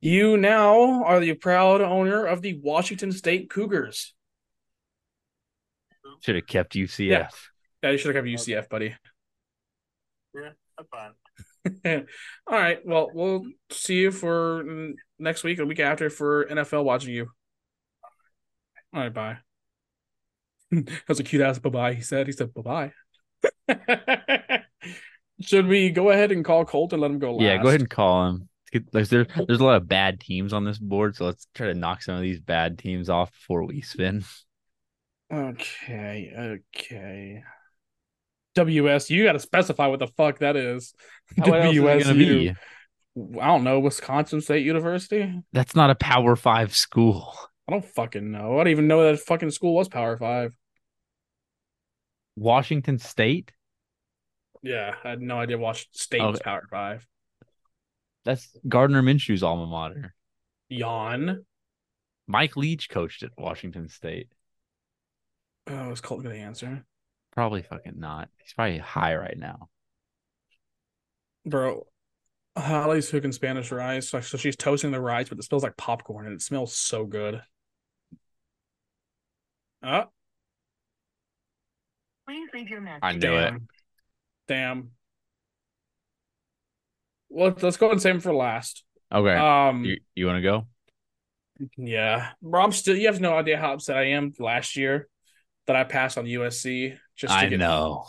you 0.00 0.36
now 0.36 1.04
are 1.04 1.20
the 1.20 1.34
proud 1.34 1.80
owner 1.80 2.24
of 2.24 2.42
the 2.42 2.60
Washington 2.62 3.12
State 3.12 3.50
Cougars. 3.50 4.14
Should 6.20 6.36
have 6.36 6.46
kept 6.46 6.74
UCF. 6.74 7.08
Yeah, 7.08 7.28
yeah 7.82 7.90
you 7.90 7.98
should 7.98 8.14
have 8.14 8.24
kept 8.24 8.40
UCF, 8.40 8.68
buddy. 8.68 8.94
Yeah, 10.34 10.50
I'm 10.78 10.86
fine. 10.90 11.12
All 12.46 12.58
right. 12.58 12.78
Well, 12.84 13.10
we'll 13.12 13.44
see 13.70 13.96
you 13.96 14.10
for 14.10 14.64
next 15.18 15.44
week, 15.44 15.58
a 15.58 15.66
week 15.66 15.80
after 15.80 16.10
for 16.10 16.46
NFL 16.46 16.84
watching 16.84 17.14
you. 17.14 17.28
All 18.94 19.00
right. 19.00 19.12
Bye. 19.12 19.38
that 20.70 21.08
was 21.08 21.20
a 21.20 21.24
cute 21.24 21.42
ass 21.42 21.58
bye 21.58 21.70
bye. 21.70 21.94
He 21.94 22.02
said. 22.02 22.26
He 22.26 22.32
said 22.32 22.54
bye 22.54 22.92
bye. 23.68 23.84
Should 25.40 25.66
we 25.66 25.90
go 25.90 26.10
ahead 26.10 26.30
and 26.32 26.44
call 26.44 26.64
Colt 26.64 26.92
and 26.92 27.02
let 27.02 27.10
him 27.10 27.18
go 27.18 27.34
last? 27.34 27.42
Yeah, 27.42 27.60
go 27.60 27.68
ahead 27.68 27.80
and 27.80 27.90
call 27.90 28.28
him. 28.28 28.48
There's 28.92 29.08
there, 29.08 29.26
there's 29.46 29.60
a 29.60 29.64
lot 29.64 29.76
of 29.76 29.88
bad 29.88 30.20
teams 30.20 30.52
on 30.52 30.64
this 30.64 30.78
board, 30.78 31.14
so 31.16 31.26
let's 31.26 31.46
try 31.54 31.68
to 31.68 31.74
knock 31.74 32.02
some 32.02 32.16
of 32.16 32.22
these 32.22 32.40
bad 32.40 32.78
teams 32.78 33.08
off 33.08 33.30
before 33.32 33.64
we 33.64 33.82
spin. 33.82 34.24
Okay, 35.32 36.60
okay. 36.76 37.42
WS, 38.54 39.10
you 39.10 39.24
got 39.24 39.32
to 39.32 39.38
specify 39.38 39.86
what 39.86 40.00
the 40.00 40.06
fuck 40.06 40.38
that 40.38 40.56
is. 40.56 40.94
WSU. 41.38 42.56
I 43.40 43.46
don't 43.46 43.64
know. 43.64 43.78
Wisconsin 43.78 44.40
State 44.40 44.66
University. 44.66 45.40
That's 45.52 45.76
not 45.76 45.90
a 45.90 45.94
Power 45.94 46.34
Five 46.34 46.74
school. 46.74 47.32
I 47.66 47.72
don't 47.72 47.84
fucking 47.84 48.30
know. 48.30 48.54
I 48.54 48.56
don't 48.58 48.68
even 48.68 48.88
know 48.88 49.04
that 49.04 49.20
fucking 49.20 49.50
school 49.50 49.74
was 49.74 49.88
Power 49.88 50.16
Five. 50.16 50.54
Washington 52.36 52.98
State. 52.98 53.52
Yeah, 54.62 54.94
I 55.02 55.10
had 55.10 55.20
no 55.20 55.38
idea 55.38 55.58
Washington 55.58 55.98
State 55.98 56.22
was 56.22 56.40
Power 56.40 56.66
Five. 56.70 57.06
That's 58.24 58.56
Gardner 58.66 59.02
Minshew's 59.02 59.42
alma 59.42 59.66
mater. 59.66 60.14
Yawn. 60.68 61.44
Mike 62.26 62.56
Leach 62.56 62.88
coached 62.88 63.22
at 63.22 63.30
Washington 63.36 63.88
State. 63.88 64.28
Oh, 65.66 65.90
is 65.90 66.00
Colton 66.00 66.24
gonna 66.24 66.42
answer? 66.42 66.84
Probably 67.32 67.62
fucking 67.62 67.98
not. 67.98 68.28
He's 68.38 68.52
probably 68.52 68.78
high 68.78 69.16
right 69.16 69.36
now. 69.38 69.68
Bro, 71.46 71.86
Holly's 72.56 73.10
cooking 73.10 73.32
Spanish 73.32 73.70
rice. 73.72 74.08
So 74.08 74.20
she's 74.20 74.56
toasting 74.56 74.90
the 74.90 75.00
rice, 75.00 75.28
but 75.28 75.38
it 75.38 75.44
smells 75.44 75.62
like 75.62 75.76
popcorn 75.76 76.26
and 76.26 76.34
it 76.34 76.42
smells 76.42 76.74
so 76.76 77.04
good. 77.04 77.42
Oh, 79.84 80.04
Please 82.26 82.48
leave 82.54 82.70
your 82.70 82.80
message. 82.80 83.00
I 83.02 83.12
knew 83.12 83.34
it. 83.36 83.50
damn. 83.50 83.68
Damn. 84.48 84.90
Well, 87.28 87.54
let's 87.60 87.76
go 87.76 87.90
and 87.90 88.00
save 88.00 88.14
him 88.14 88.20
for 88.20 88.34
last. 88.34 88.84
Okay. 89.12 89.34
Um, 89.36 89.84
you 89.84 89.98
you 90.14 90.26
want 90.26 90.38
to 90.38 90.42
go? 90.42 90.66
yeah, 91.76 92.30
bro, 92.42 92.62
I'm 92.62 92.72
still. 92.72 92.96
You 92.96 93.06
have 93.06 93.20
no 93.20 93.36
idea 93.36 93.58
how 93.58 93.74
upset 93.74 93.96
I 93.96 94.10
am. 94.10 94.32
Last 94.38 94.76
year, 94.76 95.08
that 95.66 95.76
I 95.76 95.84
passed 95.84 96.16
on 96.16 96.24
USC. 96.24 96.96
Just 97.16 97.32
to 97.32 97.38
I 97.38 97.48
get, 97.48 97.58
know. 97.58 98.04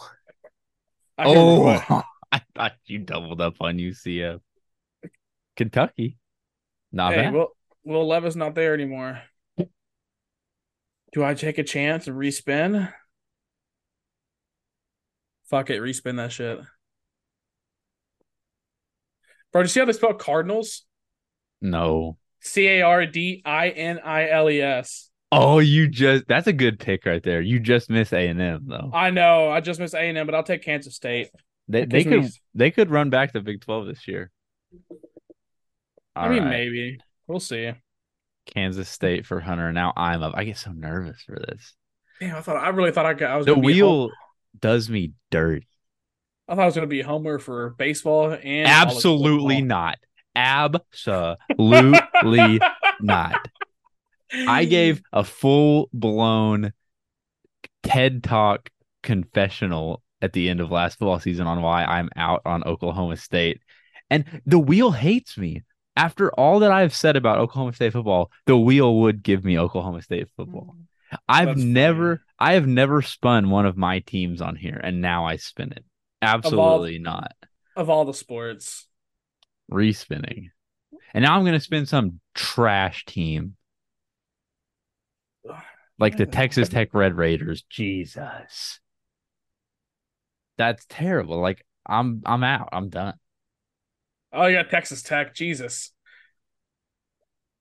I 1.17 1.23
Oh, 1.27 2.03
I 2.31 2.41
thought 2.55 2.73
you 2.85 2.99
doubled 2.99 3.41
up 3.41 3.55
on 3.59 3.77
UCF. 3.77 4.39
Kentucky. 5.55 6.17
Not 6.91 7.13
hey, 7.13 7.23
bad. 7.23 7.33
Will 7.33 7.49
Will 7.83 8.07
Levis 8.07 8.35
not 8.35 8.55
there 8.55 8.73
anymore. 8.73 9.21
Do 11.15 11.23
I 11.23 11.33
take 11.33 11.57
a 11.57 11.63
chance 11.63 12.07
and 12.07 12.17
respin? 12.17 12.91
Fuck 15.49 15.69
it, 15.69 15.81
respin 15.81 16.17
that 16.17 16.33
shit. 16.33 16.59
Bro, 19.53 19.61
do 19.61 19.63
you 19.63 19.69
see 19.69 19.79
how 19.79 19.85
they 19.85 19.93
spell 19.93 20.13
Cardinals? 20.13 20.83
no. 21.61 22.17
C 22.41 22.67
A 22.67 22.81
R 22.81 23.05
D 23.07 23.41
I 23.43 23.69
N 23.69 23.99
I 24.03 24.29
L 24.29 24.49
E 24.51 24.61
S. 24.61 25.09
Oh, 25.31 25.59
you 25.59 25.87
just 25.87 26.27
that's 26.27 26.47
a 26.47 26.53
good 26.53 26.79
pick 26.79 27.05
right 27.05 27.23
there. 27.23 27.41
You 27.41 27.59
just 27.59 27.89
miss 27.89 28.11
A 28.11 28.27
and 28.27 28.39
M 28.39 28.65
though. 28.67 28.91
I 28.93 29.09
know, 29.09 29.49
I 29.49 29.61
just 29.61 29.79
miss 29.79 29.93
A 29.93 30.01
and 30.01 30.17
M, 30.17 30.25
but 30.27 30.35
I'll 30.35 30.43
take 30.43 30.63
Kansas 30.63 30.95
State. 30.95 31.29
They 31.69 31.85
they 31.85 32.03
gives 32.03 32.07
me- 32.07 32.21
could 32.21 32.31
they 32.53 32.71
could 32.71 32.91
run 32.91 33.09
back 33.09 33.31
to 33.33 33.41
Big 33.41 33.61
Twelve 33.61 33.87
this 33.87 34.05
year. 34.07 34.31
I 36.13 36.27
mean, 36.27 36.43
right. 36.43 36.49
maybe 36.49 36.99
we'll 37.25 37.39
see. 37.39 37.71
Kansas 38.45 38.89
State 38.89 39.25
for 39.25 39.39
Hunter. 39.39 39.71
Now 39.71 39.93
I'm 39.95 40.23
up. 40.23 40.33
I 40.35 40.43
get 40.43 40.57
so 40.57 40.71
nervous 40.71 41.21
for 41.23 41.39
this. 41.47 41.73
Damn, 42.19 42.37
I 42.37 42.41
thought 42.41 42.57
I 42.57 42.69
really 42.69 42.91
thought 42.91 43.05
I, 43.05 43.13
could, 43.13 43.27
I 43.27 43.37
was 43.37 43.45
The 43.45 43.57
wheel 43.57 44.09
does 44.59 44.89
me 44.89 45.13
dirty. 45.31 45.67
I 46.47 46.55
thought 46.55 46.61
I 46.61 46.65
was 46.65 46.75
gonna 46.75 46.87
be 46.87 47.01
homer 47.01 47.39
for 47.39 47.71
baseball 47.71 48.31
and 48.31 48.67
Absolutely 48.67 49.61
not. 49.61 49.97
Absolutely 50.35 52.59
not. 53.01 53.47
I 54.31 54.65
gave 54.65 55.01
a 55.13 55.23
full 55.23 55.89
blown 55.93 56.73
TED 57.83 58.23
Talk 58.23 58.69
confessional 59.01 60.01
at 60.21 60.33
the 60.33 60.49
end 60.49 60.59
of 60.59 60.71
last 60.71 60.97
football 60.97 61.19
season 61.19 61.47
on 61.47 61.61
why 61.61 61.85
I'm 61.85 62.09
out 62.15 62.41
on 62.45 62.63
Oklahoma 62.63 63.17
State. 63.17 63.61
And 64.09 64.25
the 64.45 64.59
wheel 64.59 64.91
hates 64.91 65.37
me. 65.37 65.63
After 65.95 66.29
all 66.33 66.59
that 66.59 66.71
I've 66.71 66.93
said 66.93 67.15
about 67.15 67.37
Oklahoma 67.37 67.73
State 67.73 67.93
football, 67.93 68.31
the 68.45 68.57
wheel 68.57 69.01
would 69.01 69.23
give 69.23 69.45
me 69.45 69.57
Oklahoma 69.57 70.01
State 70.01 70.29
football. 70.35 70.75
Mm. 70.77 71.17
I've 71.27 71.47
That's 71.47 71.61
never 71.61 72.17
funny. 72.17 72.21
I 72.37 72.53
have 72.53 72.67
never 72.67 73.01
spun 73.01 73.49
one 73.49 73.65
of 73.65 73.77
my 73.77 73.99
teams 73.99 74.41
on 74.41 74.55
here 74.55 74.79
and 74.83 75.01
now 75.01 75.25
I 75.25 75.37
spin 75.37 75.71
it. 75.71 75.85
Absolutely 76.21 76.99
not. 76.99 77.33
of 77.75 77.89
all 77.89 78.05
the 78.05 78.13
sports. 78.13 78.87
Respinning. 79.71 80.49
And 81.13 81.23
now 81.23 81.35
I'm 81.35 81.43
going 81.43 81.53
to 81.53 81.59
spin 81.59 81.85
some 81.85 82.19
trash 82.33 83.05
team 83.05 83.55
like 85.99 86.17
the 86.17 86.25
Texas 86.25 86.69
Tech 86.69 86.93
Red 86.93 87.15
Raiders. 87.15 87.63
Jesus. 87.69 88.79
That's 90.57 90.85
terrible. 90.89 91.39
Like 91.39 91.65
I'm 91.85 92.21
I'm 92.25 92.43
out. 92.43 92.69
I'm 92.71 92.89
done. 92.89 93.15
Oh, 94.35 94.45
you 94.47 94.57
got 94.57 94.69
Texas 94.69 95.01
Tech. 95.01 95.33
Jesus, 95.33 95.91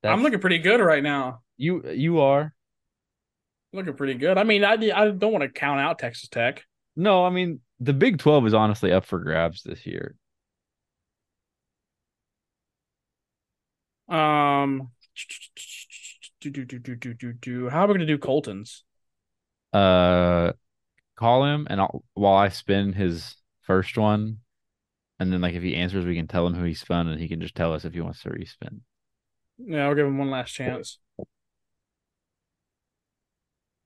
That's, 0.03 0.13
I'm 0.13 0.23
looking 0.23 0.41
pretty 0.41 0.59
good 0.59 0.81
right 0.81 1.03
now. 1.03 1.41
you 1.57 1.89
you 1.91 2.21
are. 2.21 2.55
Looking 3.73 3.95
pretty 3.95 4.15
good. 4.15 4.39
I 4.39 4.45
mean, 4.45 4.65
I 4.65 4.73
I 4.73 5.11
don't 5.11 5.33
want 5.33 5.43
to 5.43 5.49
count 5.49 5.81
out 5.81 5.99
Texas 5.99 6.29
Tech. 6.29 6.65
No, 6.97 7.25
I 7.25 7.31
mean 7.31 7.61
the 7.81 7.93
Big 7.93 8.19
12 8.19 8.47
is 8.49 8.55
honestly 8.55 8.93
up 8.93 9.05
for 9.05 9.19
grabs 9.19 9.63
this 9.63 9.87
year. 9.87 10.15
Um, 14.09 14.91
do 16.41 16.51
do 16.51 16.65
do 16.65 16.79
do 16.79 16.95
do 16.95 17.15
do 17.15 17.33
do. 17.33 17.69
How 17.69 17.85
are 17.85 17.89
we 17.89 17.95
gonna 17.95 18.07
do 18.07 18.19
Colton's? 18.19 18.85
Uh 19.73 20.53
call 21.17 21.45
him 21.45 21.67
and 21.71 21.81
I'll, 21.81 22.05
while 22.15 22.35
I 22.35 22.49
spin 22.49 22.93
his 22.93 23.37
first 23.63 23.97
one 23.97 24.39
and 25.19 25.33
then 25.33 25.41
like 25.41 25.55
if 25.55 25.63
he 25.63 25.77
answers 25.77 26.05
we 26.05 26.17
can 26.17 26.29
tell 26.29 26.47
him 26.47 26.55
who 26.55 26.65
he 26.65 26.75
spun 26.75 27.09
and 27.09 27.21
he 27.21 27.29
can 27.29 27.41
just 27.41 27.55
tell 27.55 27.73
us 27.73 27.85
if 27.85 27.95
he 27.95 28.01
wants 28.01 28.23
to 28.23 28.31
respin. 28.31 28.81
Yeah, 29.59 29.87
I'll 29.87 29.95
give 29.95 30.07
him 30.07 30.19
one 30.19 30.31
last 30.31 30.53
chance. 30.53 30.99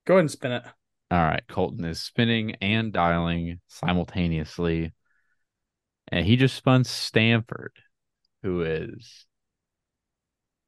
Go 0.07 0.15
ahead 0.15 0.21
and 0.21 0.31
spin 0.31 0.53
it. 0.53 0.63
All 1.11 1.23
right, 1.23 1.43
Colton 1.49 1.85
is 1.85 2.01
spinning 2.01 2.57
and 2.63 2.93
dialing 2.93 3.61
simultaneously. 3.69 4.93
And 6.11 6.25
he 6.25 6.37
just 6.37 6.55
spun 6.57 6.85
Stanford, 6.85 7.73
who 8.43 8.63
is 8.63 9.27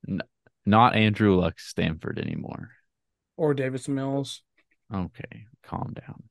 n- 0.09 0.21
not 0.67 0.95
Andrew 0.95 1.37
Luck 1.37 1.59
Stanford 1.59 2.19
anymore. 2.19 2.71
Or 3.37 3.55
Davis 3.55 3.89
Mills. 3.89 4.43
Okay, 4.95 5.47
calm 5.63 5.95
down. 5.95 6.25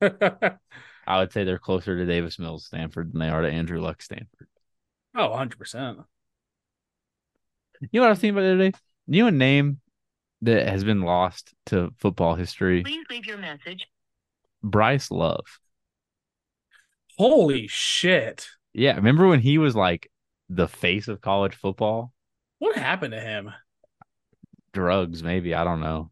I 1.08 1.18
would 1.18 1.32
say 1.32 1.42
they're 1.42 1.58
closer 1.58 1.96
to 1.96 2.04
Davis 2.04 2.38
Mills 2.38 2.66
Stanford 2.66 3.12
than 3.12 3.20
they 3.20 3.30
are 3.30 3.40
to 3.40 3.50
Andrew 3.50 3.80
Luck 3.80 4.02
Stanford. 4.02 4.46
Oh, 5.16 5.30
100%. 5.30 6.04
You 7.80 7.88
know 7.94 8.00
what 8.02 8.06
I 8.08 8.10
was 8.10 8.18
thinking 8.18 8.36
about 8.36 8.42
the 8.42 8.52
other 8.52 8.70
day? 8.70 8.78
You 9.06 9.22
know 9.22 9.28
a 9.28 9.32
name 9.32 9.80
that 10.42 10.68
has 10.68 10.84
been 10.84 11.00
lost 11.00 11.54
to 11.66 11.94
football 11.98 12.34
history? 12.34 12.82
Please 12.82 13.06
leave 13.08 13.24
your 13.24 13.38
message. 13.38 13.88
Bryce 14.62 15.10
Love. 15.10 15.46
Holy 17.16 17.68
shit. 17.68 18.46
Yeah, 18.74 18.96
remember 18.96 19.26
when 19.26 19.40
he 19.40 19.56
was 19.56 19.74
like 19.74 20.10
the 20.50 20.68
face 20.68 21.08
of 21.08 21.22
college 21.22 21.54
football? 21.54 22.12
What 22.58 22.76
happened 22.76 23.12
to 23.12 23.20
him? 23.20 23.50
Drugs, 24.74 25.22
maybe. 25.22 25.54
I 25.54 25.64
don't 25.64 25.80
know. 25.80 26.10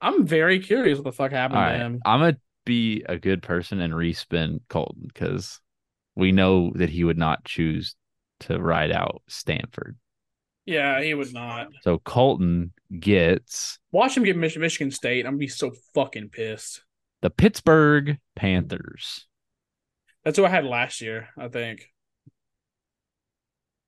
I'm 0.00 0.24
very 0.24 0.60
curious 0.60 0.98
what 0.98 1.04
the 1.04 1.12
fuck 1.12 1.32
happened 1.32 1.58
All 1.58 1.68
to 1.68 1.76
him. 1.76 2.00
I'm 2.06 2.20
gonna 2.20 2.36
be 2.68 3.04
a 3.08 3.18
good 3.18 3.42
person 3.42 3.80
and 3.80 3.92
respin 3.92 4.60
Colton 4.68 5.04
because 5.08 5.60
we 6.14 6.30
know 6.32 6.72
that 6.76 6.90
he 6.90 7.02
would 7.02 7.18
not 7.18 7.44
choose 7.44 7.96
to 8.40 8.60
ride 8.60 8.92
out 8.92 9.22
Stanford. 9.28 9.96
Yeah, 10.66 11.00
he 11.02 11.14
would 11.14 11.32
not. 11.32 11.68
So 11.82 11.98
Colton 11.98 12.72
gets 13.00 13.78
Watch 13.90 14.16
him 14.16 14.22
get 14.22 14.36
Mich- 14.36 14.58
Michigan 14.58 14.90
State. 14.90 15.24
I'm 15.24 15.32
gonna 15.32 15.38
be 15.38 15.48
so 15.48 15.72
fucking 15.94 16.28
pissed. 16.28 16.82
the 17.22 17.30
Pittsburgh 17.30 18.18
Panthers. 18.36 19.26
That's 20.24 20.36
who 20.36 20.44
I 20.44 20.50
had 20.50 20.64
last 20.66 21.00
year, 21.00 21.28
I 21.38 21.48
think. 21.48 21.90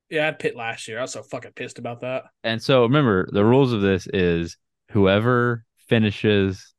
Yeah, 0.08 0.22
I 0.22 0.24
had 0.26 0.38
Pitt 0.38 0.56
last 0.56 0.88
year. 0.88 0.98
I 0.98 1.02
was 1.02 1.12
so 1.12 1.22
fucking 1.22 1.52
pissed 1.52 1.78
about 1.78 2.00
that. 2.00 2.24
And 2.42 2.60
so 2.62 2.82
remember, 2.82 3.28
the 3.30 3.44
rules 3.44 3.72
of 3.72 3.80
this 3.82 4.08
is 4.12 4.56
whoever 4.90 5.64
finishes 5.88 6.74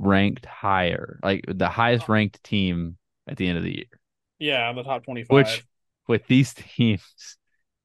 ranked 0.00 0.46
higher, 0.46 1.20
like 1.22 1.44
the 1.46 1.68
highest 1.68 2.04
oh. 2.08 2.12
ranked 2.14 2.42
team 2.42 2.96
at 3.28 3.36
the 3.36 3.48
end 3.48 3.58
of 3.58 3.64
the 3.64 3.76
year. 3.76 4.00
Yeah, 4.38 4.72
the 4.72 4.82
top 4.82 5.04
25. 5.04 5.34
Which 5.34 5.64
with 6.08 6.26
these 6.26 6.54
teams, 6.54 7.36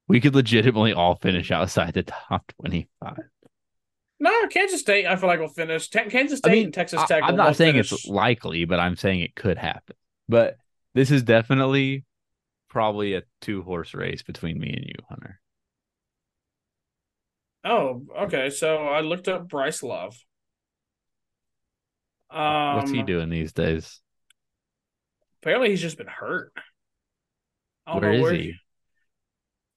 we 0.08 0.22
could 0.22 0.36
legitimately 0.36 0.94
all 0.94 1.16
finish 1.16 1.52
outside 1.52 1.94
the 1.94 2.04
top 2.04 2.52
25. 2.62 3.18
no, 4.20 4.48
Kansas 4.48 4.80
State, 4.80 5.06
I 5.06 5.16
feel 5.16 5.28
like 5.28 5.40
will 5.40 5.48
finish. 5.48 5.90
Te- 5.90 6.10
Kansas 6.10 6.40
I 6.44 6.48
State 6.48 6.52
mean, 6.52 6.66
and 6.66 6.74
Texas 6.74 7.02
Tech. 7.08 7.24
I'm 7.24 7.32
will 7.32 7.44
not 7.44 7.56
saying 7.56 7.74
finish. 7.74 7.92
it's 7.92 8.08
likely, 8.08 8.66
but 8.66 8.80
I'm 8.80 8.96
saying 8.96 9.22
it 9.22 9.36
could 9.36 9.58
happen. 9.58 9.96
But 10.30 10.58
this 10.94 11.12
is 11.12 11.24
definitely 11.24 12.06
probably 12.70 13.14
a 13.14 13.24
two 13.42 13.62
horse 13.62 13.94
race 13.94 14.24
between 14.24 14.60
me 14.60 14.70
and 14.74 14.86
you, 14.86 14.96
Hunter. 15.10 15.40
Oh, 17.66 18.04
okay. 18.22 18.50
So 18.52 18.78
I 18.78 19.02
looked 19.02 19.28
up 19.28 19.48
Bryce 19.48 19.82
Love. 19.84 20.16
Um, 22.30 22.76
What's 22.78 22.92
he 22.92 23.04
doing 23.04 23.30
these 23.30 23.54
days? 23.54 24.02
Apparently, 25.42 25.70
he's 25.70 25.82
just 25.82 25.98
been 25.98 26.08
hurt. 26.08 26.52
I 27.86 27.94
don't 27.94 28.02
Where 28.02 28.12
know 28.12 28.18
is 28.18 28.22
where 28.24 28.34
he? 28.34 28.54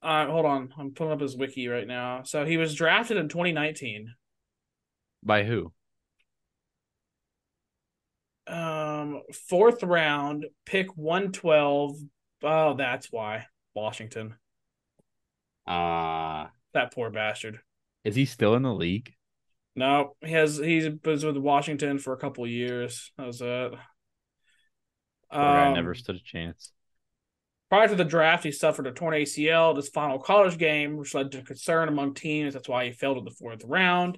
Uh, 0.01 0.27
hold 0.27 0.45
on. 0.45 0.73
I'm 0.77 0.91
pulling 0.93 1.13
up 1.13 1.19
his 1.21 1.35
wiki 1.37 1.67
right 1.67 1.87
now. 1.87 2.23
So 2.23 2.45
he 2.45 2.57
was 2.57 2.73
drafted 2.73 3.17
in 3.17 3.27
2019. 3.29 4.13
By 5.23 5.43
who? 5.43 5.71
Um, 8.47 9.21
fourth 9.47 9.83
round, 9.83 10.47
pick 10.65 10.95
one 10.97 11.31
twelve. 11.31 11.97
Oh, 12.41 12.73
that's 12.73 13.11
why 13.11 13.45
Washington. 13.75 14.35
Uh 15.67 16.47
That 16.73 16.91
poor 16.93 17.11
bastard. 17.11 17.61
is 18.03 18.15
he 18.15 18.25
still 18.25 18.55
in 18.55 18.63
the 18.63 18.73
league? 18.73 19.13
No, 19.79 20.17
he 20.19 20.33
has 20.33 20.57
he's 20.57 20.89
was 21.05 21.23
with 21.23 21.37
Washington 21.37 21.99
for 21.99 22.11
a 22.11 22.17
couple 22.17 22.45
years. 22.45 23.13
How's 23.17 23.39
That 23.39 23.47
was 23.47 23.73
it. 23.73 23.79
Poor 25.31 25.41
guy 25.41 25.67
Um, 25.69 25.73
never 25.75 25.95
stood 25.95 26.17
a 26.17 26.21
chance. 26.21 26.73
Prior 27.69 27.87
to 27.87 27.95
the 27.95 28.03
draft, 28.03 28.43
he 28.43 28.51
suffered 28.51 28.87
a 28.87 28.91
torn 28.91 29.13
ACL 29.13 29.69
at 29.69 29.77
his 29.77 29.87
final 29.87 30.19
college 30.19 30.57
game, 30.57 30.97
which 30.97 31.15
led 31.15 31.31
to 31.31 31.43
concern 31.43 31.87
among 31.87 32.13
teams. 32.13 32.55
That's 32.55 32.67
why 32.67 32.87
he 32.87 32.91
failed 32.91 33.19
in 33.19 33.23
the 33.23 33.31
fourth 33.31 33.61
round 33.63 34.17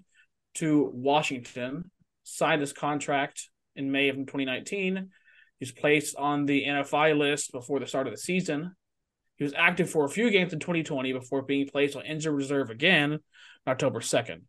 to 0.55 0.89
Washington. 0.95 1.91
Signed 2.24 2.62
his 2.62 2.74
contract 2.74 3.47
in 3.76 3.91
May 3.91 4.09
of 4.09 4.16
2019. 4.16 4.95
He 4.95 5.09
was 5.59 5.72
placed 5.72 6.16
on 6.16 6.47
the 6.47 6.66
NFI 6.66 7.16
list 7.16 7.51
before 7.51 7.80
the 7.80 7.86
start 7.86 8.07
of 8.07 8.14
the 8.14 8.18
season. 8.18 8.76
He 9.36 9.43
was 9.43 9.53
active 9.55 9.91
for 9.91 10.05
a 10.05 10.09
few 10.09 10.32
games 10.32 10.53
in 10.53 10.59
2020 10.59 11.14
before 11.14 11.43
being 11.43 11.68
placed 11.68 11.95
on 11.95 12.03
injured 12.03 12.34
reserve 12.34 12.72
again 12.72 13.12
on 13.14 13.20
October 13.68 13.99
2nd. 13.99 14.41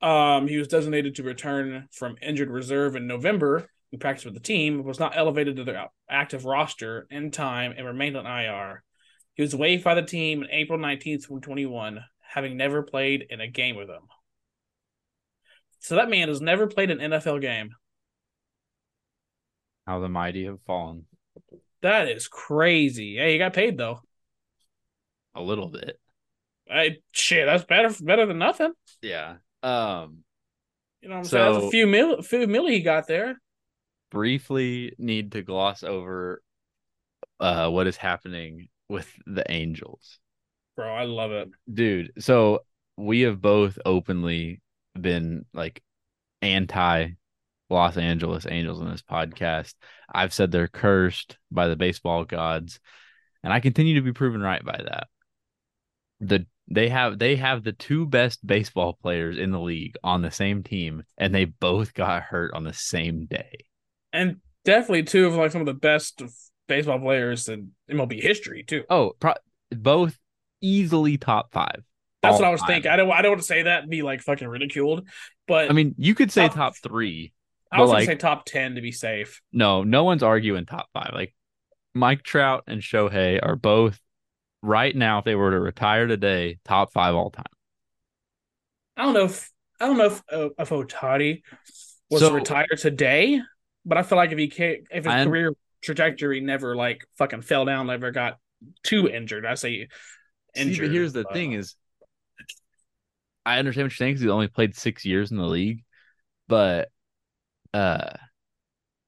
Um, 0.00 0.46
he 0.46 0.56
was 0.56 0.68
designated 0.68 1.16
to 1.16 1.22
return 1.22 1.88
from 1.92 2.16
injured 2.22 2.50
reserve 2.50 2.94
in 2.94 3.06
November 3.06 3.68
and 3.90 4.00
practiced 4.00 4.26
with 4.26 4.34
the 4.34 4.40
team, 4.40 4.76
but 4.76 4.86
was 4.86 5.00
not 5.00 5.16
elevated 5.16 5.56
to 5.56 5.64
the 5.64 5.86
active 6.08 6.44
roster 6.44 7.06
in 7.10 7.30
time 7.30 7.74
and 7.76 7.86
remained 7.86 8.16
on 8.16 8.26
IR. 8.26 8.82
He 9.34 9.42
was 9.42 9.56
waived 9.56 9.84
by 9.84 9.94
the 9.94 10.02
team 10.02 10.40
on 10.40 10.48
April 10.50 10.78
19th, 10.78 11.22
2021, 11.22 12.00
having 12.20 12.56
never 12.56 12.82
played 12.82 13.26
in 13.30 13.40
a 13.40 13.48
game 13.48 13.76
with 13.76 13.88
them. 13.88 14.02
So 15.80 15.96
that 15.96 16.10
man 16.10 16.28
has 16.28 16.40
never 16.40 16.66
played 16.66 16.90
an 16.90 16.98
NFL 16.98 17.40
game. 17.40 17.70
How 19.86 20.00
the 20.00 20.08
mighty 20.08 20.44
have 20.44 20.60
fallen. 20.66 21.06
That 21.82 22.08
is 22.08 22.28
crazy. 22.28 23.16
Hey, 23.16 23.32
he 23.32 23.38
got 23.38 23.52
paid 23.52 23.78
though. 23.78 24.00
A 25.34 25.40
little 25.40 25.68
bit. 25.68 25.98
Hey, 26.66 27.00
shit, 27.12 27.46
that's 27.46 27.64
better 27.64 27.90
better 28.02 28.26
than 28.26 28.38
nothing. 28.38 28.72
Yeah. 29.00 29.36
Um 29.62 30.24
You 31.00 31.08
know 31.08 31.16
what 31.16 31.18
I'm 31.20 31.24
saying? 31.24 31.52
That's 31.52 31.62
So- 31.62 31.68
a 31.68 31.70
few 31.70 31.86
mil, 31.86 32.22
few 32.22 32.46
milli 32.46 32.70
he 32.72 32.80
got 32.82 33.06
there. 33.06 33.40
briefly 34.10 34.94
need 34.98 35.32
to 35.32 35.42
gloss 35.42 35.82
over 35.82 36.42
uh 37.40 37.68
what 37.68 37.86
is 37.86 37.96
happening 37.96 38.68
with 38.88 39.06
the 39.26 39.44
Angels. 39.50 40.18
Bro, 40.76 40.94
I 40.94 41.04
love 41.04 41.30
it. 41.32 41.50
Dude, 41.72 42.12
so 42.18 42.60
we 42.96 43.20
have 43.22 43.40
both 43.40 43.78
openly 43.84 44.60
been 44.98 45.44
like 45.52 45.82
anti 46.40 47.10
Los 47.70 47.96
Angeles 47.98 48.46
Angels 48.48 48.80
in 48.80 48.88
this 48.88 49.02
podcast. 49.02 49.74
I've 50.12 50.32
said 50.32 50.50
they're 50.50 50.68
cursed 50.68 51.36
by 51.50 51.68
the 51.68 51.76
baseball 51.76 52.24
gods, 52.24 52.80
and 53.44 53.52
I 53.52 53.60
continue 53.60 53.96
to 53.96 54.00
be 54.02 54.12
proven 54.14 54.40
right 54.40 54.64
by 54.64 54.80
that. 54.84 55.08
The 56.20 56.46
they 56.70 56.88
have 56.88 57.18
they 57.18 57.36
have 57.36 57.64
the 57.64 57.72
two 57.72 58.06
best 58.06 58.46
baseball 58.46 58.98
players 59.00 59.38
in 59.38 59.50
the 59.50 59.60
league 59.60 59.96
on 60.04 60.22
the 60.22 60.30
same 60.30 60.62
team, 60.62 61.02
and 61.16 61.34
they 61.34 61.46
both 61.46 61.94
got 61.94 62.22
hurt 62.22 62.52
on 62.54 62.64
the 62.64 62.72
same 62.72 63.26
day. 63.26 63.64
And 64.12 64.36
definitely 64.64 65.04
two 65.04 65.26
of 65.26 65.34
like 65.34 65.52
some 65.52 65.62
of 65.62 65.66
the 65.66 65.74
best 65.74 66.22
baseball 66.66 66.98
players 66.98 67.48
in 67.48 67.72
MLB 67.90 68.22
history 68.22 68.64
too. 68.64 68.84
Oh, 68.90 69.12
pro- 69.18 69.34
both 69.70 70.16
easily 70.60 71.16
top 71.16 71.52
five. 71.52 71.82
That's 72.22 72.38
what 72.38 72.48
I 72.48 72.50
was 72.50 72.60
time. 72.60 72.68
thinking. 72.68 72.90
I 72.90 72.96
don't 72.96 73.10
I 73.10 73.22
don't 73.22 73.32
want 73.32 73.40
to 73.40 73.46
say 73.46 73.62
that 73.62 73.82
and 73.82 73.90
be 73.90 74.02
like 74.02 74.20
fucking 74.20 74.46
ridiculed, 74.46 75.08
but 75.46 75.70
I 75.70 75.72
mean, 75.72 75.94
you 75.98 76.14
could 76.14 76.30
say 76.30 76.48
Top- 76.48 76.56
top 76.56 76.76
three. 76.76 77.32
I 77.70 77.80
was 77.80 77.90
but, 77.90 77.96
gonna 77.96 78.06
say 78.06 78.14
top 78.16 78.44
ten 78.44 78.74
to 78.76 78.80
be 78.80 78.92
safe. 78.92 79.40
No, 79.52 79.84
no 79.84 80.04
one's 80.04 80.22
arguing 80.22 80.66
top 80.66 80.88
five. 80.92 81.10
Like 81.12 81.34
Mike 81.94 82.22
Trout 82.22 82.64
and 82.66 82.80
Shohei 82.80 83.38
are 83.42 83.56
both 83.56 83.98
right 84.62 84.94
now. 84.94 85.18
If 85.18 85.24
they 85.24 85.34
were 85.34 85.50
to 85.52 85.60
retire 85.60 86.06
today, 86.06 86.58
top 86.64 86.92
five 86.92 87.14
all 87.14 87.30
time. 87.30 87.44
I 88.96 89.04
don't 89.04 89.14
know 89.14 89.24
if 89.24 89.50
I 89.80 89.86
don't 89.86 89.98
know 89.98 90.06
if 90.06 90.22
uh, 90.32 90.48
if 90.58 90.70
Ohtani 90.70 91.42
was 92.10 92.20
So- 92.20 92.30
to 92.30 92.34
retire 92.34 92.66
today, 92.76 93.40
but 93.84 93.98
I 93.98 94.02
feel 94.02 94.16
like 94.18 94.32
if 94.32 94.38
he 94.38 94.48
ca 94.50 94.80
if 94.90 95.04
his 95.04 95.12
I 95.12 95.20
un- 95.20 95.28
career 95.28 95.52
trajectory 95.82 96.40
never 96.40 96.74
like 96.74 97.04
fucking 97.16 97.42
fell 97.42 97.64
down, 97.64 97.86
never 97.86 98.10
got 98.10 98.38
too 98.82 99.08
injured. 99.08 99.46
I 99.46 99.54
say 99.54 99.88
See, 100.56 100.62
injured. 100.62 100.88
but 100.88 100.92
here's 100.92 101.12
the 101.12 101.26
uh, 101.28 101.32
thing: 101.32 101.52
is 101.52 101.76
I 103.46 103.58
understand 103.58 103.86
what 103.86 103.92
you're 103.92 103.96
saying 103.96 104.14
because 104.14 104.22
he 104.22 104.28
only 104.30 104.48
played 104.48 104.74
six 104.76 105.04
years 105.04 105.30
in 105.30 105.36
the 105.36 105.44
league, 105.46 105.84
but 106.48 106.88
uh, 107.72 108.10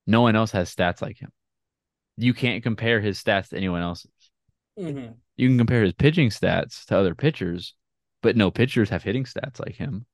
no 0.07 0.21
one 0.23 0.37
else 0.37 0.53
has 0.53 0.75
stats 0.75 1.03
like 1.03 1.19
him. 1.19 1.31
You 2.17 2.33
can't 2.35 2.63
compare 2.63 3.01
his 3.01 3.23
stats 3.23 3.49
to 3.49 3.57
anyone 3.57 3.83
else's. 3.83 4.11
mhm. 4.79 5.15
You 5.41 5.49
can 5.49 5.57
compare 5.57 5.83
his 5.83 5.95
pitching 5.95 6.29
stats 6.29 6.85
to 6.85 6.99
other 6.99 7.15
pitchers, 7.15 7.75
but 8.21 8.37
no 8.37 8.51
pitchers 8.51 8.91
have 8.91 9.03
hitting 9.03 9.25
stats 9.25 9.59
like 9.59 9.75
him. 9.75 10.05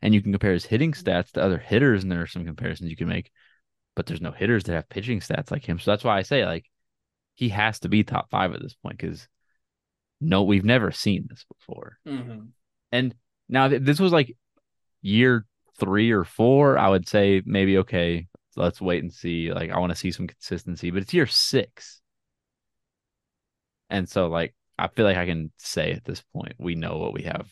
And 0.00 0.14
you 0.14 0.22
can 0.22 0.32
compare 0.32 0.54
his 0.54 0.64
hitting 0.64 0.92
stats 0.92 1.30
to 1.32 1.42
other 1.42 1.58
hitters, 1.58 2.02
and 2.02 2.10
there 2.10 2.22
are 2.22 2.26
some 2.26 2.46
comparisons 2.46 2.88
you 2.88 2.96
can 2.96 3.08
make, 3.08 3.30
but 3.94 4.06
there's 4.06 4.22
no 4.22 4.30
hitters 4.30 4.64
that 4.64 4.72
have 4.72 4.88
pitching 4.88 5.20
stats 5.20 5.50
like 5.50 5.62
him. 5.62 5.78
So 5.78 5.90
that's 5.90 6.04
why 6.04 6.16
I 6.16 6.22
say 6.22 6.46
like 6.46 6.64
he 7.34 7.50
has 7.50 7.80
to 7.80 7.90
be 7.90 8.02
top 8.02 8.30
five 8.30 8.54
at 8.54 8.62
this 8.62 8.72
point 8.72 8.96
because 8.96 9.28
no, 10.22 10.44
we've 10.44 10.64
never 10.64 10.90
seen 10.90 11.26
this 11.28 11.44
before. 11.58 11.98
Mhm. 12.06 12.52
And 12.90 13.14
now 13.50 13.68
this 13.68 14.00
was 14.00 14.10
like 14.10 14.34
year 15.02 15.44
three 15.78 16.12
or 16.12 16.24
four, 16.24 16.78
I 16.78 16.88
would 16.88 17.06
say 17.06 17.42
maybe 17.44 17.76
okay, 17.76 18.26
let's 18.56 18.80
wait 18.80 19.02
and 19.02 19.12
see. 19.12 19.52
Like 19.52 19.70
I 19.70 19.78
want 19.80 19.90
to 19.90 19.98
see 19.98 20.12
some 20.12 20.28
consistency, 20.28 20.90
but 20.90 21.02
it's 21.02 21.12
year 21.12 21.26
six. 21.26 22.00
And 23.90 24.08
so 24.08 24.28
like 24.28 24.54
I 24.78 24.88
feel 24.88 25.04
like 25.04 25.16
I 25.16 25.26
can 25.26 25.52
say 25.58 25.92
at 25.92 26.04
this 26.04 26.22
point 26.34 26.54
we 26.58 26.74
know 26.74 26.98
what 26.98 27.12
we 27.12 27.22
have. 27.22 27.48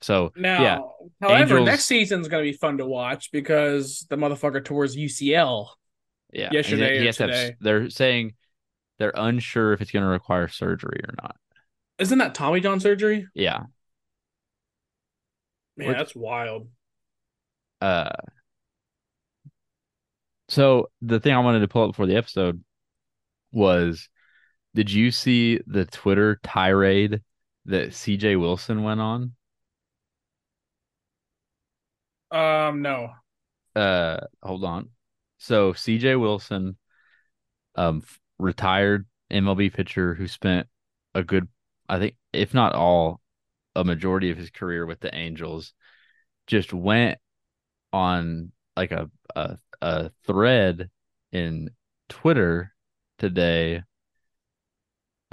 So 0.00 0.32
Now, 0.36 0.62
yeah, 0.62 0.78
however, 1.20 1.54
Angels- 1.58 1.66
next 1.66 1.84
season's 1.84 2.28
gonna 2.28 2.42
be 2.42 2.52
fun 2.52 2.78
to 2.78 2.86
watch 2.86 3.30
because 3.32 4.06
the 4.10 4.16
motherfucker 4.16 4.64
towards 4.64 4.96
UCL. 4.96 5.68
yeah. 6.32 6.50
Yesterday 6.52 6.98
he, 6.98 7.08
he 7.08 7.24
have- 7.24 7.54
they're 7.60 7.88
saying 7.90 8.34
they're 8.98 9.12
unsure 9.14 9.72
if 9.72 9.80
it's 9.80 9.90
going 9.90 10.04
to 10.04 10.08
require 10.08 10.46
surgery 10.46 11.00
or 11.08 11.14
not. 11.20 11.36
Isn't 11.98 12.18
that 12.18 12.34
Tommy 12.34 12.60
John 12.60 12.78
surgery? 12.80 13.26
Yeah. 13.34 13.64
Man, 15.76 15.88
Which- 15.88 15.96
that's 15.96 16.14
wild. 16.14 16.68
Uh, 17.80 18.10
so 20.48 20.90
the 21.02 21.20
thing 21.20 21.32
I 21.32 21.38
wanted 21.40 21.60
to 21.60 21.68
pull 21.68 21.82
up 21.84 21.90
before 21.90 22.06
the 22.06 22.16
episode 22.16 22.62
was, 23.52 24.08
did 24.74 24.90
you 24.90 25.10
see 25.10 25.60
the 25.66 25.84
Twitter 25.84 26.40
tirade 26.42 27.22
that 27.66 27.90
CJ 27.90 28.38
Wilson 28.38 28.82
went 28.82 29.00
on? 29.00 29.32
Um, 32.30 32.82
no. 32.82 33.10
Uh, 33.76 34.20
hold 34.42 34.64
on. 34.64 34.90
So 35.38 35.72
CJ 35.72 36.20
Wilson, 36.20 36.76
um, 37.76 38.02
retired 38.38 39.06
MLB 39.30 39.72
pitcher 39.72 40.14
who 40.14 40.26
spent 40.26 40.66
a 41.14 41.22
good, 41.22 41.48
I 41.88 41.98
think, 41.98 42.16
if 42.32 42.54
not 42.54 42.74
all, 42.74 43.20
a 43.76 43.84
majority 43.84 44.30
of 44.30 44.36
his 44.36 44.50
career 44.50 44.86
with 44.86 45.00
the 45.00 45.14
Angels, 45.14 45.72
just 46.46 46.72
went 46.72 47.18
on 47.92 48.52
like 48.76 48.92
a 48.92 49.10
a, 49.36 49.58
a 49.80 50.10
thread 50.24 50.90
in 51.32 51.70
Twitter 52.08 52.72
today 53.18 53.82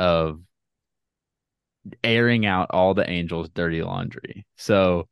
of 0.02 0.42
airing 2.04 2.44
out 2.44 2.72
all 2.72 2.96
the 2.96 3.08
Angels' 3.08 3.50
dirty 3.50 3.84
laundry. 3.84 4.48
So 4.58 5.08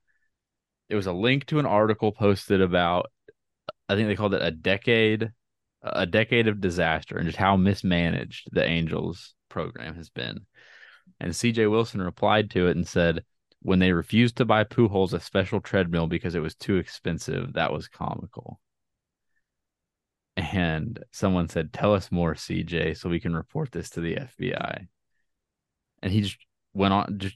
it 0.89 0.95
was 0.95 1.05
a 1.05 1.13
link 1.13 1.45
to 1.45 1.59
an 1.59 1.67
article 1.67 2.11
posted 2.11 2.59
about 2.59 3.11
I 3.87 3.95
think 3.95 4.07
they 4.07 4.15
called 4.15 4.33
it 4.33 4.41
a 4.41 4.49
decade 4.49 5.31
a 5.83 6.07
decade 6.07 6.47
of 6.47 6.59
disaster 6.59 7.17
and 7.17 7.27
just 7.27 7.37
how 7.37 7.55
mismanaged 7.55 8.49
the 8.51 8.65
Angels 8.65 9.35
program 9.47 9.95
has 9.95 10.09
been. 10.09 10.39
And 11.19 11.33
CJ 11.33 11.69
Wilson 11.69 12.01
replied 12.01 12.49
to 12.51 12.67
it 12.67 12.75
and 12.75 12.87
said, 12.87 13.23
when 13.61 13.77
they 13.77 13.91
refused 13.91 14.37
to 14.37 14.45
buy 14.45 14.63
Pujols 14.63 15.13
a 15.13 15.19
special 15.19 15.61
treadmill 15.61 16.07
because 16.07 16.33
it 16.33 16.41
was 16.41 16.55
too 16.55 16.77
expensive, 16.77 17.53
that 17.53 17.71
was 17.71 17.87
comical. 17.87 18.59
And 20.51 21.03
someone 21.11 21.47
said, 21.47 21.73
Tell 21.73 21.93
us 21.93 22.11
more, 22.11 22.33
CJ, 22.33 22.97
so 22.97 23.09
we 23.09 23.19
can 23.19 23.35
report 23.35 23.71
this 23.71 23.89
to 23.91 24.01
the 24.01 24.15
FBI. 24.15 24.87
And 26.01 26.11
he 26.11 26.21
just 26.21 26.37
went 26.73 26.93
on 26.93 27.17
just 27.19 27.35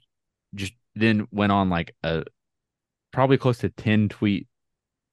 just 0.56 0.74
then 0.96 1.28
went 1.32 1.52
on 1.52 1.70
like 1.70 1.96
a 2.04 2.24
probably 3.12 3.38
close 3.38 3.60
to 3.60 3.70
10 3.70 4.10
tweet 4.10 4.48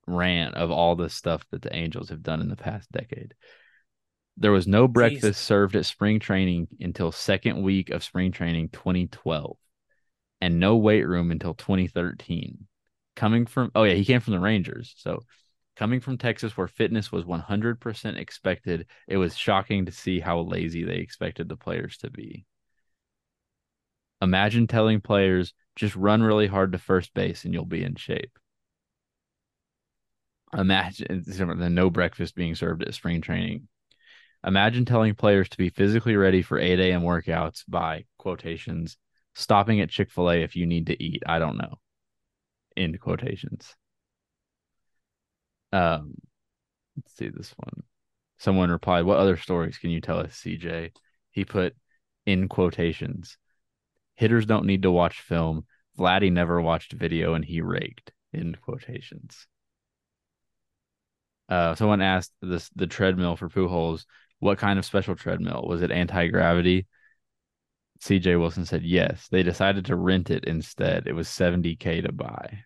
rant 0.07 0.55
of 0.55 0.71
all 0.71 0.97
the 0.97 1.11
stuff 1.11 1.45
that 1.51 1.63
the 1.63 1.75
Angels 1.75 2.09
have 2.11 2.23
done 2.23 2.41
in 2.41 2.49
the 2.49 2.57
past 2.57 2.91
decade. 2.93 3.35
There 4.37 4.53
was 4.53 4.67
no 4.67 4.89
breakfast 4.89 5.23
Jesus. 5.23 5.39
served 5.39 5.77
at 5.77 5.87
spring 5.87 6.19
training 6.19 6.69
until 6.81 7.13
second 7.13 7.63
week 7.63 7.91
of 7.91 8.05
spring 8.05 8.33
training 8.33 8.71
2012 8.71 9.57
and 10.41 10.59
no 10.59 10.77
weight 10.77 11.07
room 11.07 11.31
until 11.31 11.55
2013. 11.55 12.67
Coming 13.17 13.47
from 13.47 13.71
oh 13.75 13.83
yeah, 13.83 13.95
he 13.95 14.05
came 14.05 14.21
from 14.21 14.33
the 14.33 14.41
Rangers. 14.41 14.95
So 14.97 15.23
Coming 15.77 16.01
from 16.01 16.19
Texas, 16.19 16.57
where 16.57 16.69
fitness 16.69 17.11
was 17.11 17.25
100% 17.25 18.19
expected, 18.19 18.87
it 19.09 19.17
was 19.17 19.37
shocking 19.37 19.87
to 19.87 19.93
see 19.93 20.21
how 20.21 20.41
lazy 20.41 20.85
they 20.85 20.97
expected 20.97 21.49
the 21.49 21.57
players 21.57 21.97
to 21.99 22.11
be. 22.11 22.45
Imagine 24.21 24.67
telling 24.67 25.01
players 25.01 25.55
just 25.77 25.97
run 25.97 26.23
really 26.23 26.47
hard 26.47 26.73
to 26.73 26.79
first 26.79 27.15
base 27.15 27.45
and 27.45 27.55
you'll 27.55 27.65
be 27.65 27.83
in 27.83 27.95
shape. 27.95 28.39
Imagine 30.53 31.23
the 31.25 31.71
no 31.71 31.91
breakfast 31.91 32.35
being 32.35 32.55
served 32.55 32.83
at 32.83 32.93
spring 32.93 33.21
training. 33.21 33.69
Imagine 34.45 34.85
telling 34.85 35.15
players 35.15 35.49
to 35.51 35.59
be 35.59 35.71
physically 35.71 36.17
ready 36.17 36.43
for 36.43 36.59
8 36.59 36.81
a.m. 36.81 37.03
workouts 37.03 37.63
by 37.69 38.05
quotations, 38.19 38.97
stopping 39.35 39.81
at 39.81 39.91
Chick 39.91 40.11
fil 40.11 40.31
A 40.31 40.43
if 40.43 40.57
you 40.57 40.67
need 40.67 40.87
to 40.89 41.03
eat. 41.03 41.23
I 41.27 41.39
don't 41.39 41.57
know. 41.57 41.79
End 42.77 42.99
quotations. 43.01 43.77
Um, 45.73 46.15
let's 46.97 47.15
see 47.17 47.29
this 47.29 47.55
one. 47.57 47.83
Someone 48.39 48.71
replied, 48.71 49.05
What 49.05 49.19
other 49.19 49.37
stories 49.37 49.79
can 49.79 49.91
you 49.91 50.01
tell 50.01 50.19
us, 50.19 50.33
CJ? 50.33 50.93
He 51.31 51.45
put 51.45 51.77
in 52.27 52.49
quotations. 52.49 53.37
Hitters 54.15 54.47
don't 54.47 54.67
need 54.67 54.83
to 54.83 54.91
watch 54.91 55.21
film. 55.21 55.67
Vladdy 55.99 56.33
never 56.33 56.61
watched 56.61 56.93
video 56.93 57.35
and 57.35 57.45
he 57.45 57.61
raked. 57.61 58.13
End 58.35 58.61
quotations. 58.61 59.47
Uh, 61.49 61.75
someone 61.75 62.01
asked 62.01 62.33
this 62.41 62.71
the 62.77 62.87
treadmill 62.87 63.37
for 63.37 63.49
Pujols, 63.49 64.05
what 64.39 64.59
kind 64.59 64.79
of 64.79 64.85
special 64.85 65.17
treadmill? 65.17 65.65
Was 65.67 65.83
it 65.83 65.91
anti 65.91 66.29
gravity? 66.29 66.87
CJ 68.01 68.39
Wilson 68.39 68.65
said 68.65 68.83
yes. 68.83 69.29
They 69.29 69.43
decided 69.43 69.87
to 69.87 69.97
rent 69.97 70.31
it 70.31 70.45
instead. 70.45 71.07
It 71.07 71.13
was 71.13 71.29
70K 71.29 72.03
to 72.03 72.13
buy. 72.13 72.65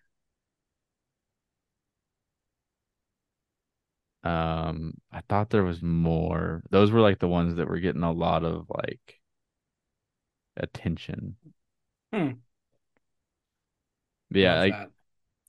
Um, 4.25 4.95
I 5.13 5.21
thought 5.29 5.51
there 5.51 5.65
was 5.65 5.83
more. 5.83 6.63
Those 6.71 6.91
were 6.91 7.01
like 7.01 7.19
the 7.19 7.29
ones 7.29 7.57
that 7.57 7.69
were 7.69 7.79
getting 7.79 8.03
a 8.03 8.13
lot 8.13 8.43
of 8.43 8.67
like 8.75 9.21
attention. 10.57 11.37
Hmm. 12.13 12.31
Yeah, 14.31 14.59
like 14.59 14.73
that. 14.73 14.91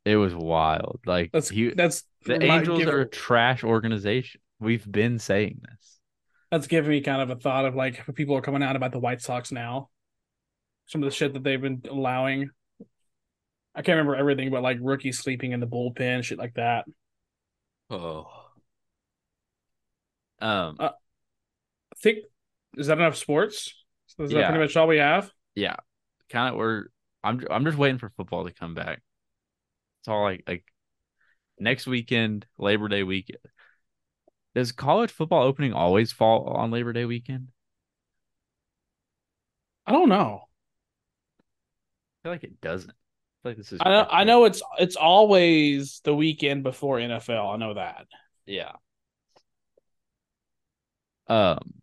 it 0.04 0.18
was 0.18 0.36
wild. 0.36 1.00
Like 1.06 1.32
that's 1.32 1.50
he, 1.50 1.70
that's 1.70 2.04
the 2.26 2.42
Angels 2.44 2.80
give- 2.80 2.90
are 2.90 3.02
a 3.02 3.08
trash 3.10 3.64
organization. 3.64 4.42
We've 4.60 4.90
been 4.90 5.20
saying 5.20 5.62
this. 5.70 6.00
that's 6.52 6.68
giving 6.68 6.92
me 6.92 7.02
kind 7.02 7.22
of 7.22 7.30
a 7.30 7.36
thought 7.40 7.66
of 7.66 7.76
like 7.76 8.04
people 8.16 8.36
are 8.36 8.42
coming 8.42 8.62
out 8.64 8.76
about 8.76 8.92
the 8.92 9.00
White 9.00 9.22
Sox 9.22 9.52
now. 9.52 9.90
Some 10.88 11.02
of 11.02 11.10
the 11.10 11.16
shit 11.16 11.34
that 11.34 11.44
they've 11.44 11.62
been 11.62 11.82
allowing. 11.90 12.50
I 13.74 13.82
can't 13.82 13.98
remember 13.98 14.16
everything, 14.16 14.52
but 14.52 14.64
like 14.64 14.78
rookies 14.82 15.20
sleeping 15.20 15.52
in 15.52 15.60
the 15.60 15.68
bullpen, 15.68 16.24
shit 16.24 16.38
like 16.38 16.54
that. 16.56 16.86
Oh. 17.90 18.28
Um. 20.40 20.78
I 20.80 20.92
think 21.98 22.20
is 22.78 22.88
that 22.88 22.98
enough 22.98 23.16
sports? 23.16 23.74
Is 24.20 24.30
that 24.32 24.38
Yeah. 24.38 24.48
pretty 24.50 24.64
much 24.64 24.76
all 24.78 24.88
we 24.88 24.98
have? 24.98 25.32
yeah, 25.56 25.76
kind 26.30 26.50
of. 26.54 26.58
We're. 26.58 26.86
I'm. 27.24 27.42
I'm 27.50 27.66
just 27.66 27.78
waiting 27.78 27.98
for 27.98 28.10
football 28.10 28.46
to 28.46 28.54
come 28.54 28.74
back. 28.74 29.02
It's 30.02 30.08
all 30.08 30.22
like 30.24 30.44
like 30.48 30.64
next 31.60 31.88
weekend, 31.88 32.46
Labor 32.58 32.88
Day 32.88 33.04
weekend. 33.04 33.40
Does 34.54 34.72
college 34.72 35.12
football 35.12 35.44
opening 35.44 35.74
always 35.74 36.12
fall 36.12 36.46
on 36.48 36.72
Labor 36.72 36.94
Day 36.94 37.06
weekend? 37.06 37.50
I 39.86 39.92
don't 39.92 40.10
know. 40.10 40.42
I 41.40 42.24
feel 42.24 42.32
like 42.32 42.44
it 42.44 42.62
doesn't. 42.62 42.92
I 42.92 42.94
feel 43.44 43.52
like 43.52 43.58
this 43.58 43.72
is. 43.72 43.80
I 43.82 43.90
know 43.90 44.08
I 44.10 44.24
know 44.24 44.46
it's 44.46 44.62
it's 44.80 44.96
always 44.96 46.02
the 46.04 46.16
weekend 46.16 46.64
before 46.64 46.98
NFL. 46.98 47.54
I 47.54 47.58
know 47.58 47.74
that. 47.76 48.08
Yeah. 48.46 48.72
Um. 51.28 51.74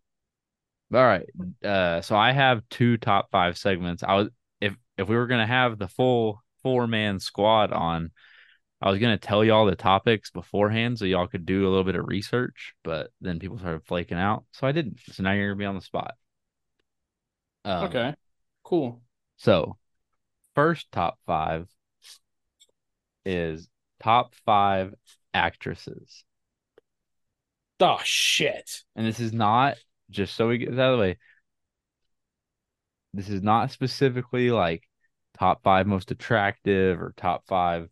All 0.93 1.03
right. 1.03 1.27
Uh. 1.63 2.01
So 2.01 2.15
I 2.15 2.31
have 2.31 2.61
two 2.69 2.97
top 2.97 3.29
five 3.31 3.57
segments. 3.57 4.03
I 4.03 4.15
was 4.15 4.29
if 4.61 4.75
if 4.97 5.07
we 5.07 5.15
were 5.15 5.27
gonna 5.27 5.47
have 5.47 5.77
the 5.79 5.87
full 5.87 6.43
four 6.61 6.87
man 6.87 7.19
squad 7.19 7.71
on, 7.71 8.11
I 8.81 8.89
was 8.89 8.99
gonna 8.99 9.17
tell 9.17 9.43
y'all 9.43 9.65
the 9.65 9.75
topics 9.75 10.29
beforehand 10.29 10.99
so 10.99 11.05
y'all 11.05 11.27
could 11.27 11.45
do 11.45 11.67
a 11.67 11.69
little 11.69 11.83
bit 11.83 11.95
of 11.95 12.07
research, 12.07 12.73
but 12.83 13.11
then 13.21 13.39
people 13.39 13.57
started 13.57 13.85
flaking 13.85 14.17
out, 14.17 14.45
so 14.51 14.67
I 14.67 14.71
didn't. 14.71 14.99
So 15.11 15.23
now 15.23 15.31
you're 15.31 15.49
gonna 15.49 15.59
be 15.59 15.65
on 15.65 15.75
the 15.75 15.81
spot. 15.81 16.15
Um, 17.65 17.85
okay. 17.85 18.13
Cool. 18.63 19.01
So, 19.37 19.77
first 20.55 20.91
top 20.91 21.17
five 21.25 21.67
is 23.25 23.69
top 24.01 24.35
five 24.45 24.93
actresses. 25.33 26.23
Oh 27.79 27.99
shit. 28.03 28.83
And 28.95 29.05
this 29.05 29.19
is 29.19 29.33
not 29.33 29.77
just 30.09 30.35
so 30.35 30.47
we 30.47 30.57
get 30.57 30.71
this 30.71 30.79
out 30.79 30.93
of 30.93 30.97
the 30.99 31.01
way. 31.01 31.17
This 33.13 33.29
is 33.29 33.41
not 33.41 33.71
specifically 33.71 34.51
like 34.51 34.87
top 35.37 35.63
five 35.63 35.87
most 35.87 36.11
attractive 36.11 37.01
or 37.01 37.13
top 37.17 37.45
five 37.47 37.89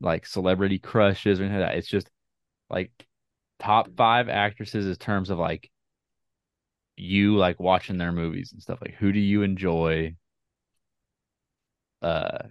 like 0.00 0.26
celebrity 0.26 0.78
crushes 0.78 1.40
or 1.40 1.44
anything 1.44 1.60
like 1.60 1.70
that. 1.70 1.78
It's 1.78 1.88
just 1.88 2.10
like 2.70 2.92
top 3.60 3.90
five 3.96 4.28
actresses 4.28 4.86
in 4.86 4.96
terms 4.96 5.30
of 5.30 5.38
like 5.38 5.70
you 6.96 7.36
like 7.36 7.60
watching 7.60 7.98
their 7.98 8.12
movies 8.12 8.52
and 8.52 8.62
stuff. 8.62 8.80
Like 8.80 8.94
who 8.94 9.12
do 9.12 9.20
you 9.20 9.42
enjoy 9.42 10.16
uh 12.02 12.48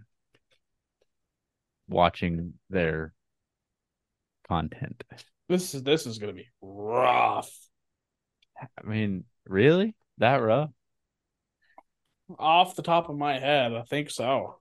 watching 1.88 2.54
their 2.70 3.14
content? 4.48 5.04
This 5.48 5.76
is 5.76 5.84
this 5.84 6.06
is 6.06 6.18
gonna 6.18 6.34
be 6.34 6.48
rough. 6.62 7.52
I 8.60 8.88
mean, 8.88 9.26
really? 9.46 9.96
That 10.18 10.38
rough? 10.38 10.72
Off 12.40 12.76
the 12.76 12.82
top 12.82 13.10
of 13.10 13.18
my 13.18 13.38
head, 13.38 13.74
I 13.74 13.84
think 13.84 14.10
so. 14.10 14.60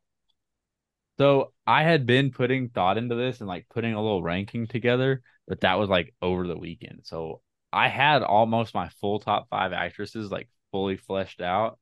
So 1.19 1.53
I 1.67 1.85
had 1.85 2.07
been 2.07 2.31
putting 2.33 2.69
thought 2.69 2.99
into 2.99 3.15
this 3.15 3.41
and 3.41 3.49
like 3.49 3.67
putting 3.73 3.95
a 3.95 4.03
little 4.03 4.23
ranking 4.23 4.67
together, 4.67 5.23
but 5.47 5.61
that 5.61 5.79
was 5.79 5.89
like 5.89 6.15
over 6.21 6.47
the 6.47 6.59
weekend. 6.59 7.01
So 7.05 7.41
I 7.73 7.89
had 7.89 8.23
almost 8.23 8.75
my 8.75 8.89
full 9.01 9.21
top 9.21 9.49
five 9.49 9.73
actresses 9.73 10.31
like 10.31 10.49
fully 10.73 10.97
fleshed 10.97 11.41
out, 11.41 11.79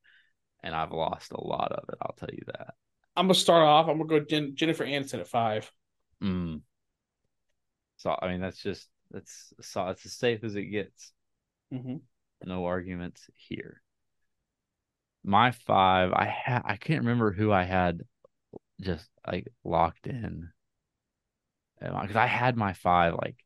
and 0.63 0.75
I've 0.75 0.93
lost 0.93 1.33
a 1.33 1.43
lot 1.43 1.73
of 1.73 1.85
it. 1.89 1.99
I'll 2.01 2.15
tell 2.19 2.31
you 2.33 2.45
that. 2.47 2.75
I'm 3.17 3.27
gonna 3.27 3.35
start 3.35 3.63
off. 3.63 3.89
I'm 3.89 3.99
gonna 3.99 4.09
go 4.09 4.21
Jen- 4.21 4.55
Jennifer 4.55 4.85
Aniston 4.87 5.21
at 5.21 5.29
five. 5.29 5.71
Mm. 6.23 6.61
So 8.03 8.17
I 8.21 8.29
mean, 8.29 8.41
that's 8.41 8.61
just 8.61 8.89
that's 9.13 9.53
so 9.61 9.87
it's 9.89 10.05
as 10.05 10.13
safe 10.13 10.43
as 10.43 10.57
it 10.57 10.65
gets. 10.65 11.13
Mm-hmm. 11.73 11.97
No 12.45 12.65
arguments 12.65 13.31
here. 13.37 13.81
My 15.25 15.53
five, 15.53 16.13
I 16.13 16.25
had 16.25 16.63
I 16.65 16.77
can't 16.77 17.03
remember 17.03 17.31
who 17.31 17.53
I 17.53 17.63
had 17.63 18.03
just 18.81 19.09
like 19.25 19.47
locked 19.63 20.09
in. 20.09 20.49
Because 21.81 22.17
I 22.17 22.27
had 22.27 22.57
my 22.57 22.73
five 22.73 23.15
like 23.15 23.37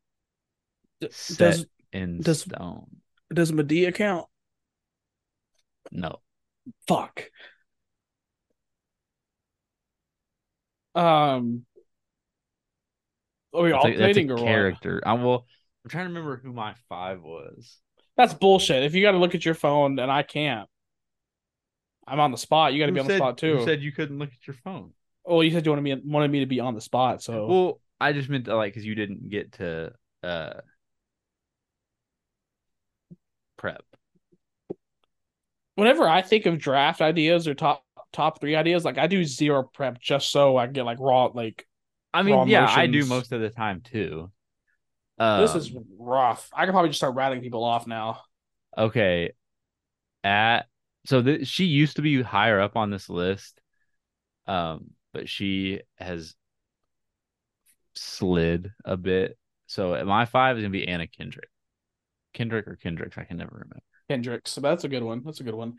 set 1.10 1.38
Does 1.38 1.66
in 1.92 2.20
does- 2.20 2.40
stone. 2.40 2.86
does 3.32 3.52
Madea 3.52 3.94
count? 3.94 4.26
No. 5.92 6.20
Fuck. 6.88 7.24
Um. 10.94 11.66
Are 13.56 13.62
we 13.62 13.70
That's 13.70 13.84
a, 13.84 13.88
that's 13.88 14.18
a 14.18 14.26
alternating 14.26 14.30
or 14.30 14.36
what? 14.36 14.44
character. 14.44 15.02
I 15.04 15.12
will 15.14 15.46
I'm 15.84 15.90
trying 15.90 16.04
to 16.04 16.08
remember 16.08 16.36
who 16.36 16.52
my 16.52 16.74
five 16.88 17.22
was. 17.22 17.78
That's 18.16 18.34
bullshit. 18.34 18.82
If 18.82 18.94
you 18.94 19.02
got 19.02 19.12
to 19.12 19.18
look 19.18 19.34
at 19.34 19.44
your 19.44 19.54
phone 19.54 19.98
and 19.98 20.10
I 20.10 20.22
can't, 20.22 20.68
I'm 22.06 22.20
on 22.20 22.30
the 22.30 22.38
spot. 22.38 22.72
You 22.72 22.78
got 22.80 22.86
to 22.86 22.92
be 22.92 23.00
on 23.00 23.06
the 23.06 23.16
spot 23.16 23.38
too. 23.38 23.56
Who 23.58 23.64
said 23.64 23.82
you 23.82 23.92
couldn't 23.92 24.18
look 24.18 24.30
at 24.30 24.46
your 24.46 24.56
phone? 24.64 24.92
oh, 25.24 25.40
you 25.40 25.50
said 25.50 25.66
you 25.66 25.72
wanted 25.72 25.82
me 25.82 26.00
wanted 26.04 26.30
me 26.30 26.40
to 26.40 26.46
be 26.46 26.60
on 26.60 26.74
the 26.74 26.80
spot. 26.80 27.22
So 27.22 27.46
Well, 27.46 27.80
I 28.00 28.12
just 28.12 28.28
meant 28.28 28.46
to, 28.46 28.56
like 28.56 28.72
because 28.72 28.86
you 28.86 28.94
didn't 28.94 29.28
get 29.28 29.52
to 29.54 29.92
uh 30.22 30.54
prep. 33.56 33.82
whenever 35.76 36.08
I 36.08 36.22
think 36.22 36.46
of 36.46 36.58
draft 36.58 37.00
ideas 37.00 37.46
or 37.46 37.54
top 37.54 37.84
top 38.12 38.40
three 38.40 38.56
ideas, 38.56 38.84
like 38.84 38.98
I 38.98 39.06
do 39.06 39.24
zero 39.24 39.62
prep 39.62 40.00
just 40.00 40.30
so 40.30 40.56
I 40.56 40.66
can 40.66 40.72
get 40.72 40.84
like 40.84 40.98
raw. 40.98 41.26
Like 41.26 41.66
I 42.16 42.22
mean, 42.22 42.34
Raw 42.34 42.44
yeah, 42.46 42.66
I 42.66 42.86
do 42.86 43.04
most 43.04 43.30
of 43.32 43.42
the 43.42 43.50
time 43.50 43.82
too. 43.82 44.30
Um, 45.18 45.42
this 45.42 45.54
is 45.54 45.70
rough. 45.98 46.48
I 46.50 46.64
could 46.64 46.72
probably 46.72 46.88
just 46.88 46.98
start 46.98 47.14
rattling 47.14 47.42
people 47.42 47.62
off 47.62 47.86
now. 47.86 48.22
okay. 48.76 49.32
At 50.24 50.66
so 51.04 51.22
th- 51.22 51.46
she 51.46 51.66
used 51.66 51.96
to 51.96 52.02
be 52.02 52.22
higher 52.22 52.58
up 52.58 52.74
on 52.74 52.90
this 52.90 53.10
list, 53.10 53.60
um, 54.46 54.92
but 55.12 55.28
she 55.28 55.80
has 55.96 56.34
slid 57.94 58.72
a 58.84 58.96
bit. 58.96 59.36
So 59.66 59.94
at 59.94 60.06
my 60.06 60.24
five 60.24 60.56
is 60.56 60.62
gonna 60.62 60.70
be 60.70 60.88
Anna 60.88 61.06
Kendrick, 61.06 61.50
Kendrick 62.32 62.66
or 62.66 62.76
Kendricks. 62.76 63.18
I 63.18 63.24
can 63.24 63.36
never 63.36 63.52
remember. 63.52 63.82
Kendricks. 64.08 64.52
So 64.52 64.62
that's 64.62 64.84
a 64.84 64.88
good 64.88 65.02
one. 65.02 65.22
That's 65.22 65.40
a 65.40 65.44
good 65.44 65.54
one. 65.54 65.74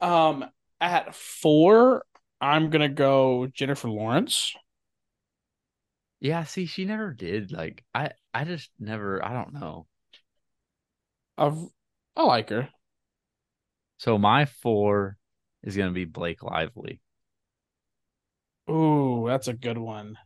Um, 0.00 0.44
at 0.80 1.14
four, 1.14 2.04
I'm 2.40 2.70
gonna 2.70 2.88
go 2.88 3.46
Jennifer 3.46 3.88
Lawrence. 3.88 4.52
Yeah, 6.20 6.44
see, 6.44 6.66
she 6.66 6.84
never 6.84 7.12
did. 7.12 7.52
Like, 7.52 7.84
I, 7.94 8.10
I 8.32 8.44
just 8.44 8.70
never. 8.78 9.24
I 9.24 9.32
don't 9.32 9.54
know. 9.54 9.86
I've, 11.36 11.58
I 12.16 12.22
like 12.22 12.48
her. 12.50 12.68
So 13.98 14.18
my 14.18 14.46
four 14.46 15.16
is 15.62 15.76
gonna 15.76 15.92
be 15.92 16.04
Blake 16.04 16.42
Lively. 16.42 17.00
Ooh, 18.70 19.24
that's 19.26 19.48
a 19.48 19.52
good 19.52 19.78
one. 19.78 20.16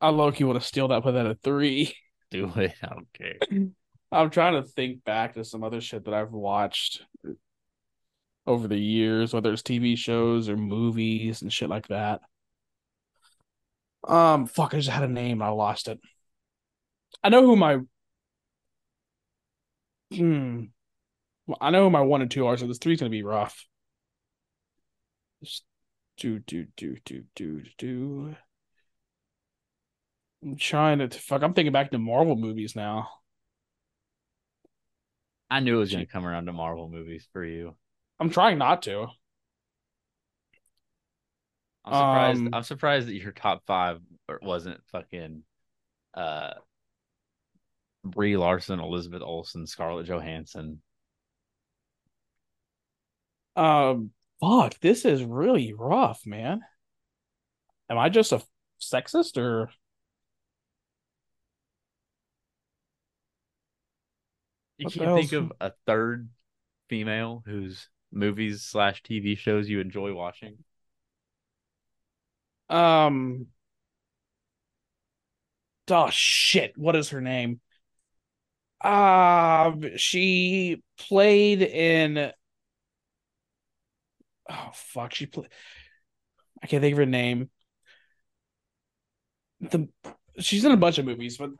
I 0.00 0.08
low 0.08 0.32
key 0.32 0.44
want 0.44 0.60
to 0.60 0.66
steal 0.66 0.88
that, 0.88 1.02
put 1.02 1.12
that 1.12 1.26
at 1.26 1.42
three. 1.42 1.94
Do 2.30 2.50
it. 2.56 2.74
I 2.82 2.86
don't 2.86 3.12
care. 3.12 3.68
I'm 4.10 4.30
trying 4.30 4.54
to 4.60 4.68
think 4.68 5.04
back 5.04 5.34
to 5.34 5.44
some 5.44 5.62
other 5.62 5.80
shit 5.80 6.04
that 6.06 6.14
I've 6.14 6.32
watched 6.32 7.04
over 8.46 8.66
the 8.68 8.78
years, 8.78 9.32
whether 9.32 9.52
it's 9.52 9.62
TV 9.62 9.96
shows 9.96 10.48
or 10.48 10.56
movies 10.56 11.42
and 11.42 11.52
shit 11.52 11.68
like 11.68 11.88
that. 11.88 12.20
Um, 14.06 14.46
fuck, 14.46 14.74
I 14.74 14.78
just 14.78 14.88
had 14.90 15.04
a 15.04 15.08
name 15.08 15.40
and 15.40 15.48
I 15.48 15.52
lost 15.52 15.88
it. 15.88 16.00
I 17.22 17.28
know 17.28 17.42
who 17.42 17.56
my 17.56 17.78
hmm. 20.12 20.64
Well, 21.46 21.58
I 21.60 21.70
know 21.70 21.84
who 21.84 21.90
my 21.90 22.00
one 22.00 22.22
and 22.22 22.30
two 22.30 22.46
are, 22.46 22.56
so 22.56 22.66
this 22.66 22.78
three's 22.78 23.00
gonna 23.00 23.10
be 23.10 23.22
rough. 23.22 23.66
Just 25.42 25.64
do 26.16 26.38
do 26.38 26.66
do 26.76 26.96
do 27.04 27.24
do 27.34 27.62
do. 27.78 28.36
I'm 30.42 30.56
trying 30.56 30.98
to 30.98 31.08
fuck. 31.08 31.42
I'm 31.42 31.54
thinking 31.54 31.72
back 31.72 31.90
to 31.90 31.98
Marvel 31.98 32.36
movies 32.36 32.74
now. 32.74 33.08
I 35.50 35.60
knew 35.60 35.76
it 35.76 35.80
was 35.80 35.92
gonna 35.92 36.06
come 36.06 36.26
around 36.26 36.46
to 36.46 36.52
Marvel 36.52 36.88
movies 36.88 37.28
for 37.32 37.44
you. 37.44 37.76
I'm 38.18 38.30
trying 38.30 38.58
not 38.58 38.82
to. 38.82 39.08
I'm 41.84 41.92
surprised. 41.94 42.40
Um, 42.40 42.50
I'm 42.52 42.62
surprised 42.62 43.08
that 43.08 43.14
your 43.14 43.32
top 43.32 43.64
five 43.66 44.00
wasn't 44.40 44.80
fucking 44.90 45.42
uh 46.14 46.52
Brie 48.04 48.36
Larson, 48.36 48.80
Elizabeth 48.80 49.22
Olsen, 49.22 49.66
Scarlett 49.66 50.06
Johansson. 50.06 50.82
Um, 53.54 54.10
fuck, 54.40 54.78
this 54.80 55.04
is 55.04 55.22
really 55.22 55.72
rough, 55.72 56.26
man. 56.26 56.62
Am 57.88 57.98
I 57.98 58.08
just 58.08 58.32
a 58.32 58.42
sexist 58.80 59.36
or 59.36 59.70
You 64.78 64.86
What 64.86 64.94
can't 64.94 65.20
think 65.20 65.32
of 65.32 65.52
a 65.60 65.72
third 65.86 66.28
female 66.88 67.42
whose 67.46 67.88
movies 68.10 68.62
slash 68.62 69.02
TV 69.02 69.38
shows 69.38 69.68
you 69.68 69.78
enjoy 69.80 70.12
watching. 70.12 70.58
Um 72.72 73.46
oh 75.90 76.10
shit, 76.10 76.72
what 76.76 76.96
is 76.96 77.10
her 77.10 77.20
name? 77.20 77.60
Um, 78.80 79.96
she 79.96 80.82
played 80.98 81.62
in 81.62 82.32
oh 84.50 84.70
fuck, 84.72 85.14
she 85.14 85.26
played 85.26 85.48
I 86.62 86.66
can't 86.66 86.80
think 86.80 86.92
of 86.92 86.98
her 86.98 87.06
name. 87.06 87.50
The 89.60 89.88
she's 90.38 90.64
in 90.64 90.72
a 90.72 90.76
bunch 90.76 90.98
of 90.98 91.04
movies, 91.04 91.36
but 91.36 91.50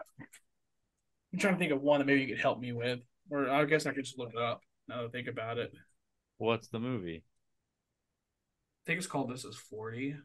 I'm 1.33 1.39
trying 1.39 1.55
to 1.55 1.59
think 1.59 1.73
of 1.73 1.83
one 1.83 2.01
that 2.01 2.07
maybe 2.07 2.23
you 2.23 2.29
could 2.29 2.41
help 2.41 2.61
me 2.61 2.73
with. 2.73 3.01
Or 3.31 3.49
I 3.49 3.65
guess 3.65 3.87
I 3.87 3.93
could 3.93 4.05
just 4.05 4.19
look 4.19 4.33
it 4.35 4.41
up 4.41 4.61
now 4.89 4.99
that 4.99 5.07
I 5.07 5.09
think 5.09 5.29
about 5.29 5.59
it. 5.59 5.73
What's 6.39 6.69
the 6.69 6.81
movie? 6.81 7.25
I 7.25 8.87
think 8.87 8.99
it's 8.99 9.07
called 9.07 9.31
This 9.31 9.45
Is 9.45 9.57
40. 9.57 10.17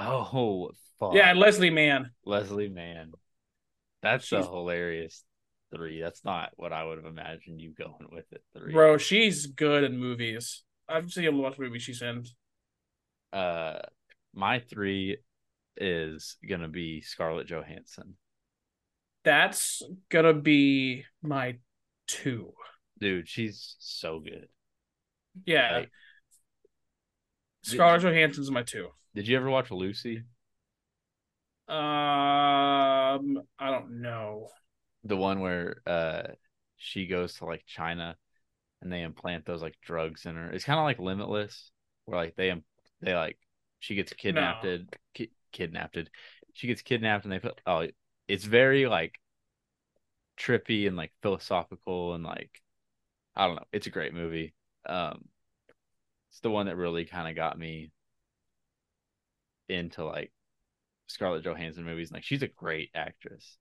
Oh, 0.00 0.70
fuck. 0.98 1.14
Yeah, 1.14 1.32
Leslie 1.32 1.70
Mann. 1.70 2.10
Leslie 2.24 2.68
Mann. 2.68 3.12
That's 4.02 4.24
She's- 4.26 4.44
a 4.46 4.48
hilarious 4.48 5.24
three. 5.74 6.00
That's 6.00 6.24
not 6.24 6.50
what 6.56 6.72
I 6.72 6.84
would 6.84 6.96
have 6.98 7.06
imagined 7.06 7.60
you 7.60 7.72
going 7.72 8.08
with 8.10 8.24
it. 8.32 8.42
Three. 8.56 8.72
Bro, 8.72 8.98
she's 8.98 9.46
good 9.46 9.84
in 9.84 9.98
movies. 9.98 10.62
I've 10.88 11.10
seen 11.12 11.26
a 11.26 11.30
lot 11.30 11.52
of 11.52 11.58
movies 11.58 11.82
she's 11.82 12.02
in. 12.02 12.24
Uh, 13.32 13.78
my 14.34 14.58
three 14.58 15.18
is 15.76 16.36
gonna 16.48 16.68
be 16.68 17.00
Scarlett 17.00 17.46
Johansson. 17.46 18.16
That's 19.22 19.82
gonna 20.08 20.34
be 20.34 21.04
my 21.22 21.58
two. 22.06 22.52
Dude, 22.98 23.28
she's 23.28 23.76
so 23.78 24.18
good. 24.20 24.48
Yeah. 25.44 25.78
Like, 25.78 25.90
Scarlett 27.62 28.02
Johansson's 28.02 28.50
my 28.50 28.62
two. 28.62 28.88
Did 29.14 29.28
you 29.28 29.36
ever 29.36 29.50
watch 29.50 29.70
Lucy? 29.70 30.24
Um, 31.68 33.42
I 33.58 33.70
don't 33.70 34.00
know. 34.00 34.48
The 35.04 35.16
one 35.16 35.40
where 35.40 35.80
uh 35.86 36.22
she 36.76 37.06
goes 37.06 37.34
to 37.34 37.44
like 37.44 37.64
China 37.66 38.16
and 38.82 38.92
they 38.92 39.02
implant 39.02 39.46
those 39.46 39.62
like 39.62 39.76
drugs 39.82 40.26
in 40.26 40.34
her. 40.36 40.50
It's 40.50 40.64
kind 40.64 40.78
of 40.78 40.84
like 40.84 40.98
Limitless, 40.98 41.70
where 42.06 42.18
like 42.18 42.36
they 42.36 42.52
they 43.00 43.14
like 43.14 43.38
she 43.78 43.94
gets 43.94 44.12
kidnapped. 44.12 44.66
Ki- 45.14 45.32
kidnapped. 45.52 45.98
She 46.54 46.66
gets 46.66 46.82
kidnapped 46.82 47.24
and 47.24 47.32
they 47.32 47.38
put 47.38 47.60
oh, 47.66 47.86
it's 48.26 48.44
very 48.44 48.86
like 48.86 49.14
trippy 50.36 50.86
and 50.86 50.96
like 50.96 51.12
philosophical 51.22 52.14
and 52.14 52.24
like 52.24 52.62
I 53.36 53.46
don't 53.46 53.56
know. 53.56 53.64
It's 53.72 53.86
a 53.86 53.90
great 53.90 54.14
movie. 54.14 54.54
Um, 54.86 55.28
it's 56.30 56.40
the 56.40 56.50
one 56.50 56.66
that 56.66 56.76
really 56.76 57.04
kind 57.04 57.28
of 57.28 57.36
got 57.36 57.58
me 57.58 57.90
into 59.70 60.04
like 60.04 60.32
Scarlett 61.06 61.44
Johansson 61.44 61.84
movies. 61.84 62.12
Like 62.12 62.24
she's 62.24 62.42
a 62.42 62.48
great 62.48 62.90
actress. 62.94 63.56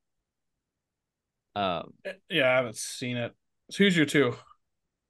Um, 1.55 1.93
Yeah, 2.29 2.51
I 2.51 2.55
haven't 2.55 2.77
seen 2.77 3.17
it. 3.17 3.33
So 3.71 3.83
who's 3.83 3.95
your 3.97 4.05
two? 4.05 4.35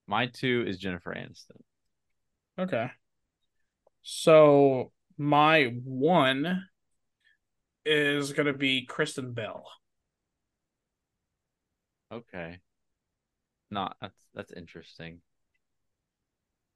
my 0.08 0.28
two 0.28 0.66
is 0.68 0.78
Jennifer 0.80 1.14
Aniston. 1.14 1.62
Okay. 2.58 2.90
So 4.02 4.92
my 5.18 5.66
one 5.84 6.66
is 7.86 8.34
gonna 8.34 8.54
be 8.54 8.86
Kristen 8.86 9.34
Bell. 9.34 9.66
Okay. 12.12 12.60
Not 13.72 13.96
that's 14.02 14.20
that's 14.34 14.52
interesting. 14.52 15.22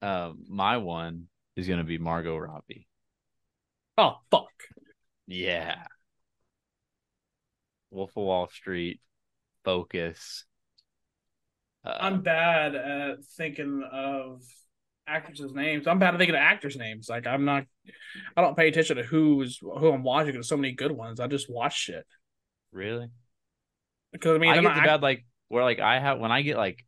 Um, 0.01 0.45
my 0.47 0.77
one 0.77 1.27
is 1.55 1.67
gonna 1.67 1.83
be 1.83 1.97
Margot 1.97 2.37
Robbie. 2.37 2.87
Oh 3.97 4.17
fuck. 4.31 4.47
Yeah. 5.27 5.83
Wolf 7.91 8.11
of 8.17 8.23
Wall 8.23 8.47
Street, 8.49 8.99
Focus. 9.63 10.45
Uh, 11.85 11.97
I'm 11.99 12.21
bad 12.21 12.75
at 12.75 13.23
thinking 13.37 13.83
of 13.91 14.41
actresses' 15.05 15.53
names. 15.53 15.85
I'm 15.85 15.99
bad 15.99 16.13
at 16.13 16.17
thinking 16.17 16.35
of 16.35 16.41
actors' 16.41 16.77
names. 16.77 17.07
Like 17.09 17.27
I'm 17.27 17.45
not 17.45 17.65
I 18.35 18.41
don't 18.41 18.57
pay 18.57 18.69
attention 18.69 18.97
to 18.97 19.03
who's 19.03 19.57
who 19.59 19.91
I'm 19.91 20.03
watching. 20.03 20.33
There's 20.33 20.47
so 20.47 20.57
many 20.57 20.73
good 20.73 20.91
ones. 20.91 21.19
I 21.19 21.27
just 21.27 21.49
watch 21.49 21.77
shit. 21.77 22.05
really? 22.71 23.09
Because 24.11 24.35
I 24.35 24.39
mean 24.39 24.51
I 24.51 24.55
get 24.55 24.63
not 24.63 24.75
the 24.75 24.81
act- 24.81 24.87
bad 24.87 25.01
like 25.01 25.25
where 25.49 25.63
like 25.63 25.79
I 25.79 25.99
have 25.99 26.19
when 26.19 26.31
I 26.31 26.41
get 26.41 26.57
like 26.57 26.83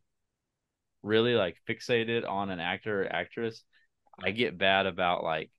really 1.02 1.34
like 1.34 1.56
fixated 1.68 2.28
on 2.28 2.50
an 2.50 2.58
actor 2.58 3.02
or 3.02 3.12
actress, 3.12 3.62
I 4.22 4.30
get 4.32 4.58
bad 4.58 4.86
about 4.86 5.22
like 5.22 5.50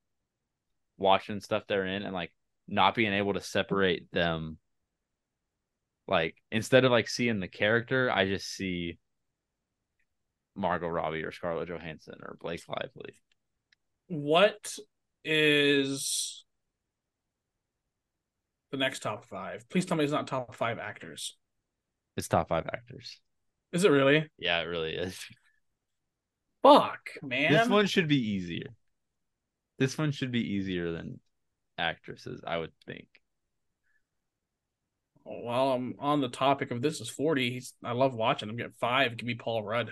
watching 0.98 1.40
stuff 1.40 1.64
they're 1.68 1.86
in 1.86 2.04
and 2.04 2.14
like 2.14 2.32
not 2.68 2.96
being 2.96 3.14
able 3.14 3.34
to 3.34 3.42
separate 3.42 4.12
them. 4.12 4.58
Like 6.08 6.36
instead 6.52 6.86
of 6.86 6.92
like 6.92 7.10
seeing 7.10 7.40
the 7.40 7.48
character, 7.48 8.10
I 8.12 8.26
just 8.26 8.48
see 8.48 8.98
Margot 10.56 10.88
Robbie 10.88 11.24
or 11.24 11.32
Scarlett 11.32 11.70
Johansson 11.70 12.16
or 12.22 12.38
Blake 12.40 12.64
Lively. 12.68 13.14
what 14.08 14.76
is 15.24 16.46
the 18.72 18.78
next 18.78 19.02
top 19.02 19.26
five? 19.26 19.68
Please 19.70 19.86
tell 19.86 19.98
me 19.98 20.04
it's 20.04 20.14
not 20.14 20.28
top 20.28 20.56
five 20.56 20.80
actors. 20.80 21.38
It's 22.16 22.28
top 22.28 22.50
five 22.50 22.66
actors. 22.66 23.20
Is 23.72 23.84
it 23.84 23.92
really? 23.92 24.30
Yeah, 24.38 24.62
it 24.62 24.66
really 24.66 24.96
is. 24.96 25.20
Fuck, 26.64 27.10
man. 27.22 27.52
This 27.54 27.68
one 27.68 27.86
should 27.86 28.08
be 28.08 28.32
easier. 28.32 28.68
This 29.78 29.98
one 29.98 30.12
should 30.12 30.32
be 30.32 30.54
easier 30.56 30.92
than 30.92 31.20
actresses, 31.78 32.42
I 32.46 32.58
would 32.58 32.72
think. 32.86 33.08
While 35.24 35.72
I'm 35.74 35.96
on 36.00 36.22
the 36.22 36.30
topic 36.30 36.72
of 36.72 36.82
this 36.82 37.02
is 37.02 37.10
40, 37.10 37.52
he's 37.52 37.74
I 37.84 37.92
love 37.92 38.14
watching 38.16 38.50
him 38.50 38.56
get 38.56 38.74
five. 38.80 39.18
Give 39.18 39.28
me 39.28 39.36
Paul 39.36 39.64
Rudd. 39.64 39.92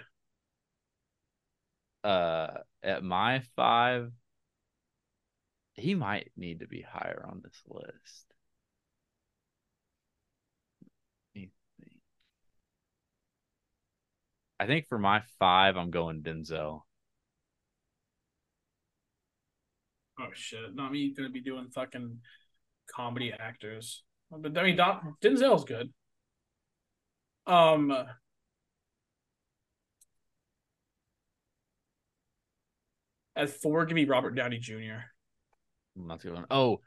uh 2.03 2.47
at 2.83 3.03
my 3.03 3.41
five 3.55 4.11
he 5.73 5.95
might 5.95 6.31
need 6.37 6.59
to 6.59 6.67
be 6.67 6.81
higher 6.81 7.25
on 7.27 7.41
this 7.43 7.61
list 7.67 8.25
Let 11.35 11.41
me 11.41 11.51
think. 11.79 11.97
i 14.59 14.67
think 14.67 14.87
for 14.87 14.99
my 14.99 15.21
five 15.39 15.75
i'm 15.77 15.89
going 15.91 16.21
denzel 16.21 16.81
Oh 20.19 20.27
shit! 20.33 20.73
Not 20.75 20.91
me 20.91 21.13
gonna 21.13 21.29
be 21.29 21.41
doing 21.41 21.69
fucking 21.69 22.19
comedy 22.93 23.33
actors. 23.37 24.03
But 24.31 24.57
I 24.57 24.63
mean, 24.63 24.75
Doc, 24.75 25.03
Denzel's 25.21 25.65
good. 25.65 25.91
Um, 27.47 27.93
at 33.35 33.49
four, 33.49 33.85
give 33.85 33.95
me 33.95 34.05
Robert 34.05 34.35
Downey 34.35 34.57
Jr. 34.57 34.73
A 35.97 36.17
good 36.17 36.33
one. 36.33 36.45
Oh, 36.49 36.81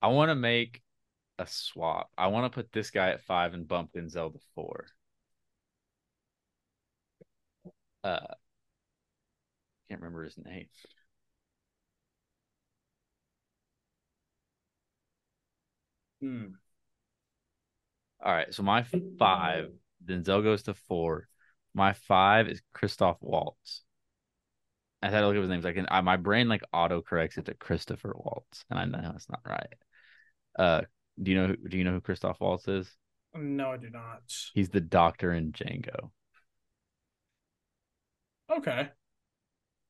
I 0.00 0.08
want 0.08 0.30
to 0.30 0.34
make 0.34 0.82
a 1.38 1.46
swap. 1.46 2.10
I 2.16 2.28
want 2.28 2.50
to 2.50 2.54
put 2.54 2.72
this 2.72 2.90
guy 2.90 3.10
at 3.10 3.22
five 3.22 3.54
and 3.54 3.66
bump 3.66 3.90
Denzel 3.92 4.32
to 4.32 4.38
four. 4.54 4.86
Uh, 8.04 8.20
can't 9.88 10.00
remember 10.00 10.24
his 10.24 10.38
name. 10.38 10.66
Hmm. 16.20 16.56
All 18.22 18.32
right, 18.32 18.52
so 18.52 18.62
my 18.62 18.84
five, 19.18 19.70
Denzel 20.04 20.42
goes 20.42 20.64
to 20.64 20.74
four. 20.74 21.28
My 21.74 21.92
five 21.92 22.48
is 22.48 22.62
Christoph 22.72 23.18
Waltz. 23.20 23.82
I 25.02 25.10
had 25.10 25.20
to 25.20 25.26
look 25.26 25.36
up 25.36 25.42
his 25.42 25.50
names. 25.50 25.64
Like, 25.64 25.78
I, 25.88 26.00
my 26.00 26.16
brain 26.16 26.48
like 26.48 26.62
auto 26.72 27.02
corrects 27.02 27.36
it 27.38 27.44
to 27.46 27.54
Christopher 27.54 28.14
Waltz, 28.16 28.64
and 28.70 28.78
I 28.78 28.86
know 28.86 29.00
that's 29.12 29.28
not 29.28 29.40
right. 29.46 29.74
Uh, 30.58 30.82
do 31.22 31.30
you 31.30 31.36
know? 31.36 31.46
who- 31.48 31.68
Do 31.68 31.76
you 31.76 31.84
know 31.84 31.92
who 31.92 32.00
Christoph 32.00 32.40
Waltz 32.40 32.66
is? 32.66 32.90
No, 33.34 33.72
I 33.72 33.76
do 33.76 33.90
not. 33.90 34.22
He's 34.54 34.70
the 34.70 34.80
doctor 34.80 35.32
in 35.32 35.52
Django. 35.52 36.10
Okay. 38.50 38.88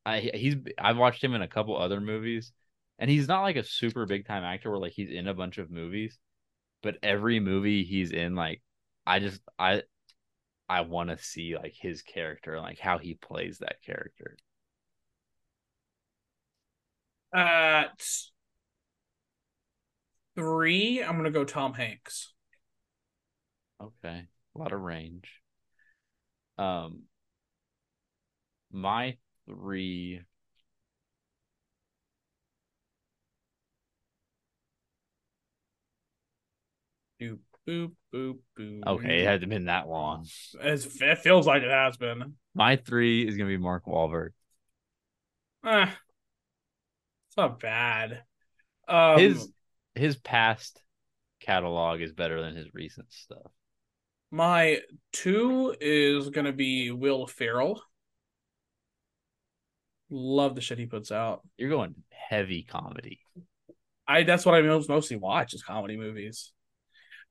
I 0.04 0.20
he's 0.34 0.56
I've 0.78 0.96
watched 0.96 1.22
him 1.22 1.34
in 1.34 1.42
a 1.42 1.48
couple 1.48 1.76
other 1.76 2.00
movies, 2.00 2.52
and 2.98 3.10
he's 3.10 3.28
not 3.28 3.42
like 3.42 3.56
a 3.56 3.64
super 3.64 4.06
big 4.06 4.26
time 4.26 4.44
actor 4.44 4.70
where 4.70 4.80
like 4.80 4.92
he's 4.92 5.10
in 5.10 5.28
a 5.28 5.34
bunch 5.34 5.58
of 5.58 5.70
movies, 5.70 6.18
but 6.82 6.98
every 7.02 7.40
movie 7.40 7.84
he's 7.84 8.12
in, 8.12 8.34
like 8.34 8.62
I 9.06 9.20
just 9.20 9.40
I 9.58 9.82
I 10.68 10.82
want 10.82 11.10
to 11.10 11.18
see 11.18 11.56
like 11.56 11.74
his 11.74 12.02
character, 12.02 12.60
like 12.60 12.78
how 12.78 12.98
he 12.98 13.14
plays 13.14 13.58
that 13.58 13.82
character. 13.82 14.36
At 17.32 18.02
three, 20.34 21.02
I'm 21.02 21.16
gonna 21.16 21.30
go 21.30 21.44
Tom 21.44 21.74
Hanks. 21.74 22.32
Okay, 23.80 24.26
a 24.54 24.58
lot 24.58 24.72
of 24.72 24.80
range. 24.80 25.42
Um, 26.58 27.04
my 28.70 29.16
three. 29.46 30.20
Boop 37.20 37.38
boop 37.66 37.92
boop 38.14 38.38
boop. 38.58 38.86
Okay, 38.86 39.22
it 39.22 39.26
hasn't 39.26 39.50
been 39.50 39.64
that 39.66 39.88
long. 39.88 40.26
It's, 40.60 41.00
it 41.00 41.18
feels 41.18 41.46
like 41.46 41.62
it 41.62 41.70
has 41.70 41.96
been. 41.96 42.34
My 42.54 42.76
three 42.76 43.26
is 43.26 43.36
gonna 43.36 43.48
be 43.48 43.56
Mark 43.56 43.86
Wahlberg. 43.86 44.30
Eh, 45.64 45.90
it's 47.28 47.36
not 47.36 47.58
bad. 47.60 48.22
Um, 48.88 49.18
His 49.18 49.48
his 49.94 50.16
past 50.16 50.80
catalog 51.40 52.00
is 52.00 52.12
better 52.12 52.40
than 52.42 52.54
his 52.54 52.68
recent 52.72 53.12
stuff. 53.12 53.50
my 54.30 54.80
two 55.12 55.74
is 55.80 56.30
gonna 56.30 56.52
be 56.52 56.90
Will 56.90 57.26
Ferrell. 57.26 57.82
Love 60.08 60.54
the 60.54 60.60
shit 60.60 60.78
he 60.78 60.86
puts 60.86 61.10
out. 61.10 61.40
You're 61.56 61.70
going 61.70 61.94
heavy 62.10 62.62
comedy. 62.62 63.18
I 64.06 64.22
that's 64.22 64.46
what 64.46 64.54
I 64.54 64.60
mostly 64.62 65.16
watch 65.16 65.52
is 65.52 65.62
comedy 65.64 65.96
movies. 65.96 66.52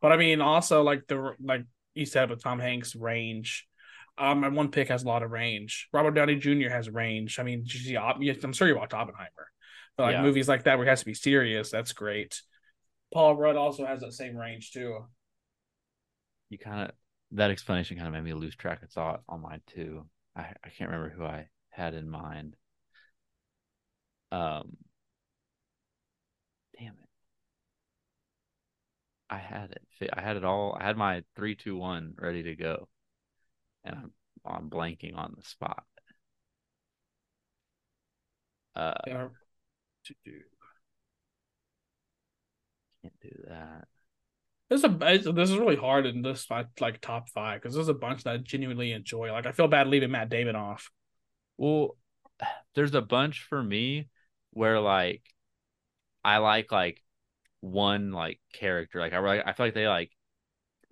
But 0.06 0.12
I 0.12 0.18
mean, 0.18 0.40
also 0.40 0.84
like 0.84 1.08
the 1.08 1.34
like 1.44 1.64
you 1.96 2.06
said 2.06 2.30
with 2.30 2.44
Tom 2.44 2.60
Hanks 2.60 2.96
range. 2.96 3.66
Um, 4.20 4.44
and 4.44 4.56
one 4.56 4.70
pick 4.70 4.90
has 4.90 5.02
a 5.04 5.08
lot 5.08 5.24
of 5.24 5.32
range. 5.32 5.90
Robert 5.92 6.12
Downey 6.12 6.36
Jr. 6.36 6.70
has 6.70 6.88
range. 6.88 7.40
I 7.40 7.44
mean, 7.44 7.64
you 7.66 7.80
see, 7.80 7.98
I'm 7.98 8.54
sure 8.54 8.68
you 8.68 8.78
watched 8.78 8.94
Oppenheimer, 8.94 9.50
but 9.98 10.04
like 10.04 10.14
Yeah. 10.14 10.22
movies 10.22 10.48
like 10.48 10.66
that 10.66 10.78
where 10.78 10.86
he 10.86 10.90
has 10.92 11.00
to 11.00 11.08
be 11.08 11.16
serious, 11.16 11.72
that's 11.72 11.92
great. 11.92 12.40
Paul 13.16 13.36
Rudd 13.36 13.56
also 13.56 13.84
has 13.84 14.02
that 14.02 14.14
same 14.14 14.38
range 14.38 14.74
too. 14.74 15.08
You 16.52 16.60
kind 16.60 16.82
of 16.82 16.92
that 17.32 17.50
explanation 17.50 17.98
kind 17.98 18.06
of 18.08 18.14
made 18.14 18.26
me 18.26 18.34
lose 18.34 18.56
track 18.56 18.84
of 18.84 18.92
thought 18.92 19.24
on 19.28 19.42
mine 19.42 19.62
too. 19.66 20.06
I 20.36 20.54
I 20.64 20.70
can't 20.70 20.92
remember 20.92 21.16
who 21.18 21.26
I 21.26 21.48
had 21.72 21.96
in 21.96 22.08
mind. 22.08 22.56
Um, 24.32 24.78
damn 26.78 26.94
it. 26.94 27.10
I 29.30 29.38
had 29.38 29.72
it. 29.72 30.10
I 30.14 30.22
had 30.22 30.38
it 30.38 30.46
all. 30.46 30.78
I 30.80 30.84
had 30.86 30.98
my 30.98 31.24
three, 31.36 31.56
two, 31.56 31.76
one 31.78 32.14
ready 32.18 32.44
to 32.44 32.56
go, 32.56 32.88
and 33.84 33.96
I'm 33.96 34.12
I'm 34.46 34.70
blanking 34.70 35.16
on 35.18 35.34
the 35.36 35.44
spot. 35.44 35.84
Uh, 38.76 38.94
Yeah. 39.08 39.28
can't 43.02 43.20
do 43.22 43.44
that. 43.48 43.88
This 44.70 44.80
is 44.80 44.86
a 44.86 45.32
this 45.32 45.50
is 45.50 45.58
really 45.58 45.76
hard 45.76 46.06
in 46.06 46.22
this 46.24 46.48
like 46.80 47.00
top 47.02 47.30
five 47.30 47.62
because 47.62 47.76
there's 47.76 47.88
a 47.88 47.94
bunch 47.94 48.24
that 48.24 48.34
I 48.34 48.38
genuinely 48.38 48.92
enjoy. 48.92 49.32
Like 49.32 49.46
I 49.46 49.52
feel 49.52 49.68
bad 49.68 49.88
leaving 49.88 50.12
Matt 50.12 50.30
Damon 50.30 50.56
off. 50.56 50.90
Well, 51.58 51.98
there's 52.76 52.96
a 52.96 53.02
bunch 53.02 53.44
for 53.44 53.62
me 53.62 54.10
where 54.52 54.80
like 54.80 55.22
I 56.24 56.38
like 56.40 56.72
like 56.72 57.02
one 57.62 58.12
like 58.12 58.40
character. 58.54 59.00
Like 59.00 59.14
I 59.14 59.18
really, 59.18 59.42
I 59.42 59.54
feel 59.54 59.66
like 59.68 59.74
they 59.76 59.88
like 59.88 60.12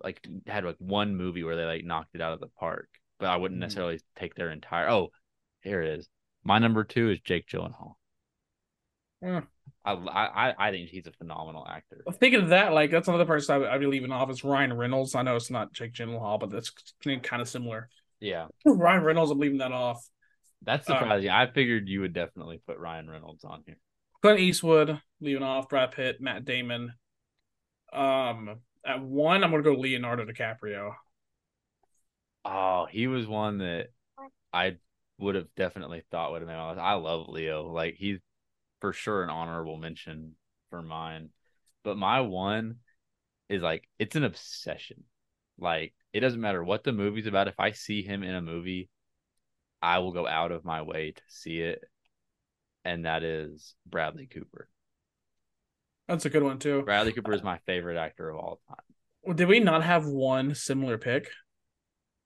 like 0.02 0.26
had 0.46 0.64
like 0.64 0.76
one 0.78 1.16
movie 1.16 1.44
where 1.44 1.56
they 1.56 1.64
like 1.64 1.84
knocked 1.84 2.14
it 2.14 2.20
out 2.20 2.32
of 2.32 2.40
the 2.40 2.48
park, 2.48 2.88
but 3.18 3.28
I 3.28 3.36
wouldn't 3.36 3.58
Mhm. 3.58 3.62
necessarily 3.62 4.00
take 4.16 4.34
their 4.34 4.50
entire. 4.50 4.88
Oh, 4.88 5.10
here 5.62 5.82
it 5.82 5.98
is. 5.98 6.08
My 6.44 6.58
number 6.58 6.84
two 6.84 7.10
is 7.10 7.20
Jake 7.20 7.46
Gyllenhaal. 7.48 7.94
Hmm. 9.22 9.38
I, 9.86 9.92
I 9.92 10.54
I 10.68 10.70
think 10.70 10.88
he's 10.90 11.06
a 11.06 11.12
phenomenal 11.12 11.66
actor. 11.68 12.02
Thinking 12.18 12.42
of 12.42 12.48
that, 12.50 12.72
like 12.72 12.90
that's 12.90 13.08
another 13.08 13.24
person 13.26 13.62
I, 13.64 13.74
I'd 13.74 13.80
be 13.80 13.86
leaving 13.86 14.12
off 14.12 14.30
is 14.30 14.44
Ryan 14.44 14.72
Reynolds. 14.74 15.14
I 15.14 15.22
know 15.22 15.36
it's 15.36 15.50
not 15.50 15.72
Jake 15.72 15.92
Gyllenhaal, 15.92 16.40
but 16.40 16.50
that's 16.50 16.72
kind 17.22 17.40
of 17.42 17.48
similar. 17.48 17.88
Yeah, 18.20 18.46
Ryan 18.66 19.02
Reynolds, 19.04 19.30
I'm 19.30 19.38
leaving 19.38 19.58
that 19.58 19.72
off. 19.72 20.06
that's 20.62 20.88
Uh, 20.88 20.98
surprising. 20.98 21.30
I 21.30 21.46
figured 21.46 21.88
you 21.88 22.00
would 22.00 22.12
definitely 22.14 22.60
put 22.66 22.78
Ryan 22.78 23.08
Reynolds 23.08 23.44
on 23.44 23.62
here. 23.66 23.76
Clint 24.24 24.40
Eastwood, 24.40 25.02
leaving 25.20 25.42
off 25.42 25.68
Brad 25.68 25.92
Pitt, 25.92 26.18
Matt 26.18 26.46
Damon. 26.46 26.94
Um, 27.92 28.56
at 28.82 29.02
one, 29.02 29.44
I'm 29.44 29.50
gonna 29.50 29.62
go 29.62 29.74
Leonardo 29.74 30.24
DiCaprio. 30.24 30.94
Oh, 32.42 32.86
he 32.90 33.06
was 33.06 33.26
one 33.26 33.58
that 33.58 33.88
I 34.50 34.78
would 35.18 35.34
have 35.34 35.48
definitely 35.58 36.04
thought 36.10 36.32
would 36.32 36.40
have 36.40 36.68
list. 36.68 36.80
I 36.80 36.94
love 36.94 37.28
Leo. 37.28 37.70
Like 37.70 37.96
he's 37.98 38.18
for 38.80 38.94
sure 38.94 39.22
an 39.22 39.28
honorable 39.28 39.76
mention 39.76 40.36
for 40.70 40.80
mine. 40.80 41.28
But 41.82 41.98
my 41.98 42.22
one 42.22 42.76
is 43.50 43.60
like 43.60 43.86
it's 43.98 44.16
an 44.16 44.24
obsession. 44.24 45.04
Like 45.58 45.92
it 46.14 46.20
doesn't 46.20 46.40
matter 46.40 46.64
what 46.64 46.82
the 46.82 46.92
movie's 46.92 47.26
about. 47.26 47.48
If 47.48 47.60
I 47.60 47.72
see 47.72 48.00
him 48.00 48.22
in 48.22 48.34
a 48.34 48.40
movie, 48.40 48.88
I 49.82 49.98
will 49.98 50.12
go 50.12 50.26
out 50.26 50.50
of 50.50 50.64
my 50.64 50.80
way 50.80 51.10
to 51.10 51.22
see 51.28 51.60
it. 51.60 51.84
And 52.84 53.06
that 53.06 53.22
is 53.22 53.74
Bradley 53.86 54.26
Cooper. 54.26 54.68
That's 56.08 56.26
a 56.26 56.30
good 56.30 56.42
one 56.42 56.58
too. 56.58 56.82
Bradley 56.82 57.12
Cooper 57.12 57.32
is 57.32 57.42
my 57.42 57.58
favorite 57.66 57.96
actor 57.96 58.28
of 58.28 58.36
all 58.36 58.60
time. 58.68 59.36
Did 59.36 59.48
we 59.48 59.60
not 59.60 59.82
have 59.82 60.04
one 60.06 60.54
similar 60.54 60.98
pick? 60.98 61.30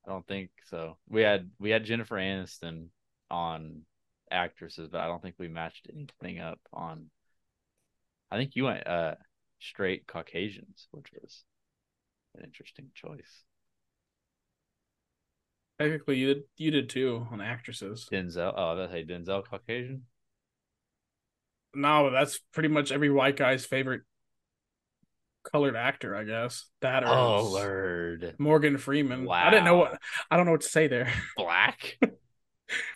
I 0.04 0.10
don't 0.10 0.26
think 0.26 0.50
so. 0.66 0.96
We 1.08 1.22
had 1.22 1.50
we 1.60 1.70
had 1.70 1.84
Jennifer 1.84 2.16
Aniston 2.16 2.88
on 3.30 3.82
actresses, 4.30 4.88
but 4.90 5.00
I 5.00 5.06
don't 5.06 5.22
think 5.22 5.36
we 5.38 5.48
matched 5.48 5.88
anything 5.92 6.40
up 6.40 6.58
on. 6.72 7.10
I 8.30 8.36
think 8.36 8.56
you 8.56 8.64
went 8.64 8.86
uh 8.86 9.14
straight 9.60 10.06
Caucasians, 10.06 10.88
which 10.90 11.12
was 11.12 11.44
an 12.36 12.44
interesting 12.44 12.90
choice. 12.94 13.44
Technically, 15.78 16.16
you 16.16 16.34
did. 16.34 16.42
You 16.56 16.70
did 16.72 16.88
too 16.88 17.28
on 17.30 17.40
actresses. 17.40 18.08
Denzel. 18.10 18.52
Oh, 18.56 18.76
that's 18.76 18.92
hey 18.92 19.04
Denzel 19.04 19.44
Caucasian. 19.48 20.02
No, 21.74 22.10
that's 22.10 22.38
pretty 22.52 22.68
much 22.68 22.92
every 22.92 23.10
white 23.10 23.36
guy's 23.36 23.64
favorite 23.64 24.02
colored 25.50 25.76
actor, 25.76 26.14
I 26.14 26.24
guess. 26.24 26.66
That 26.80 27.04
or 27.04 27.08
Oh 27.08 27.44
Lord, 27.44 28.34
Morgan 28.38 28.78
Freeman. 28.78 29.28
I 29.30 29.50
didn't 29.50 29.64
know 29.64 29.76
what. 29.76 30.00
I 30.30 30.36
don't 30.36 30.46
know 30.46 30.52
what 30.52 30.62
to 30.62 30.68
say 30.68 30.88
there. 30.88 31.12
black, 31.36 31.98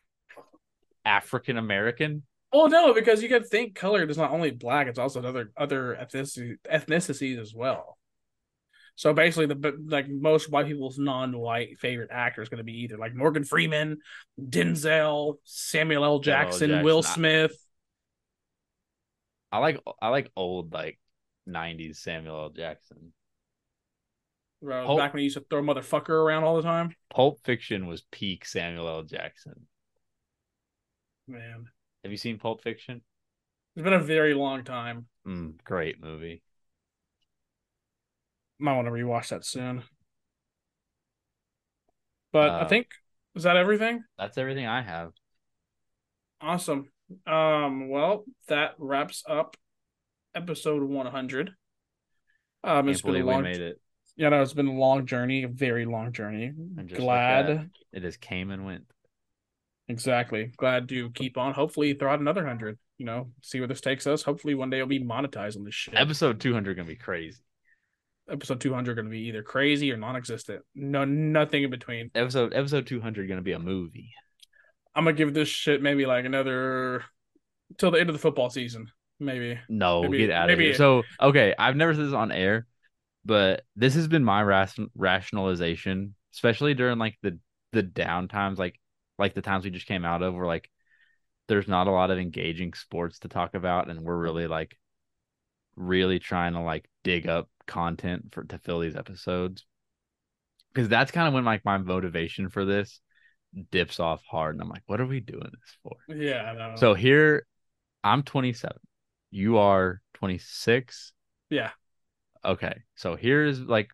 African 1.04 1.56
American. 1.56 2.22
Well, 2.52 2.68
no, 2.68 2.92
because 2.92 3.22
you 3.22 3.28
to 3.30 3.42
think 3.42 3.74
colored 3.74 4.10
is 4.10 4.18
not 4.18 4.30
only 4.30 4.50
black; 4.50 4.86
it's 4.86 4.98
also 4.98 5.22
other 5.22 5.52
other 5.56 5.96
ethnicity, 6.00 6.56
ethnicities 6.70 7.38
as 7.38 7.54
well. 7.54 7.98
So 8.94 9.14
basically, 9.14 9.46
the 9.46 9.84
like 9.88 10.08
most 10.08 10.50
white 10.50 10.66
people's 10.66 10.98
non-white 10.98 11.78
favorite 11.78 12.10
actor 12.12 12.42
is 12.42 12.50
going 12.50 12.58
to 12.58 12.64
be 12.64 12.82
either 12.82 12.98
like 12.98 13.14
Morgan 13.14 13.44
Freeman, 13.44 13.98
Denzel, 14.38 15.36
Samuel 15.44 16.04
L. 16.04 16.18
Jackson, 16.18 16.68
Jackson. 16.68 16.84
Will 16.84 17.02
Smith. 17.02 17.56
I 19.52 19.58
like 19.58 19.80
I 20.00 20.08
like 20.08 20.30
old 20.36 20.72
like 20.72 20.98
'90s 21.46 22.00
Samuel 22.00 22.42
L. 22.44 22.50
Jackson. 22.50 23.12
Bro, 24.62 24.88
Pulp- 24.88 24.98
back 24.98 25.12
when 25.12 25.18
he 25.18 25.24
used 25.24 25.36
to 25.36 25.44
throw 25.50 25.62
motherfucker 25.62 26.10
around 26.10 26.44
all 26.44 26.56
the 26.56 26.62
time. 26.62 26.94
Pulp 27.10 27.38
Fiction 27.44 27.86
was 27.86 28.00
peak 28.10 28.44
Samuel 28.44 28.88
L. 28.88 29.02
Jackson. 29.04 29.68
Man, 31.26 31.72
Have 32.04 32.12
you 32.12 32.16
seen 32.16 32.38
Pulp 32.38 32.62
Fiction? 32.62 33.02
it's 33.76 33.82
been 33.84 33.92
a 33.92 33.98
very 34.00 34.34
long 34.34 34.64
time. 34.64 35.06
Mm, 35.26 35.62
great 35.64 36.00
movie. 36.00 36.42
Might 38.58 38.76
want 38.76 38.86
to 38.86 38.92
rewatch 38.92 39.28
that 39.28 39.44
soon. 39.44 39.84
But 42.32 42.56
I 42.60 42.64
Uh, 42.64 42.66
think 42.66 42.88
is 43.34 43.44
that 43.44 43.56
everything? 43.56 44.04
That's 44.16 44.38
everything 44.38 44.66
I 44.66 44.80
have. 44.82 45.12
Awesome. 46.42 46.90
Um, 47.26 47.88
well, 47.88 48.24
that 48.48 48.74
wraps 48.78 49.22
up 49.28 49.56
episode 50.34 50.82
100. 50.82 51.54
Um, 52.64 52.88
it's 52.88 53.02
been 53.02 53.16
a 53.16 53.22
believe 53.22 53.26
we 53.26 53.34
long, 53.34 53.42
made 53.42 53.60
it. 53.60 53.80
yeah, 54.16 54.28
no, 54.28 54.42
it's 54.42 54.52
been 54.54 54.66
a 54.68 54.72
long 54.72 55.06
journey, 55.06 55.42
a 55.44 55.48
very 55.48 55.84
long 55.84 56.12
journey. 56.12 56.46
And 56.76 56.88
just 56.88 57.00
Glad, 57.00 57.46
that, 57.48 57.66
it 57.92 58.00
just 58.00 58.20
came 58.20 58.50
and 58.50 58.64
went. 58.64 58.84
exactly. 59.88 60.52
Glad 60.56 60.88
to 60.90 61.10
keep 61.10 61.36
on. 61.38 61.54
Hopefully, 61.54 61.94
throw 61.94 62.12
out 62.12 62.20
another 62.20 62.46
hundred. 62.46 62.78
You 62.98 63.06
know, 63.06 63.32
see 63.42 63.58
where 63.58 63.68
this 63.68 63.80
takes 63.80 64.06
us. 64.06 64.22
Hopefully, 64.22 64.54
one 64.54 64.70
day 64.70 64.78
it'll 64.78 64.88
be 64.88 65.02
monetized 65.02 65.56
on 65.56 65.64
this 65.64 65.74
shit. 65.74 65.94
Episode 65.96 66.40
200 66.40 66.76
gonna 66.76 66.86
be 66.88 66.96
crazy. 66.96 67.40
episode 68.30 68.60
200 68.60 68.94
going 68.94 69.06
to 69.06 69.10
be 69.10 69.26
either 69.28 69.42
crazy 69.42 69.90
or 69.90 69.96
non-existent. 69.96 70.62
No, 70.74 71.04
nothing 71.04 71.64
in 71.64 71.70
between. 71.70 72.10
Episode 72.14 72.54
episode 72.54 72.86
200 72.86 73.28
gonna 73.28 73.42
be 73.42 73.52
a 73.52 73.58
movie. 73.58 74.14
I'm 74.94 75.04
gonna 75.04 75.16
give 75.16 75.34
this 75.34 75.48
shit 75.48 75.82
maybe 75.82 76.06
like 76.06 76.24
another 76.24 77.04
till 77.78 77.90
the 77.90 77.98
end 78.00 78.10
of 78.10 78.14
the 78.14 78.18
football 78.20 78.50
season, 78.50 78.90
maybe. 79.18 79.58
No, 79.68 80.02
Maybe- 80.02 80.18
get 80.18 80.30
out 80.30 80.50
of 80.50 80.58
maybe- 80.58 80.66
here. 80.70 80.74
So, 80.74 81.02
okay, 81.20 81.54
I've 81.58 81.76
never 81.76 81.94
said 81.94 82.06
this 82.06 82.12
on 82.12 82.30
air, 82.32 82.66
but 83.24 83.64
this 83.76 83.94
has 83.94 84.08
been 84.08 84.24
my 84.24 84.42
ration- 84.42 84.90
rationalization, 84.94 86.14
especially 86.34 86.74
during 86.74 86.98
like 86.98 87.18
the 87.22 87.38
the 87.72 87.82
down 87.82 88.28
times, 88.28 88.58
like 88.58 88.78
like 89.18 89.34
the 89.34 89.42
times 89.42 89.64
we 89.64 89.70
just 89.70 89.86
came 89.86 90.04
out 90.04 90.22
of, 90.22 90.34
where 90.34 90.46
like 90.46 90.70
there's 91.48 91.68
not 91.68 91.86
a 91.86 91.90
lot 91.90 92.10
of 92.10 92.18
engaging 92.18 92.74
sports 92.74 93.20
to 93.20 93.28
talk 93.28 93.54
about, 93.54 93.88
and 93.88 94.00
we're 94.02 94.16
really 94.18 94.46
like 94.46 94.76
really 95.74 96.18
trying 96.18 96.52
to 96.52 96.60
like 96.60 96.86
dig 97.02 97.26
up 97.26 97.48
content 97.66 98.28
for 98.32 98.44
to 98.44 98.58
fill 98.58 98.80
these 98.80 98.96
episodes. 98.96 99.64
Because 100.74 100.88
that's 100.88 101.10
kind 101.12 101.28
of 101.28 101.34
when 101.34 101.44
like 101.44 101.64
my 101.64 101.78
motivation 101.78 102.48
for 102.50 102.64
this 102.64 103.00
dips 103.70 104.00
off 104.00 104.22
hard, 104.24 104.54
and 104.54 104.62
I'm 104.62 104.68
like, 104.68 104.82
what 104.86 105.00
are 105.00 105.06
we 105.06 105.20
doing 105.20 105.40
this 105.42 105.76
for? 105.82 105.96
Yeah, 106.14 106.42
I 106.42 106.54
know. 106.54 106.76
So 106.76 106.94
here, 106.94 107.46
I'm 108.04 108.22
27. 108.22 108.76
You 109.30 109.58
are 109.58 110.00
26. 110.14 111.12
yeah, 111.50 111.70
Okay. 112.44 112.82
So 112.96 113.16
here's 113.16 113.60
like 113.60 113.88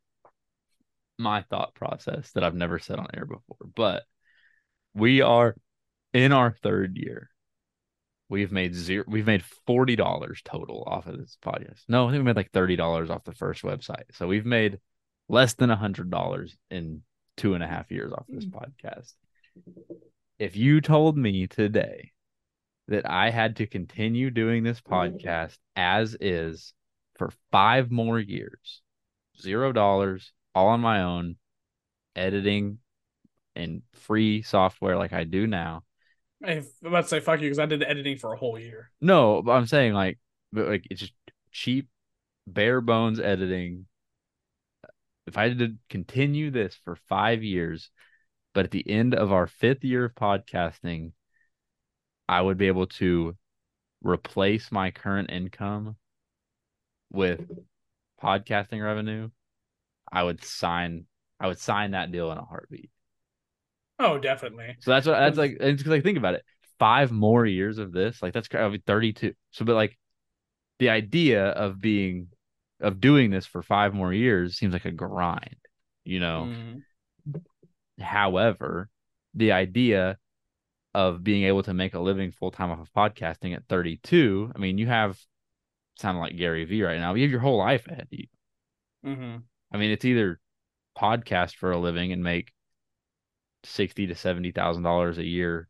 my 1.19 1.43
thought 1.43 1.75
process 1.75 2.31
that 2.33 2.45
I've 2.45 2.55
never 2.55 2.79
said 2.79 2.99
on 2.99 3.09
air 3.15 3.27
before, 3.27 3.57
but 3.75 4.05
we 4.95 5.21
are 5.21 5.57
in 6.13 6.33
our 6.33 6.57
third 6.63 6.97
year. 6.97 7.31
We've 8.31 8.53
made 8.53 8.75
zero. 8.75 9.05
We've 9.09 9.27
made 9.27 9.45
forty 9.67 9.97
dollars 9.97 10.43
total 10.45 10.85
off 10.87 11.07
of 11.07 11.19
this 11.19 11.39
podcast. 11.43 11.81
No, 11.89 12.09
I 12.09 12.13
think 12.13 12.21
we 12.21 12.25
made 12.25 12.37
like 12.37 12.53
thirty 12.53 12.77
dollars 12.77 13.09
off 13.11 13.25
the 13.25 13.33
first 13.33 13.63
website. 13.63 14.05
So 14.13 14.27
we've 14.27 14.45
made 14.45 14.79
less 15.29 15.55
than 15.55 15.71
a 15.71 15.77
hundred 15.77 16.11
dollars 16.11 16.57
in 16.71 17.03
two 17.37 17.55
and 17.55 17.65
a 17.65 17.67
half 17.67 17.91
years 17.91 18.13
off 18.13 18.27
this 18.29 18.45
mm. 18.45 18.53
podcast. 18.53 19.15
If 20.39 20.57
you 20.57 20.81
told 20.81 21.17
me 21.17 21.47
today 21.47 22.13
that 22.89 23.09
I 23.09 23.31
had 23.31 23.57
to 23.57 23.67
continue 23.67 24.31
doing 24.31 24.63
this 24.63 24.81
podcast 24.81 25.59
as 25.77 26.17
is 26.21 26.73
for 27.17 27.31
five 27.51 27.91
more 27.91 28.19
years, 28.19 28.83
zero 29.41 29.73
dollars, 29.73 30.33
all 30.55 30.69
on 30.69 30.81
my 30.81 31.03
own, 31.03 31.37
editing 32.17 32.79
and 33.55 33.83
free 33.95 34.43
software 34.43 34.97
like 34.97 35.13
I 35.13 35.25
do 35.25 35.47
now. 35.47 35.83
I'm 36.45 36.65
about 36.85 37.03
to 37.03 37.09
say 37.09 37.21
fuck 37.21 37.41
you 37.41 37.47
because 37.47 37.59
I 37.59 37.67
did 37.67 37.81
the 37.81 37.91
editing 37.91 38.17
for 38.17 38.33
a 38.33 38.37
whole 38.37 38.59
year. 38.59 38.91
No, 39.01 39.43
but 39.43 39.53
I'm 39.53 39.67
saying 39.67 39.93
like, 39.93 40.19
but 40.53 40.69
like 40.69 40.87
it's 40.91 41.01
just 41.01 41.13
cheap, 41.51 41.89
bare 42.47 42.81
bones 42.81 43.19
editing. 43.21 43.87
If 45.27 45.37
I 45.37 45.49
had 45.49 45.59
to 45.59 45.75
continue 45.91 46.51
this 46.51 46.79
for 46.85 46.97
five 47.09 47.43
years, 47.43 47.91
but 48.55 48.65
at 48.65 48.71
the 48.71 48.89
end 48.89 49.15
of 49.15 49.33
our 49.33 49.47
fifth 49.47 49.85
year 49.85 50.07
of 50.07 50.15
podcasting, 50.15 51.13
I 52.29 52.41
would 52.41 52.59
be 52.59 52.67
able 52.67 52.87
to 52.87 53.37
replace 54.03 54.71
my 54.71 54.91
current 54.91 55.31
income 55.31 55.97
with 57.11 57.41
podcasting 58.23 58.83
revenue. 58.83 59.31
I 60.11 60.23
would 60.23 60.43
sign. 60.45 61.07
I 61.41 61.47
would 61.47 61.59
sign 61.59 61.93
that 61.93 62.13
deal 62.13 62.33
in 62.33 62.39
a 62.39 62.45
heartbeat. 62.45 62.91
Oh, 63.99 64.19
definitely. 64.19 64.77
So 64.81 64.91
that's 64.93 65.07
what 65.07 65.19
that's 65.19 65.39
like. 65.39 65.57
It's 65.61 65.83
because 65.83 65.91
like 65.91 66.03
think 66.03 66.19
about 66.19 66.35
it. 66.35 66.45
Five 66.79 67.11
more 67.11 67.45
years 67.45 67.79
of 67.79 67.93
this, 67.93 68.23
like 68.23 68.33
that's 68.33 68.49
I'll 68.55 68.71
be 68.71 68.79
thirty-two. 68.79 69.35
So, 69.51 69.65
but 69.65 69.75
like 69.75 69.99
the 70.79 70.91
idea 70.91 71.47
of 71.47 71.81
being 71.81 72.29
of 72.81 73.01
doing 73.01 73.31
this 73.31 73.47
for 73.47 73.63
five 73.63 73.95
more 73.95 74.13
years 74.13 74.57
seems 74.57 74.73
like 74.73 74.85
a 74.85 74.93
grind, 74.93 75.57
you 76.05 76.21
know. 76.21 76.49
Mhm. 76.49 76.83
However, 78.01 78.89
the 79.35 79.53
idea 79.53 80.19
of 80.95 81.23
being 81.23 81.45
able 81.45 81.63
to 81.63 81.75
make 81.75 81.95
a 81.95 82.01
living 82.01 82.31
full 82.31 82.51
time 82.51 82.71
off 82.71 82.81
of 82.81 82.93
podcasting 82.93 83.55
at 83.55 83.67
thirty-two, 83.69 84.53
I 84.55 84.59
mean, 84.59 84.79
you 84.79 84.87
have 84.87 85.19
sounding 85.99 86.21
like 86.21 86.37
Gary 86.37 86.65
Vee 86.65 86.83
right 86.83 86.99
now. 86.99 87.15
You 87.15 87.23
have 87.23 87.31
your 87.31 87.41
whole 87.41 87.59
life 87.59 87.87
ahead 87.87 88.03
of 88.03 88.19
you. 88.19 88.27
Mhm. 89.05 89.43
I 89.73 89.77
mean, 89.77 89.91
it's 89.91 90.05
either 90.05 90.41
podcast 90.97 91.57
for 91.57 91.71
a 91.71 91.79
living 91.79 92.13
and 92.13 92.23
make 92.23 92.53
sixty 93.65 94.07
to 94.07 94.15
seventy 94.15 94.53
thousand 94.53 94.83
dollars 94.83 95.19
a 95.19 95.25
year 95.25 95.69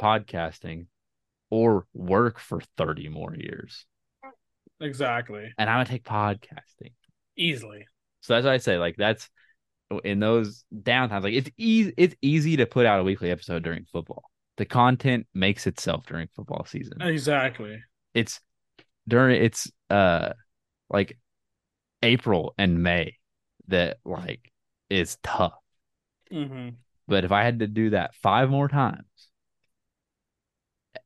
podcasting, 0.00 0.86
or 1.50 1.86
work 1.92 2.38
for 2.38 2.60
thirty 2.76 3.08
more 3.08 3.34
years. 3.34 3.86
Exactly. 4.80 5.52
And 5.58 5.70
I'm 5.70 5.76
gonna 5.76 5.86
take 5.86 6.04
podcasting. 6.04 6.92
Easily. 7.36 7.86
So 8.20 8.34
that's 8.34 8.46
why 8.46 8.54
I 8.54 8.58
say 8.58 8.78
like 8.78 8.96
that's 8.96 9.28
in 10.04 10.20
those 10.20 10.64
downtimes. 10.74 11.22
Like 11.22 11.34
it's 11.34 11.50
easy. 11.56 11.94
It's 11.96 12.14
easy 12.22 12.56
to 12.56 12.66
put 12.66 12.86
out 12.86 13.00
a 13.00 13.04
weekly 13.04 13.30
episode 13.30 13.62
during 13.62 13.84
football. 13.84 14.24
The 14.56 14.64
content 14.64 15.26
makes 15.34 15.66
itself 15.66 16.06
during 16.06 16.28
football 16.34 16.64
season. 16.64 16.98
Exactly. 17.00 17.82
It's 18.14 18.40
during 19.08 19.42
it's 19.42 19.70
uh 19.90 20.32
like 20.90 21.18
April 22.02 22.54
and 22.58 22.82
May 22.82 23.16
that 23.68 23.98
like 24.04 24.52
is 24.90 25.18
tough. 25.22 25.54
hmm 26.30 26.76
But 27.08 27.24
if 27.24 27.32
I 27.32 27.42
had 27.42 27.58
to 27.60 27.66
do 27.66 27.90
that 27.90 28.14
five 28.14 28.48
more 28.50 28.68
times, 28.68 29.04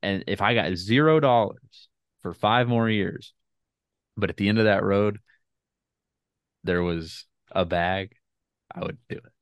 and 0.03 0.25
if 0.27 0.41
I 0.41 0.55
got 0.55 0.75
zero 0.75 1.21
dollars 1.21 1.89
for 2.23 2.33
five 2.33 2.69
more 2.69 2.89
years, 2.89 3.33
but 4.17 4.31
at 4.31 4.37
the 4.37 4.49
end 4.49 4.59
of 4.59 4.65
that 4.65 4.85
road, 4.85 5.19
there 6.65 6.83
was 6.83 7.27
a 7.51 7.65
bag, 7.65 8.15
I 8.75 8.81
would 8.81 8.99
do 9.09 9.17
it. 9.17 9.33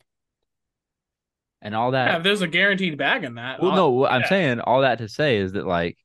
And 1.61 1.75
all 1.75 1.91
that. 1.93 2.07
Yeah, 2.09 2.17
if 2.19 2.23
there's 2.23 2.43
a 2.43 2.47
guaranteed 2.47 2.97
bag 2.97 3.25
in 3.25 3.35
that. 3.35 3.61
well, 3.61 3.71
I'll- 3.73 3.77
no, 3.77 3.91
what 3.91 4.13
I'm 4.13 4.25
saying 4.25 4.61
all 4.61 4.83
that 4.83 4.99
to 4.99 5.09
say 5.09 5.39
is 5.39 5.53
that 5.53 5.67
like 5.67 5.99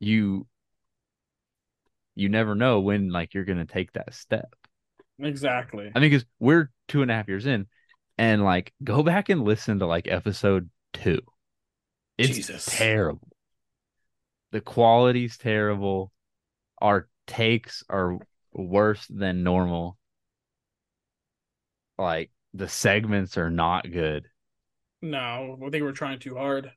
you 0.00 0.46
you 2.14 2.28
never 2.28 2.54
know 2.54 2.80
when 2.80 3.10
like 3.10 3.34
you're 3.34 3.44
gonna 3.44 3.66
take 3.66 3.92
that 3.92 4.14
step. 4.14 4.54
Exactly. 5.18 5.90
I 5.94 6.00
mean, 6.00 6.10
because 6.10 6.26
we're 6.40 6.70
two 6.88 7.02
and 7.02 7.10
a 7.10 7.14
half 7.14 7.28
years 7.28 7.46
in, 7.46 7.66
and 8.18 8.42
like 8.42 8.72
go 8.82 9.02
back 9.02 9.28
and 9.28 9.44
listen 9.44 9.78
to 9.78 9.86
like 9.86 10.08
episode 10.08 10.68
two. 10.92 11.20
It's 12.18 12.34
Jesus. 12.36 12.66
terrible. 12.66 13.28
The 14.52 14.60
quality's 14.60 15.38
terrible. 15.38 16.12
Our 16.80 17.08
takes 17.26 17.84
are 17.88 18.18
worse 18.52 19.06
than 19.08 19.42
normal. 19.42 19.96
Like 21.98 22.30
the 22.54 22.68
segments 22.68 23.36
are 23.36 23.50
not 23.50 23.90
good. 23.90 24.26
No, 25.00 25.58
I 25.64 25.70
think 25.70 25.82
we're 25.82 25.92
trying 25.92 26.18
too 26.18 26.36
hard. 26.36 26.70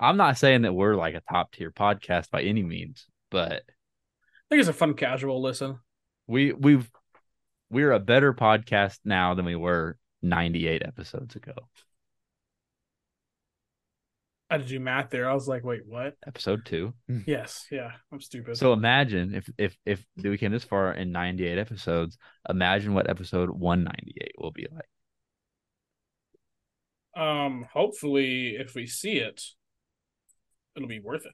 I'm 0.00 0.16
not 0.16 0.38
saying 0.38 0.62
that 0.62 0.72
we're 0.72 0.94
like 0.94 1.14
a 1.14 1.22
top 1.32 1.52
tier 1.52 1.70
podcast 1.70 2.30
by 2.30 2.42
any 2.42 2.62
means, 2.62 3.06
but 3.30 3.52
I 3.52 4.48
think 4.48 4.60
it's 4.60 4.68
a 4.68 4.72
fun 4.72 4.94
casual 4.94 5.42
listen. 5.42 5.78
we 6.26 6.52
we've 6.52 6.88
we're 7.70 7.92
a 7.92 8.00
better 8.00 8.32
podcast 8.32 8.98
now 9.04 9.34
than 9.34 9.44
we 9.44 9.56
were 9.56 9.98
98 10.22 10.82
episodes 10.84 11.36
ago. 11.36 11.52
I 14.50 14.54
had 14.54 14.62
to 14.62 14.68
do 14.68 14.80
math 14.80 15.10
there. 15.10 15.28
I 15.28 15.34
was 15.34 15.46
like, 15.46 15.62
wait, 15.62 15.82
what? 15.86 16.16
Episode 16.26 16.64
two. 16.64 16.94
Yes, 17.26 17.66
yeah. 17.70 17.92
I'm 18.10 18.20
stupid. 18.20 18.56
So 18.56 18.72
imagine 18.72 19.34
if 19.34 19.50
if 19.58 19.76
if 19.84 20.04
we 20.16 20.38
came 20.38 20.52
this 20.52 20.64
far 20.64 20.92
in 20.92 21.12
98 21.12 21.58
episodes, 21.58 22.16
imagine 22.48 22.94
what 22.94 23.10
episode 23.10 23.50
198 23.50 24.32
will 24.38 24.52
be 24.52 24.66
like. 24.72 24.88
um 27.16 27.66
hopefully 27.72 28.56
if 28.56 28.74
we 28.74 28.86
see 28.86 29.18
it, 29.18 29.42
it'll 30.76 30.88
be 30.88 31.00
worth 31.00 31.26
it. 31.26 31.32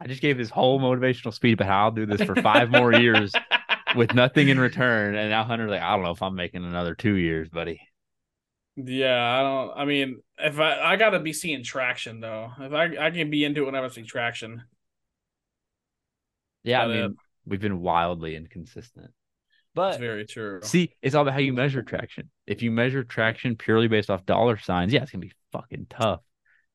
I 0.00 0.06
just 0.06 0.22
gave 0.22 0.36
this 0.36 0.50
whole 0.50 0.80
motivational 0.80 1.32
speech 1.32 1.54
about 1.54 1.68
how 1.68 1.84
I'll 1.84 1.90
do 1.92 2.06
this 2.06 2.22
for 2.22 2.34
five 2.36 2.70
more 2.70 2.92
years 2.92 3.32
with 3.96 4.14
nothing 4.14 4.48
in 4.48 4.58
return. 4.58 5.14
And 5.14 5.30
now 5.30 5.44
Hunter's 5.44 5.70
like, 5.70 5.80
I 5.82 5.94
don't 5.94 6.04
know 6.04 6.10
if 6.10 6.22
I'm 6.22 6.34
making 6.34 6.64
another 6.64 6.94
two 6.94 7.14
years, 7.14 7.48
buddy. 7.48 7.80
Yeah, 8.76 9.22
I 9.22 9.42
don't. 9.42 9.78
I 9.78 9.84
mean, 9.84 10.22
if 10.38 10.58
I 10.58 10.80
I 10.80 10.96
gotta 10.96 11.20
be 11.20 11.32
seeing 11.32 11.62
traction 11.62 12.20
though. 12.20 12.52
If 12.58 12.72
I 12.72 13.06
I 13.06 13.10
can 13.10 13.30
be 13.30 13.44
into 13.44 13.62
it 13.62 13.66
whenever 13.66 13.86
I 13.86 13.90
see 13.90 14.02
traction. 14.02 14.62
Yeah, 16.64 16.82
I 16.82 16.86
But, 16.86 16.90
uh, 16.96 17.08
mean, 17.08 17.16
we've 17.46 17.60
been 17.60 17.80
wildly 17.80 18.36
inconsistent. 18.36 19.10
But 19.74 19.98
very 19.98 20.26
true. 20.26 20.60
see, 20.62 20.94
it's 21.02 21.14
all 21.14 21.22
about 21.22 21.34
how 21.34 21.40
you 21.40 21.52
measure 21.52 21.82
traction. 21.82 22.30
If 22.46 22.62
you 22.62 22.70
measure 22.70 23.04
traction 23.04 23.56
purely 23.56 23.88
based 23.88 24.10
off 24.10 24.26
dollar 24.26 24.58
signs, 24.58 24.92
yeah, 24.92 25.02
it's 25.02 25.10
gonna 25.12 25.22
be 25.22 25.32
fucking 25.52 25.86
tough 25.90 26.20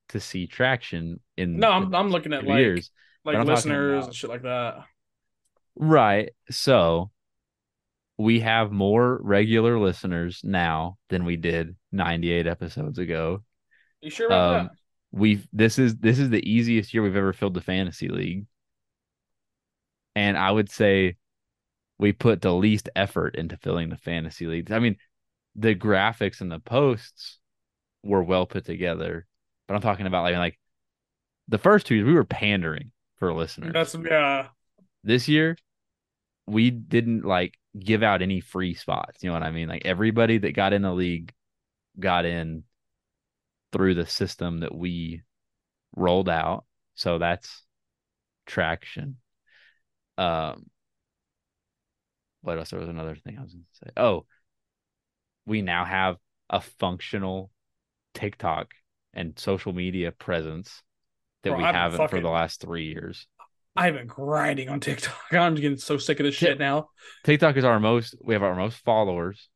to 0.10 0.19
see 0.19 0.48
traction 0.48 1.19
in 1.38 1.60
No, 1.60 1.72
I'm 1.72 1.94
I'm 1.95 2.10
looking 2.10 2.34
at 2.34 2.45
like 2.45 2.57
years. 2.57 2.91
like 3.24 3.45
listeners 3.45 4.06
and 4.06 4.15
shit 4.15 4.30
like 4.30 4.44
that. 4.44 4.86
Right. 5.76 6.32
So 6.49 7.11
we 8.18 8.39
have 8.39 8.72
more 8.72 9.19
regular 9.22 9.77
listeners 9.80 10.41
now 10.44 10.98
than 11.10 11.23
we 11.23 11.35
did 11.35 11.76
98 11.91 12.48
episodes 12.48 12.98
ago. 12.98 13.44
You 14.02 14.10
sure 14.10 14.27
about 14.27 14.60
Um, 14.61 14.69
we've 15.11 15.48
this 15.53 15.80
is 15.80 15.98
this 15.98 16.19
is 16.19 16.30
the 16.30 16.49
easiest 16.49 16.94
year 16.94 17.03
we've 17.03 17.15
ever 17.15 17.34
filled 17.34 17.53
the 17.53 17.61
fantasy 17.61 18.10
league. 18.10 18.45
And 20.15 20.38
I 20.38 20.49
would 20.49 20.72
say 20.72 21.18
we 21.99 22.11
put 22.11 22.41
the 22.41 22.53
least 22.53 22.89
effort 22.95 23.35
into 23.35 23.57
filling 23.57 23.89
the 23.89 23.98
fantasy 23.98 24.48
leagues. 24.48 24.72
I 24.72 24.80
mean, 24.80 24.98
the 25.56 25.76
graphics 25.76 26.41
and 26.41 26.52
the 26.52 26.60
posts 26.60 27.39
were 28.03 28.23
well 28.23 28.45
put 28.45 28.65
together, 28.65 29.27
but 29.68 29.76
I'm 29.76 29.81
talking 29.81 30.07
about 30.07 30.23
like 30.23 30.35
like 30.35 30.60
the 31.48 31.57
first 31.60 31.85
two 31.85 31.95
years 31.95 32.07
we 32.07 32.14
were 32.14 32.23
pandering 32.23 32.91
for 33.18 33.31
listeners 33.34 33.73
that? 33.73 33.91
That's 33.91 33.95
yeah. 33.95 34.48
this 35.03 35.27
year 35.27 35.56
we 36.48 36.72
didn't 36.72 37.26
like 37.26 37.56
give 37.78 38.02
out 38.02 38.22
any 38.22 38.40
free 38.40 38.74
spots 38.74 39.22
you 39.22 39.30
know 39.30 39.34
what 39.34 39.44
i 39.44 39.52
mean? 39.52 39.68
Like 39.68 39.86
everybody 39.86 40.40
that 40.40 40.53
got 40.53 40.74
in 40.74 40.82
the 40.82 40.94
league 40.94 41.34
got 41.99 42.26
in 42.26 42.64
through 43.72 43.95
the 43.95 44.06
system 44.06 44.60
that 44.60 44.74
we 44.74 45.22
rolled 45.95 46.30
out 46.30 46.65
so 46.95 47.19
that's 47.19 47.64
traction. 48.45 49.18
Um 50.18 50.65
what 52.41 52.57
else? 52.57 52.69
There 52.69 52.80
was 52.80 52.90
another 52.90 53.15
thing 53.15 53.38
i 53.38 53.41
was 53.41 53.53
going 53.53 53.65
to 53.65 53.86
say. 53.86 53.91
Oh 53.98 54.26
we 55.45 55.61
now 55.61 55.86
have 55.86 56.18
a 56.49 56.61
functional 56.61 57.49
tiktok 58.14 58.74
and 59.14 59.40
social 59.40 59.74
media 59.74 60.11
presence 60.11 60.84
that 61.44 61.52
Bro, 61.52 61.60
we 61.60 61.64
I've 61.64 61.76
haven't 61.76 62.10
for 62.10 62.19
the 62.19 62.30
last 62.30 62.61
three 62.61 62.88
years 62.88 63.28
I've 63.77 63.93
been 63.93 64.07
grinding 64.07 64.69
on 64.69 64.79
TikTok. 64.79 65.15
I'm 65.31 65.55
getting 65.55 65.77
so 65.77 65.97
sick 65.97 66.19
of 66.19 66.25
this 66.25 66.35
shit 66.35 66.57
now. 66.59 66.89
TikTok 67.23 67.55
is 67.57 67.63
our 67.63 67.79
most 67.79 68.15
we 68.23 68.33
have 68.33 68.43
our 68.43 68.55
most 68.55 68.77
followers 68.83 69.49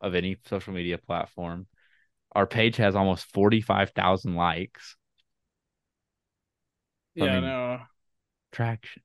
of 0.00 0.14
any 0.14 0.36
social 0.46 0.72
media 0.74 0.98
platform. 0.98 1.66
Our 2.32 2.46
page 2.46 2.76
has 2.76 2.94
almost 2.94 3.24
45,000 3.32 4.34
likes. 4.34 4.96
I 7.20 7.24
Yeah, 7.24 7.34
mean- 7.40 7.44
no, 7.44 7.80
Traction. 8.52 9.02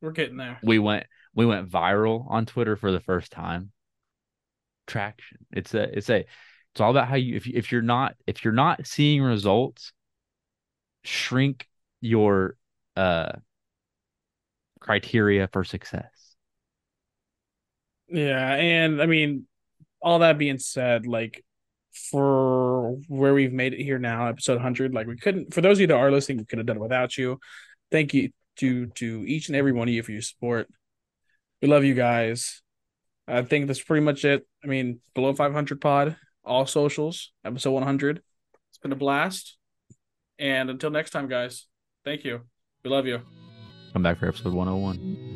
we're 0.00 0.12
getting 0.12 0.36
there. 0.36 0.58
We 0.62 0.78
went 0.78 1.06
we 1.34 1.44
went 1.46 1.68
viral 1.68 2.30
on 2.30 2.46
Twitter 2.46 2.76
for 2.76 2.90
the 2.92 3.00
first 3.00 3.32
time. 3.32 3.72
Traction. 4.86 5.38
It's 5.52 5.74
a 5.74 5.82
it's 5.96 6.08
a 6.10 6.24
it's 6.72 6.80
all 6.80 6.90
about 6.90 7.08
how 7.08 7.16
you 7.16 7.36
if 7.36 7.46
you, 7.46 7.52
if 7.56 7.70
you're 7.72 7.82
not 7.82 8.14
if 8.26 8.44
you're 8.44 8.52
not 8.54 8.86
seeing 8.86 9.22
results 9.22 9.92
shrink 11.04 11.68
your 12.00 12.56
uh 12.96 13.32
criteria 14.84 15.48
for 15.52 15.64
success. 15.64 16.36
Yeah, 18.08 18.54
and 18.54 19.00
I 19.00 19.06
mean, 19.06 19.46
all 20.02 20.18
that 20.18 20.38
being 20.38 20.58
said, 20.58 21.06
like 21.06 21.42
for 22.10 22.96
where 23.08 23.32
we've 23.32 23.52
made 23.52 23.72
it 23.72 23.82
here 23.82 23.98
now, 23.98 24.26
episode 24.26 24.54
100, 24.54 24.92
like 24.92 25.06
we 25.06 25.16
couldn't, 25.16 25.54
for 25.54 25.62
those 25.62 25.78
of 25.78 25.80
you 25.80 25.86
that 25.86 25.96
are 25.96 26.10
listening, 26.10 26.38
we 26.38 26.44
could 26.44 26.58
have 26.58 26.66
done 26.66 26.76
it 26.76 26.80
without 26.80 27.16
you. 27.16 27.38
Thank 27.90 28.12
you 28.12 28.30
to 28.56 28.86
to 28.88 29.24
each 29.26 29.48
and 29.48 29.56
every 29.56 29.72
one 29.72 29.88
of 29.88 29.94
you 29.94 30.02
for 30.02 30.12
your 30.12 30.22
support. 30.22 30.68
We 31.62 31.68
love 31.68 31.84
you 31.84 31.94
guys. 31.94 32.62
I 33.26 33.42
think 33.42 33.66
that's 33.66 33.82
pretty 33.82 34.04
much 34.04 34.24
it. 34.24 34.46
I 34.62 34.66
mean, 34.66 35.00
below 35.14 35.32
500 35.32 35.80
pod, 35.80 36.16
all 36.44 36.66
socials, 36.66 37.32
episode 37.42 37.72
100. 37.72 38.22
It's 38.68 38.78
been 38.78 38.92
a 38.92 38.96
blast. 38.96 39.56
And 40.38 40.68
until 40.68 40.90
next 40.90 41.10
time, 41.10 41.26
guys, 41.26 41.66
thank 42.04 42.24
you. 42.24 42.42
We 42.84 42.90
love 42.90 43.06
you. 43.06 43.43
Come 43.94 44.02
back 44.02 44.18
for 44.18 44.26
episode 44.26 44.54
101. 44.54 45.34